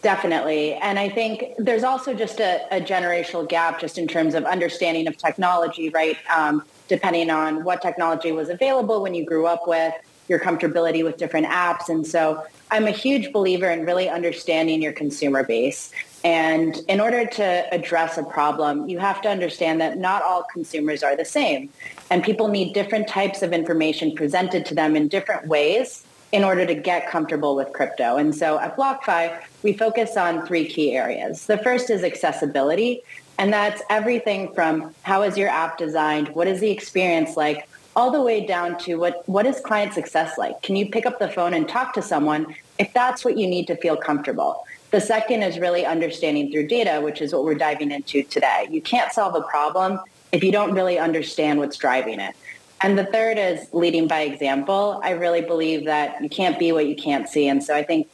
Definitely. 0.02 0.74
And 0.74 1.00
I 1.00 1.08
think 1.08 1.54
there's 1.58 1.82
also 1.82 2.14
just 2.14 2.38
a, 2.38 2.64
a, 2.70 2.80
generational 2.80 3.48
gap 3.48 3.80
just 3.80 3.98
in 3.98 4.06
terms 4.06 4.34
of 4.34 4.44
understanding 4.44 5.08
of 5.08 5.16
technology, 5.16 5.88
right? 5.88 6.16
Um, 6.32 6.64
depending 6.86 7.28
on 7.30 7.64
what 7.64 7.82
technology 7.82 8.30
was 8.30 8.48
available 8.48 9.02
when 9.02 9.14
you 9.14 9.24
grew 9.24 9.46
up 9.46 9.66
with, 9.66 9.92
your 10.28 10.38
comfortability 10.38 11.02
with 11.02 11.16
different 11.16 11.46
apps. 11.48 11.88
And 11.88 12.06
so 12.06 12.44
I'm 12.70 12.86
a 12.86 12.92
huge 12.92 13.32
believer 13.32 13.68
in 13.68 13.84
really 13.84 14.08
understanding 14.08 14.80
your 14.80 14.92
consumer 14.92 15.42
base. 15.42 15.92
And 16.26 16.80
in 16.88 17.00
order 17.00 17.24
to 17.24 17.72
address 17.72 18.18
a 18.18 18.24
problem, 18.24 18.88
you 18.88 18.98
have 18.98 19.22
to 19.22 19.28
understand 19.28 19.80
that 19.80 19.96
not 19.96 20.24
all 20.24 20.42
consumers 20.52 21.04
are 21.04 21.14
the 21.14 21.24
same. 21.24 21.70
And 22.10 22.24
people 22.24 22.48
need 22.48 22.72
different 22.72 23.06
types 23.06 23.42
of 23.42 23.52
information 23.52 24.12
presented 24.12 24.66
to 24.66 24.74
them 24.74 24.96
in 24.96 25.06
different 25.06 25.46
ways 25.46 26.04
in 26.32 26.42
order 26.42 26.66
to 26.66 26.74
get 26.74 27.08
comfortable 27.08 27.54
with 27.54 27.72
crypto. 27.72 28.16
And 28.16 28.34
so 28.34 28.58
at 28.58 28.76
BlockFi, 28.76 29.40
we 29.62 29.72
focus 29.72 30.16
on 30.16 30.44
three 30.44 30.66
key 30.66 30.96
areas. 30.96 31.46
The 31.46 31.58
first 31.58 31.90
is 31.90 32.02
accessibility. 32.02 33.02
And 33.38 33.52
that's 33.52 33.80
everything 33.88 34.52
from 34.52 34.92
how 35.02 35.22
is 35.22 35.38
your 35.38 35.48
app 35.48 35.78
designed? 35.78 36.30
What 36.30 36.48
is 36.48 36.58
the 36.58 36.72
experience 36.72 37.36
like? 37.36 37.68
all 37.94 38.10
the 38.10 38.20
way 38.20 38.44
down 38.44 38.76
to 38.76 38.96
what, 38.96 39.26
what 39.26 39.46
is 39.46 39.58
client 39.60 39.94
success 39.94 40.36
like? 40.36 40.60
Can 40.60 40.76
you 40.76 40.90
pick 40.90 41.06
up 41.06 41.18
the 41.18 41.30
phone 41.30 41.54
and 41.54 41.66
talk 41.66 41.94
to 41.94 42.02
someone 42.02 42.54
if 42.78 42.92
that's 42.92 43.24
what 43.24 43.38
you 43.38 43.46
need 43.46 43.66
to 43.68 43.76
feel 43.76 43.96
comfortable? 43.96 44.65
The 44.90 45.00
second 45.00 45.42
is 45.42 45.58
really 45.58 45.84
understanding 45.84 46.50
through 46.50 46.68
data, 46.68 47.00
which 47.00 47.20
is 47.20 47.32
what 47.32 47.44
we're 47.44 47.54
diving 47.54 47.90
into 47.90 48.22
today. 48.22 48.68
You 48.70 48.80
can't 48.80 49.12
solve 49.12 49.34
a 49.34 49.42
problem 49.42 50.00
if 50.32 50.44
you 50.44 50.52
don't 50.52 50.72
really 50.72 50.98
understand 50.98 51.58
what's 51.58 51.76
driving 51.76 52.20
it. 52.20 52.34
And 52.82 52.98
the 52.98 53.04
third 53.06 53.38
is 53.38 53.68
leading 53.72 54.06
by 54.06 54.20
example. 54.20 55.00
I 55.02 55.10
really 55.10 55.40
believe 55.40 55.86
that 55.86 56.22
you 56.22 56.28
can't 56.28 56.58
be 56.58 56.72
what 56.72 56.86
you 56.86 56.94
can't 56.94 57.28
see. 57.28 57.48
And 57.48 57.62
so 57.62 57.74
I 57.74 57.82
think 57.82 58.08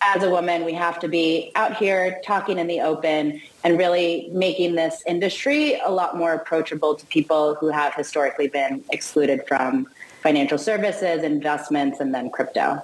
as 0.00 0.22
a 0.22 0.30
woman, 0.30 0.64
we 0.64 0.72
have 0.74 0.98
to 1.00 1.08
be 1.08 1.52
out 1.54 1.76
here 1.76 2.20
talking 2.24 2.58
in 2.58 2.66
the 2.66 2.80
open 2.80 3.40
and 3.64 3.78
really 3.78 4.28
making 4.32 4.76
this 4.76 5.02
industry 5.06 5.78
a 5.84 5.90
lot 5.90 6.16
more 6.16 6.32
approachable 6.32 6.94
to 6.94 7.04
people 7.06 7.54
who 7.56 7.68
have 7.68 7.94
historically 7.94 8.48
been 8.48 8.82
excluded 8.90 9.46
from 9.46 9.86
financial 10.22 10.58
services, 10.58 11.22
investments, 11.22 12.00
and 12.00 12.14
then 12.14 12.30
crypto. 12.30 12.80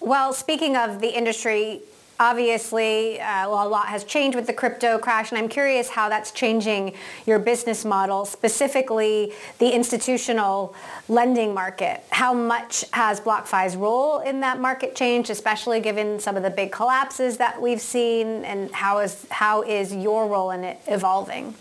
Well, 0.00 0.32
speaking 0.32 0.76
of 0.76 1.00
the 1.00 1.16
industry, 1.16 1.82
obviously 2.20 3.20
uh, 3.20 3.48
well, 3.48 3.66
a 3.66 3.68
lot 3.68 3.86
has 3.86 4.04
changed 4.04 4.36
with 4.36 4.46
the 4.46 4.52
crypto 4.52 4.98
crash 4.98 5.30
and 5.30 5.38
i'm 5.38 5.48
curious 5.48 5.88
how 5.88 6.08
that's 6.08 6.30
changing 6.30 6.94
your 7.26 7.38
business 7.38 7.84
model 7.84 8.24
specifically 8.24 9.32
the 9.58 9.70
institutional 9.70 10.74
lending 11.08 11.52
market 11.52 12.04
how 12.10 12.32
much 12.32 12.84
has 12.92 13.20
blockfi's 13.20 13.76
role 13.76 14.20
in 14.20 14.40
that 14.40 14.60
market 14.60 14.94
changed 14.94 15.30
especially 15.30 15.80
given 15.80 16.20
some 16.20 16.36
of 16.36 16.42
the 16.42 16.50
big 16.50 16.70
collapses 16.70 17.36
that 17.36 17.60
we've 17.60 17.80
seen 17.80 18.44
and 18.44 18.70
how 18.72 18.98
is 18.98 19.26
how 19.30 19.62
is 19.62 19.94
your 19.94 20.28
role 20.28 20.50
in 20.50 20.62
it 20.62 20.80
evolving 20.86 21.54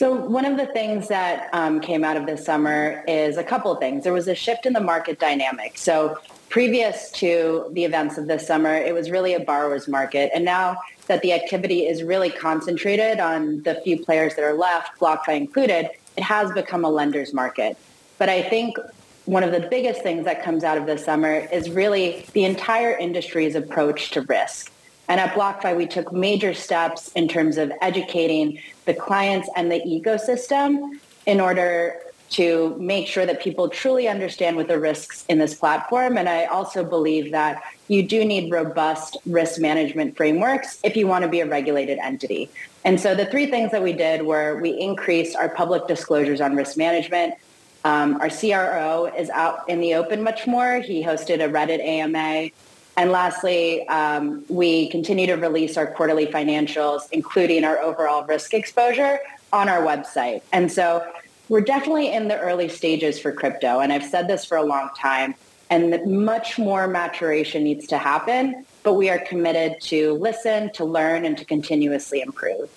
so 0.00 0.14
one 0.14 0.46
of 0.46 0.56
the 0.56 0.64
things 0.64 1.08
that 1.08 1.50
um, 1.52 1.78
came 1.78 2.04
out 2.04 2.16
of 2.16 2.24
this 2.24 2.42
summer 2.42 3.04
is 3.06 3.36
a 3.36 3.44
couple 3.44 3.70
of 3.70 3.80
things. 3.80 4.02
There 4.02 4.14
was 4.14 4.28
a 4.28 4.34
shift 4.34 4.64
in 4.64 4.72
the 4.72 4.80
market 4.80 5.18
dynamic. 5.18 5.76
So 5.76 6.16
previous 6.50 7.10
to 7.12 7.70
the 7.72 7.84
events 7.84 8.18
of 8.18 8.26
this 8.26 8.46
summer, 8.46 8.74
it 8.74 8.92
was 8.92 9.10
really 9.10 9.34
a 9.34 9.40
borrower's 9.40 9.88
market. 9.88 10.30
And 10.34 10.44
now 10.44 10.76
that 11.06 11.22
the 11.22 11.32
activity 11.32 11.86
is 11.86 12.02
really 12.02 12.28
concentrated 12.28 13.20
on 13.20 13.62
the 13.62 13.76
few 13.82 14.04
players 14.04 14.34
that 14.34 14.44
are 14.44 14.52
left, 14.52 14.98
BlockFi 14.98 15.36
included, 15.36 15.90
it 16.16 16.22
has 16.22 16.52
become 16.52 16.84
a 16.84 16.90
lender's 16.90 17.32
market. 17.32 17.78
But 18.18 18.28
I 18.28 18.42
think 18.42 18.76
one 19.26 19.44
of 19.44 19.52
the 19.52 19.60
biggest 19.60 20.02
things 20.02 20.24
that 20.24 20.42
comes 20.42 20.64
out 20.64 20.76
of 20.76 20.86
this 20.86 21.04
summer 21.04 21.48
is 21.52 21.70
really 21.70 22.26
the 22.32 22.44
entire 22.44 22.96
industry's 22.96 23.54
approach 23.54 24.10
to 24.10 24.22
risk. 24.22 24.72
And 25.08 25.20
at 25.20 25.34
BlockFi, 25.34 25.76
we 25.76 25.86
took 25.86 26.12
major 26.12 26.52
steps 26.52 27.12
in 27.12 27.28
terms 27.28 27.58
of 27.58 27.72
educating 27.80 28.60
the 28.86 28.94
clients 28.94 29.48
and 29.56 29.70
the 29.70 29.80
ecosystem 29.80 30.98
in 31.26 31.40
order 31.40 32.00
to 32.30 32.76
make 32.78 33.08
sure 33.08 33.26
that 33.26 33.42
people 33.42 33.68
truly 33.68 34.06
understand 34.06 34.56
what 34.56 34.68
the 34.68 34.78
risks 34.78 35.24
in 35.28 35.38
this 35.38 35.54
platform. 35.54 36.16
And 36.16 36.28
I 36.28 36.44
also 36.44 36.84
believe 36.84 37.32
that 37.32 37.62
you 37.88 38.04
do 38.04 38.24
need 38.24 38.52
robust 38.52 39.16
risk 39.26 39.60
management 39.60 40.16
frameworks 40.16 40.78
if 40.84 40.96
you 40.96 41.08
want 41.08 41.24
to 41.24 41.28
be 41.28 41.40
a 41.40 41.46
regulated 41.46 41.98
entity. 41.98 42.48
And 42.84 43.00
so 43.00 43.14
the 43.14 43.26
three 43.26 43.46
things 43.46 43.72
that 43.72 43.82
we 43.82 43.92
did 43.92 44.22
were 44.22 44.60
we 44.60 44.70
increased 44.70 45.36
our 45.36 45.48
public 45.48 45.88
disclosures 45.88 46.40
on 46.40 46.54
risk 46.54 46.76
management. 46.76 47.34
Um, 47.84 48.20
our 48.20 48.30
CRO 48.30 49.06
is 49.06 49.28
out 49.30 49.68
in 49.68 49.80
the 49.80 49.94
open 49.94 50.22
much 50.22 50.46
more. 50.46 50.80
He 50.80 51.02
hosted 51.02 51.44
a 51.44 51.48
Reddit 51.48 51.80
AMA. 51.80 52.50
And 52.96 53.10
lastly, 53.10 53.86
um, 53.88 54.44
we 54.48 54.88
continue 54.90 55.26
to 55.26 55.34
release 55.34 55.76
our 55.76 55.86
quarterly 55.86 56.26
financials, 56.26 57.08
including 57.10 57.64
our 57.64 57.78
overall 57.78 58.24
risk 58.24 58.54
exposure 58.54 59.18
on 59.52 59.68
our 59.68 59.82
website. 59.82 60.42
And 60.52 60.70
so 60.70 61.04
we're 61.50 61.60
definitely 61.60 62.12
in 62.12 62.28
the 62.28 62.38
early 62.38 62.68
stages 62.68 63.18
for 63.18 63.32
crypto. 63.32 63.80
And 63.80 63.92
I've 63.92 64.04
said 64.04 64.28
this 64.28 64.44
for 64.44 64.56
a 64.56 64.62
long 64.62 64.88
time. 64.96 65.34
And 65.68 66.24
much 66.24 66.58
more 66.58 66.86
maturation 66.86 67.64
needs 67.64 67.88
to 67.88 67.98
happen. 67.98 68.64
But 68.84 68.94
we 68.94 69.10
are 69.10 69.18
committed 69.18 69.80
to 69.82 70.14
listen, 70.14 70.72
to 70.74 70.84
learn, 70.84 71.24
and 71.26 71.36
to 71.36 71.44
continuously 71.44 72.22
improve. 72.22 72.70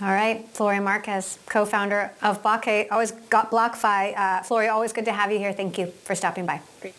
All 0.00 0.08
right, 0.08 0.52
Flori 0.52 0.82
Marquez, 0.82 1.38
co-founder 1.46 2.10
of 2.20 2.42
BlockFi, 2.42 2.90
always 2.90 3.12
got 3.12 3.52
BlockFi. 3.52 4.12
Uh, 4.16 4.42
Floria, 4.42 4.72
always 4.72 4.92
good 4.92 5.04
to 5.04 5.12
have 5.12 5.30
you 5.30 5.38
here. 5.38 5.52
Thank 5.52 5.78
you 5.78 5.86
for 6.02 6.16
stopping 6.16 6.44
by. 6.44 6.60
Great. 6.80 6.94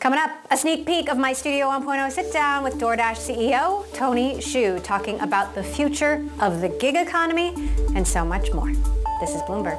Coming 0.00 0.18
up, 0.18 0.30
a 0.50 0.56
sneak 0.56 0.86
peek 0.86 1.10
of 1.10 1.18
my 1.18 1.34
Studio 1.34 1.66
1.0 1.66 2.10
sit 2.10 2.32
down 2.32 2.64
with 2.64 2.78
DoorDash 2.78 3.18
CEO 3.18 3.84
Tony 3.92 4.36
Xu 4.36 4.82
talking 4.82 5.20
about 5.20 5.54
the 5.54 5.62
future 5.62 6.26
of 6.40 6.62
the 6.62 6.70
gig 6.70 6.96
economy 6.96 7.52
and 7.94 8.08
so 8.08 8.24
much 8.24 8.50
more. 8.54 8.72
This 9.20 9.34
is 9.34 9.42
Bloomberg. 9.42 9.78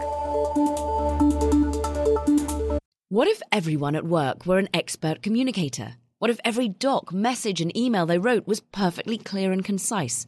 What 3.10 3.28
if 3.28 3.42
everyone 3.52 3.96
at 3.96 4.06
work 4.06 4.46
were 4.46 4.60
an 4.60 4.70
expert 4.76 5.24
communicator? 5.24 5.96
What 6.20 6.30
if 6.30 6.40
every 6.46 6.70
doc, 6.70 7.12
message, 7.12 7.60
and 7.60 7.76
email 7.76 8.06
they 8.06 8.20
wrote 8.20 8.46
was 8.46 8.60
perfectly 8.60 9.18
clear 9.18 9.52
and 9.52 9.66
concise? 9.66 10.28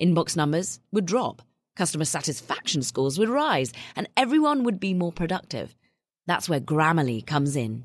Inbox 0.00 0.38
numbers 0.38 0.80
would 0.90 1.04
drop, 1.04 1.42
customer 1.76 2.06
satisfaction 2.06 2.80
scores 2.80 3.18
would 3.18 3.28
rise, 3.28 3.74
and 3.94 4.08
everyone 4.16 4.64
would 4.64 4.80
be 4.80 4.94
more 4.94 5.12
productive. 5.12 5.76
That's 6.26 6.48
where 6.48 6.60
Grammarly 6.60 7.26
comes 7.26 7.56
in. 7.56 7.84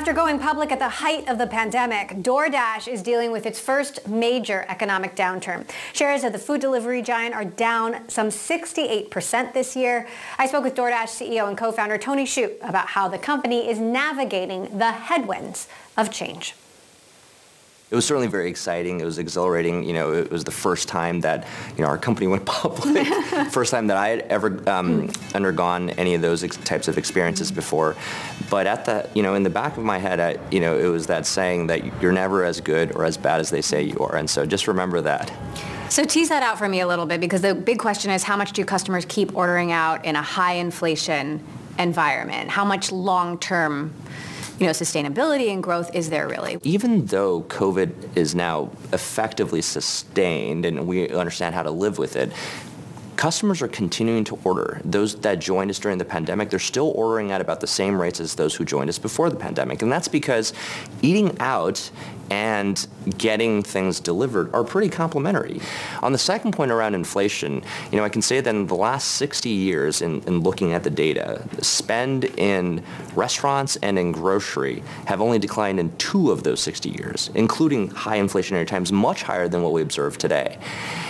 After 0.00 0.14
going 0.14 0.38
public 0.38 0.72
at 0.72 0.78
the 0.78 0.88
height 0.88 1.28
of 1.28 1.36
the 1.36 1.46
pandemic, 1.46 2.08
DoorDash 2.22 2.88
is 2.88 3.02
dealing 3.02 3.32
with 3.32 3.44
its 3.44 3.60
first 3.60 4.08
major 4.08 4.64
economic 4.70 5.14
downturn. 5.14 5.68
Shares 5.92 6.24
of 6.24 6.32
the 6.32 6.38
food 6.38 6.62
delivery 6.62 7.02
giant 7.02 7.34
are 7.34 7.44
down 7.44 8.08
some 8.08 8.28
68% 8.28 9.52
this 9.52 9.76
year. 9.76 10.08
I 10.38 10.46
spoke 10.46 10.64
with 10.64 10.74
DoorDash 10.74 11.20
CEO 11.20 11.48
and 11.48 11.58
co-founder 11.58 11.98
Tony 11.98 12.24
Xu 12.24 12.56
about 12.66 12.86
how 12.86 13.08
the 13.08 13.18
company 13.18 13.68
is 13.68 13.78
navigating 13.78 14.78
the 14.78 14.90
headwinds 14.90 15.68
of 15.98 16.10
change 16.10 16.54
it 17.90 17.96
was 17.96 18.04
certainly 18.04 18.28
very 18.28 18.48
exciting. 18.48 19.00
It 19.00 19.04
was 19.04 19.18
exhilarating. 19.18 19.82
You 19.82 19.94
know, 19.94 20.12
it 20.12 20.30
was 20.30 20.44
the 20.44 20.52
first 20.52 20.86
time 20.86 21.20
that 21.22 21.46
you 21.76 21.82
know 21.82 21.88
our 21.88 21.98
company 21.98 22.28
went 22.28 22.44
public. 22.46 23.06
first 23.50 23.72
time 23.72 23.88
that 23.88 23.96
I 23.96 24.08
had 24.08 24.20
ever 24.20 24.62
um, 24.68 25.10
undergone 25.34 25.90
any 25.90 26.14
of 26.14 26.22
those 26.22 26.44
ex- 26.44 26.56
types 26.58 26.86
of 26.86 26.98
experiences 26.98 27.50
before. 27.50 27.96
But 28.48 28.66
at 28.66 28.84
the 28.84 29.08
you 29.14 29.22
know 29.22 29.34
in 29.34 29.42
the 29.42 29.50
back 29.50 29.76
of 29.76 29.82
my 29.82 29.98
head, 29.98 30.20
I, 30.20 30.38
you 30.52 30.60
know, 30.60 30.78
it 30.78 30.86
was 30.86 31.08
that 31.08 31.26
saying 31.26 31.66
that 31.66 32.00
you're 32.00 32.12
never 32.12 32.44
as 32.44 32.60
good 32.60 32.94
or 32.94 33.04
as 33.04 33.16
bad 33.16 33.40
as 33.40 33.50
they 33.50 33.62
say 33.62 33.82
you 33.82 33.98
are, 33.98 34.14
and 34.16 34.30
so 34.30 34.46
just 34.46 34.68
remember 34.68 35.00
that. 35.00 35.32
So 35.90 36.04
tease 36.04 36.28
that 36.28 36.44
out 36.44 36.56
for 36.56 36.68
me 36.68 36.80
a 36.80 36.86
little 36.86 37.06
bit 37.06 37.20
because 37.20 37.42
the 37.42 37.52
big 37.52 37.80
question 37.80 38.12
is 38.12 38.22
how 38.22 38.36
much 38.36 38.52
do 38.52 38.64
customers 38.64 39.04
keep 39.08 39.36
ordering 39.36 39.72
out 39.72 40.04
in 40.04 40.14
a 40.14 40.22
high 40.22 40.54
inflation 40.54 41.44
environment? 41.80 42.50
How 42.50 42.64
much 42.64 42.92
long 42.92 43.36
term 43.40 43.92
you 44.60 44.66
know, 44.66 44.72
sustainability 44.72 45.50
and 45.50 45.62
growth 45.62 45.92
is 45.94 46.10
there 46.10 46.28
really? 46.28 46.58
Even 46.62 47.06
though 47.06 47.42
COVID 47.44 48.14
is 48.14 48.34
now 48.34 48.70
effectively 48.92 49.62
sustained 49.62 50.66
and 50.66 50.86
we 50.86 51.08
understand 51.08 51.54
how 51.54 51.62
to 51.62 51.70
live 51.70 51.96
with 51.96 52.14
it, 52.14 52.30
customers 53.16 53.62
are 53.62 53.68
continuing 53.68 54.22
to 54.24 54.38
order. 54.44 54.82
Those 54.84 55.16
that 55.20 55.38
joined 55.38 55.70
us 55.70 55.78
during 55.78 55.96
the 55.96 56.04
pandemic, 56.04 56.50
they're 56.50 56.58
still 56.58 56.92
ordering 56.94 57.32
at 57.32 57.40
about 57.40 57.60
the 57.60 57.66
same 57.66 57.98
rates 57.98 58.20
as 58.20 58.34
those 58.34 58.54
who 58.54 58.66
joined 58.66 58.90
us 58.90 58.98
before 58.98 59.30
the 59.30 59.36
pandemic. 59.36 59.80
And 59.80 59.90
that's 59.90 60.08
because 60.08 60.52
eating 61.00 61.38
out 61.40 61.90
and 62.30 62.86
getting 63.18 63.62
things 63.62 64.00
delivered 64.00 64.54
are 64.54 64.64
pretty 64.64 64.88
complementary. 64.88 65.60
On 66.02 66.12
the 66.12 66.18
second 66.18 66.52
point 66.52 66.70
around 66.70 66.94
inflation, 66.94 67.62
you 67.90 67.98
know, 67.98 68.04
I 68.04 68.08
can 68.08 68.22
say 68.22 68.40
that 68.40 68.54
in 68.54 68.66
the 68.66 68.74
last 68.74 69.12
60 69.12 69.48
years 69.48 70.00
in, 70.00 70.22
in 70.22 70.40
looking 70.40 70.72
at 70.72 70.84
the 70.84 70.90
data, 70.90 71.44
spend 71.60 72.24
in 72.24 72.84
restaurants 73.14 73.76
and 73.76 73.98
in 73.98 74.12
grocery 74.12 74.82
have 75.06 75.20
only 75.20 75.38
declined 75.38 75.80
in 75.80 75.94
two 75.96 76.30
of 76.30 76.44
those 76.44 76.60
60 76.60 76.90
years, 76.90 77.30
including 77.34 77.88
high 77.90 78.18
inflationary 78.18 78.66
times, 78.66 78.92
much 78.92 79.22
higher 79.22 79.48
than 79.48 79.62
what 79.62 79.72
we 79.72 79.82
observe 79.82 80.16
today. 80.16 80.58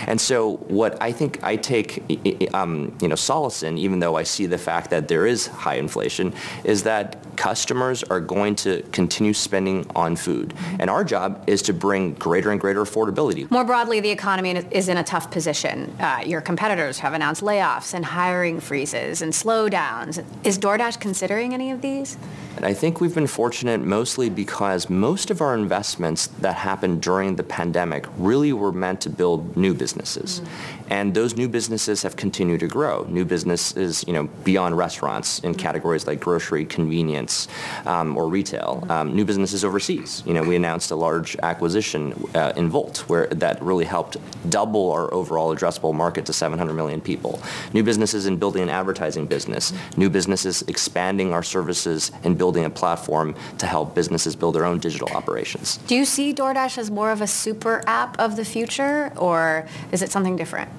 And 0.07 0.19
so 0.19 0.57
what 0.67 0.99
I 1.01 1.11
think 1.11 1.43
I 1.43 1.55
take, 1.55 2.53
um, 2.53 2.97
you 3.01 3.07
know, 3.07 3.15
solace 3.15 3.61
in, 3.63 3.77
even 3.77 3.99
though 3.99 4.15
I 4.15 4.23
see 4.23 4.47
the 4.47 4.57
fact 4.57 4.89
that 4.89 5.07
there 5.07 5.27
is 5.27 5.47
high 5.47 5.75
inflation, 5.75 6.33
is 6.63 6.83
that 6.83 7.17
customers 7.35 8.03
are 8.03 8.19
going 8.19 8.55
to 8.55 8.81
continue 8.91 9.33
spending 9.33 9.85
on 9.95 10.15
food. 10.15 10.53
And 10.79 10.89
our 10.89 11.03
job 11.11 11.43
is 11.45 11.61
to 11.63 11.73
bring 11.73 12.13
greater 12.13 12.51
and 12.51 12.59
greater 12.59 12.81
affordability. 12.81 13.49
More 13.51 13.65
broadly, 13.65 13.99
the 13.99 14.09
economy 14.09 14.51
is 14.71 14.87
in 14.87 14.97
a 14.97 15.03
tough 15.03 15.29
position. 15.29 15.93
Uh, 15.99 16.23
your 16.25 16.41
competitors 16.41 16.97
have 16.99 17.13
announced 17.13 17.43
layoffs 17.43 17.93
and 17.93 18.03
hiring 18.03 18.59
freezes 18.59 19.21
and 19.21 19.33
slowdowns. 19.33 20.23
Is 20.43 20.57
DoorDash 20.57 20.99
considering 20.99 21.53
any 21.53 21.71
of 21.71 21.81
these? 21.81 22.17
And 22.57 22.65
I 22.65 22.73
think 22.73 22.99
we've 22.99 23.15
been 23.15 23.27
fortunate 23.27 23.81
mostly 23.81 24.29
because 24.29 24.89
most 24.89 25.31
of 25.31 25.41
our 25.41 25.55
investments 25.55 26.27
that 26.27 26.55
happened 26.55 27.01
during 27.01 27.35
the 27.35 27.43
pandemic 27.43 28.05
really 28.17 28.53
were 28.53 28.71
meant 28.71 29.01
to 29.01 29.09
build 29.09 29.55
new 29.55 29.73
businesses. 29.73 30.39
Mm-hmm. 30.39 30.81
And 30.91 31.13
those 31.13 31.37
new 31.37 31.47
businesses 31.47 32.03
have 32.03 32.17
continued 32.17 32.59
to 32.59 32.67
grow. 32.67 33.05
New 33.07 33.23
businesses, 33.23 34.03
you 34.05 34.13
know, 34.13 34.25
beyond 34.43 34.77
restaurants 34.77 35.39
in 35.39 35.51
mm-hmm. 35.51 35.59
categories 35.59 36.05
like 36.05 36.19
grocery, 36.19 36.65
convenience, 36.65 37.47
um, 37.85 38.17
or 38.17 38.27
retail. 38.27 38.79
Mm-hmm. 38.81 38.91
Um, 38.91 39.15
new 39.15 39.23
businesses 39.23 39.63
overseas. 39.63 40.21
You 40.25 40.33
know, 40.33 40.43
we 40.43 40.55
announced 40.55 40.91
a 40.91 40.95
large 40.95 41.37
acquisition 41.41 42.13
uh, 42.35 42.51
in 42.57 42.69
Wolt 42.69 43.09
where 43.09 43.27
that 43.27 43.61
really 43.61 43.85
helped 43.85 44.17
double 44.49 44.91
our 44.91 45.11
overall 45.13 45.55
addressable 45.55 45.93
market 45.93 46.25
to 46.25 46.33
700 46.33 46.73
million 46.73 46.99
people. 46.99 47.41
New 47.73 47.83
businesses 47.83 48.25
in 48.25 48.35
building 48.35 48.63
an 48.63 48.69
advertising 48.69 49.25
business. 49.25 49.71
New 49.95 50.09
businesses 50.09 50.61
expanding 50.63 51.33
our 51.33 51.43
services 51.43 52.11
and 52.23 52.37
building 52.41 52.65
a 52.65 52.69
platform 52.71 53.35
to 53.59 53.67
help 53.67 53.93
businesses 53.93 54.35
build 54.35 54.55
their 54.55 54.65
own 54.65 54.79
digital 54.79 55.07
operations. 55.19 55.77
Do 55.85 55.95
you 55.95 56.05
see 56.05 56.33
DoorDash 56.33 56.79
as 56.79 56.89
more 56.89 57.11
of 57.11 57.21
a 57.21 57.27
super 57.27 57.83
app 57.85 58.19
of 58.25 58.35
the 58.35 58.43
future, 58.43 59.13
or 59.15 59.67
is 59.91 60.01
it 60.01 60.09
something 60.11 60.35
different? 60.35 60.69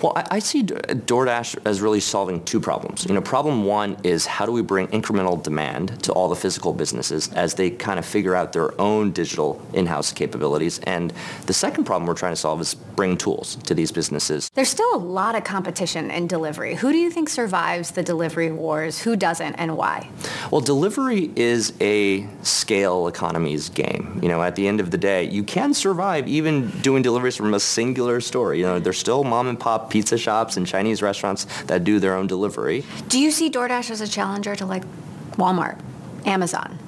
Well, 0.00 0.12
I, 0.14 0.36
I, 0.36 0.38
see 0.38 0.62
DoorDash 0.62 1.58
as 1.64 1.80
really 1.80 2.00
solving 2.00 2.44
two 2.44 2.60
problems. 2.60 3.04
You 3.06 3.14
know, 3.14 3.20
problem 3.20 3.64
one 3.64 3.96
is 4.04 4.26
how 4.26 4.46
do 4.46 4.52
we 4.52 4.62
bring 4.62 4.86
incremental 4.88 5.42
demand 5.42 6.02
to 6.04 6.12
all 6.12 6.28
the 6.28 6.36
physical 6.36 6.72
businesses 6.72 7.32
as 7.32 7.54
they 7.54 7.70
kind 7.70 7.98
of 7.98 8.06
figure 8.06 8.34
out 8.36 8.52
their 8.52 8.80
own 8.80 9.10
digital 9.10 9.60
in-house 9.72 10.12
capabilities, 10.12 10.78
and 10.84 11.12
the 11.46 11.52
second 11.52 11.84
problem 11.84 12.06
we're 12.06 12.14
trying 12.14 12.36
to 12.38 12.42
solve 12.46 12.60
is 12.60 12.74
bring 12.74 13.16
tools 13.16 13.56
to 13.68 13.74
these 13.74 13.90
businesses. 13.90 14.50
There's 14.54 14.68
still 14.68 14.94
a 14.94 15.02
lot 15.20 15.34
of 15.34 15.42
competition 15.42 16.10
in 16.10 16.28
delivery. 16.28 16.76
Who 16.76 16.92
do 16.92 16.98
you 16.98 17.10
think 17.10 17.28
survives 17.28 17.90
the 17.90 18.04
delivery 18.04 18.52
wars? 18.52 19.02
Who 19.02 19.16
doesn't, 19.16 19.54
and 19.54 19.76
why? 19.76 20.08
Well, 20.50 20.60
delivery 20.60 21.07
is 21.12 21.72
a 21.80 22.26
scale 22.42 23.08
economies 23.08 23.68
game. 23.68 24.18
You 24.22 24.28
know, 24.28 24.42
at 24.42 24.56
the 24.56 24.68
end 24.68 24.80
of 24.80 24.90
the 24.90 24.98
day, 24.98 25.24
you 25.24 25.42
can 25.42 25.74
survive 25.74 26.28
even 26.28 26.70
doing 26.80 27.02
deliveries 27.02 27.36
from 27.36 27.54
a 27.54 27.60
singular 27.60 28.20
store. 28.20 28.54
You 28.54 28.64
know, 28.64 28.78
there's 28.78 28.98
still 28.98 29.24
mom 29.24 29.48
and 29.48 29.58
pop 29.58 29.90
pizza 29.90 30.18
shops 30.18 30.56
and 30.56 30.66
Chinese 30.66 31.02
restaurants 31.02 31.44
that 31.64 31.84
do 31.84 31.98
their 31.98 32.14
own 32.14 32.26
delivery. 32.26 32.84
Do 33.08 33.18
you 33.18 33.30
see 33.30 33.50
DoorDash 33.50 33.90
as 33.90 34.00
a 34.00 34.08
challenger 34.08 34.54
to 34.56 34.66
like 34.66 34.84
Walmart, 35.32 35.78
Amazon? 36.26 36.78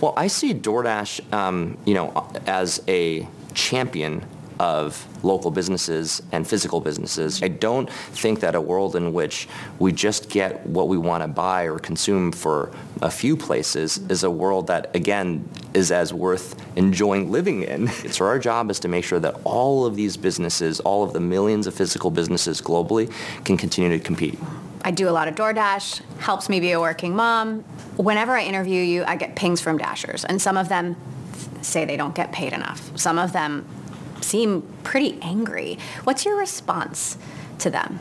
Well, 0.00 0.14
I 0.16 0.28
see 0.28 0.54
DoorDash, 0.54 1.32
um, 1.32 1.76
you 1.84 1.94
know, 1.94 2.30
as 2.46 2.82
a 2.88 3.26
champion 3.54 4.24
of 4.60 5.06
local 5.24 5.50
businesses 5.50 6.22
and 6.32 6.46
physical 6.46 6.80
businesses. 6.80 7.42
I 7.42 7.48
don't 7.48 7.90
think 7.90 8.40
that 8.40 8.54
a 8.54 8.60
world 8.60 8.96
in 8.96 9.12
which 9.12 9.48
we 9.78 9.92
just 9.92 10.28
get 10.28 10.64
what 10.66 10.88
we 10.88 10.98
want 10.98 11.22
to 11.22 11.28
buy 11.28 11.64
or 11.64 11.78
consume 11.78 12.32
for 12.32 12.72
a 13.02 13.10
few 13.10 13.36
places 13.36 13.98
is 14.08 14.24
a 14.24 14.30
world 14.30 14.66
that, 14.68 14.94
again, 14.94 15.48
is 15.74 15.92
as 15.92 16.12
worth 16.12 16.54
enjoying 16.76 17.30
living 17.30 17.62
in. 17.62 17.88
So 18.08 18.24
our 18.24 18.38
job 18.38 18.70
is 18.70 18.80
to 18.80 18.88
make 18.88 19.04
sure 19.04 19.20
that 19.20 19.36
all 19.44 19.84
of 19.84 19.94
these 19.94 20.16
businesses, 20.16 20.80
all 20.80 21.04
of 21.04 21.12
the 21.12 21.20
millions 21.20 21.66
of 21.66 21.74
physical 21.74 22.10
businesses 22.10 22.60
globally 22.60 23.12
can 23.44 23.56
continue 23.56 23.90
to 23.90 24.02
compete. 24.02 24.38
I 24.82 24.90
do 24.90 25.08
a 25.08 25.10
lot 25.10 25.28
of 25.28 25.34
DoorDash, 25.34 26.00
helps 26.20 26.48
me 26.48 26.58
be 26.58 26.72
a 26.72 26.80
working 26.80 27.14
mom. 27.14 27.62
Whenever 27.96 28.32
I 28.32 28.42
interview 28.42 28.82
you, 28.82 29.04
I 29.04 29.16
get 29.16 29.36
pings 29.36 29.60
from 29.60 29.76
Dashers, 29.76 30.24
and 30.24 30.40
some 30.40 30.56
of 30.56 30.68
them 30.68 30.96
say 31.60 31.84
they 31.84 31.96
don't 31.96 32.14
get 32.14 32.32
paid 32.32 32.52
enough. 32.52 32.96
Some 32.98 33.18
of 33.18 33.32
them 33.32 33.66
seem 34.20 34.62
pretty 34.82 35.18
angry. 35.22 35.78
What's 36.04 36.24
your 36.24 36.36
response 36.36 37.16
to 37.58 37.70
them? 37.70 37.98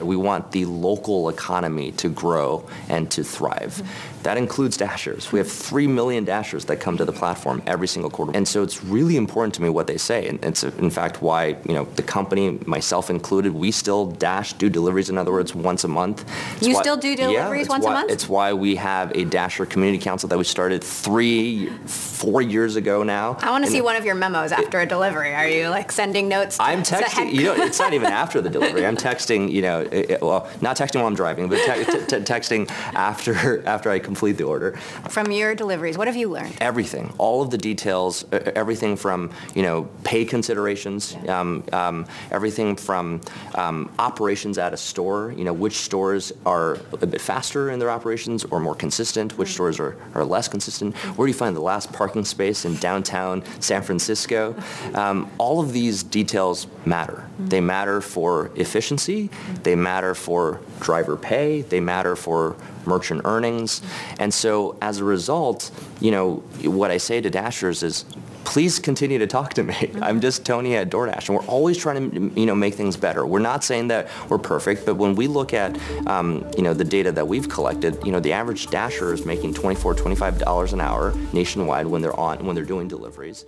We 0.00 0.16
want 0.16 0.52
the 0.52 0.64
local 0.64 1.28
economy 1.28 1.92
to 1.92 2.08
grow 2.08 2.66
and 2.88 3.10
to 3.10 3.22
thrive. 3.22 3.74
Mm-hmm. 3.74 4.19
That 4.22 4.36
includes 4.36 4.76
dashers. 4.76 5.32
We 5.32 5.38
have 5.38 5.50
3 5.50 5.86
million 5.86 6.24
dashers 6.24 6.66
that 6.66 6.76
come 6.76 6.96
to 6.98 7.04
the 7.04 7.12
platform 7.12 7.62
every 7.66 7.88
single 7.88 8.10
quarter. 8.10 8.32
And 8.34 8.46
so 8.46 8.62
it's 8.62 8.84
really 8.84 9.16
important 9.16 9.54
to 9.54 9.62
me 9.62 9.68
what 9.68 9.86
they 9.86 9.96
say. 9.96 10.28
And 10.28 10.44
it's 10.44 10.62
in 10.62 10.90
fact 10.90 11.22
why, 11.22 11.56
you 11.66 11.72
know, 11.72 11.84
the 11.96 12.02
company, 12.02 12.58
myself 12.66 13.08
included, 13.08 13.52
we 13.52 13.70
still 13.70 14.06
dash, 14.06 14.52
do 14.54 14.68
deliveries, 14.68 15.08
in 15.08 15.16
other 15.16 15.32
words, 15.32 15.54
once 15.54 15.84
a 15.84 15.88
month. 15.88 16.24
It's 16.56 16.66
you 16.66 16.74
why, 16.74 16.82
still 16.82 16.96
do 16.96 17.16
deliveries 17.16 17.66
yeah, 17.66 17.72
once 17.72 17.84
why, 17.84 17.90
a 17.90 17.94
month? 17.94 18.10
It's 18.10 18.28
why 18.28 18.52
we 18.52 18.76
have 18.76 19.16
a 19.16 19.24
Dasher 19.24 19.64
Community 19.64 20.02
Council 20.02 20.28
that 20.28 20.38
we 20.38 20.44
started 20.44 20.84
three, 20.84 21.70
four 21.86 22.42
years 22.42 22.76
ago 22.76 23.02
now. 23.02 23.38
I 23.40 23.50
want 23.50 23.64
to 23.64 23.70
see 23.70 23.80
one 23.80 23.96
of 23.96 24.04
your 24.04 24.14
memos 24.14 24.52
after 24.52 24.80
it, 24.80 24.84
a 24.84 24.86
delivery. 24.86 25.34
Are 25.34 25.48
you 25.48 25.68
like 25.68 25.90
sending 25.90 26.28
notes? 26.28 26.58
I'm 26.60 26.82
texting, 26.82 27.32
you 27.32 27.44
know, 27.44 27.54
it's 27.54 27.78
not 27.78 27.94
even 27.94 28.08
after 28.08 28.40
the 28.40 28.50
delivery. 28.50 28.84
I'm 28.84 28.96
texting, 29.10 29.50
you 29.50 29.62
know, 29.62 29.80
it, 29.80 30.20
well, 30.20 30.48
not 30.60 30.76
texting 30.76 30.96
while 30.96 31.06
I'm 31.06 31.14
driving, 31.14 31.48
but 31.48 31.58
te- 31.64 31.84
te- 31.84 32.06
te- 32.06 32.32
texting 32.32 32.70
after 32.94 33.66
after 33.66 33.90
I 33.90 33.98
complete 34.10 34.36
the 34.36 34.44
order. 34.44 34.72
From 35.08 35.30
your 35.30 35.54
deliveries, 35.54 35.96
what 35.96 36.08
have 36.08 36.16
you 36.16 36.28
learned? 36.28 36.56
Everything, 36.60 37.14
all 37.16 37.42
of 37.42 37.50
the 37.50 37.58
details, 37.70 38.24
everything 38.32 38.96
from 38.96 39.30
you 39.54 39.62
know 39.62 39.88
pay 40.02 40.24
considerations, 40.24 41.16
um, 41.28 41.62
um, 41.72 42.06
everything 42.32 42.74
from 42.74 43.20
um, 43.54 43.88
operations 44.00 44.58
at 44.58 44.72
a 44.74 44.76
store. 44.76 45.32
You 45.38 45.44
know 45.44 45.52
which 45.52 45.76
stores 45.88 46.32
are 46.44 46.78
a 47.00 47.06
bit 47.06 47.20
faster 47.20 47.70
in 47.70 47.78
their 47.78 47.92
operations 47.98 48.44
or 48.52 48.58
more 48.58 48.74
consistent, 48.74 49.38
which 49.38 49.48
mm-hmm. 49.48 49.54
stores 49.54 49.78
are, 49.78 49.96
are 50.14 50.24
less 50.24 50.48
consistent. 50.48 50.96
Where 51.16 51.26
do 51.26 51.30
you 51.30 51.38
find 51.44 51.54
the 51.54 51.66
last 51.72 51.92
parking 51.92 52.24
space 52.24 52.64
in 52.64 52.74
downtown 52.76 53.44
San 53.60 53.82
Francisco? 53.82 54.56
Um, 54.94 55.30
all 55.38 55.60
of 55.60 55.72
these 55.72 56.02
details 56.02 56.66
matter. 56.84 57.18
Mm-hmm. 57.22 57.46
They 57.48 57.60
matter 57.60 58.00
for 58.00 58.50
efficiency. 58.56 59.28
Mm-hmm. 59.28 59.62
They 59.62 59.76
matter 59.76 60.14
for 60.14 60.60
driver 60.80 61.16
pay. 61.16 61.62
They 61.62 61.80
matter 61.80 62.16
for 62.16 62.56
merchant 62.86 63.22
earnings. 63.24 63.82
And 64.18 64.32
so 64.32 64.76
as 64.82 64.98
a 64.98 65.04
result, 65.04 65.70
you 66.00 66.10
know, 66.10 66.36
what 66.64 66.90
I 66.90 66.96
say 66.96 67.20
to 67.20 67.30
Dashers 67.30 67.82
is 67.82 68.04
please 68.44 68.78
continue 68.78 69.18
to 69.18 69.26
talk 69.26 69.54
to 69.54 69.62
me. 69.62 69.90
I'm 70.02 70.20
just 70.20 70.44
Tony 70.44 70.76
at 70.76 70.90
DoorDash, 70.90 71.28
and 71.28 71.38
we're 71.38 71.46
always 71.46 71.78
trying 71.78 72.10
to 72.10 72.40
you 72.40 72.46
know 72.46 72.54
make 72.54 72.74
things 72.74 72.96
better. 72.96 73.24
We're 73.26 73.38
not 73.38 73.62
saying 73.64 73.88
that 73.88 74.08
we're 74.28 74.38
perfect, 74.38 74.86
but 74.86 74.96
when 74.96 75.14
we 75.14 75.26
look 75.26 75.54
at 75.54 75.78
um, 76.06 76.48
you 76.56 76.62
know 76.62 76.74
the 76.74 76.84
data 76.84 77.12
that 77.12 77.28
we've 77.28 77.48
collected, 77.48 77.98
you 78.04 78.12
know 78.12 78.20
the 78.20 78.32
average 78.32 78.66
Dasher 78.68 79.12
is 79.12 79.24
making 79.24 79.54
24, 79.54 79.94
25 79.94 80.38
dollars 80.38 80.72
an 80.72 80.80
hour 80.80 81.14
nationwide 81.32 81.86
when 81.86 82.02
they're 82.02 82.18
on 82.18 82.44
when 82.44 82.54
they're 82.54 82.64
doing 82.64 82.88
deliveries. 82.88 83.44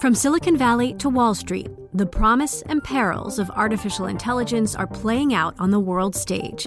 From 0.00 0.14
Silicon 0.14 0.56
Valley 0.58 0.92
to 0.94 1.08
Wall 1.08 1.34
Street, 1.34 1.68
the 1.94 2.04
promise 2.06 2.62
and 2.62 2.84
perils 2.84 3.38
of 3.38 3.50
artificial 3.50 4.06
intelligence 4.06 4.74
are 4.74 4.86
playing 4.86 5.32
out 5.32 5.54
on 5.58 5.70
the 5.70 5.80
world 5.80 6.14
stage. 6.14 6.66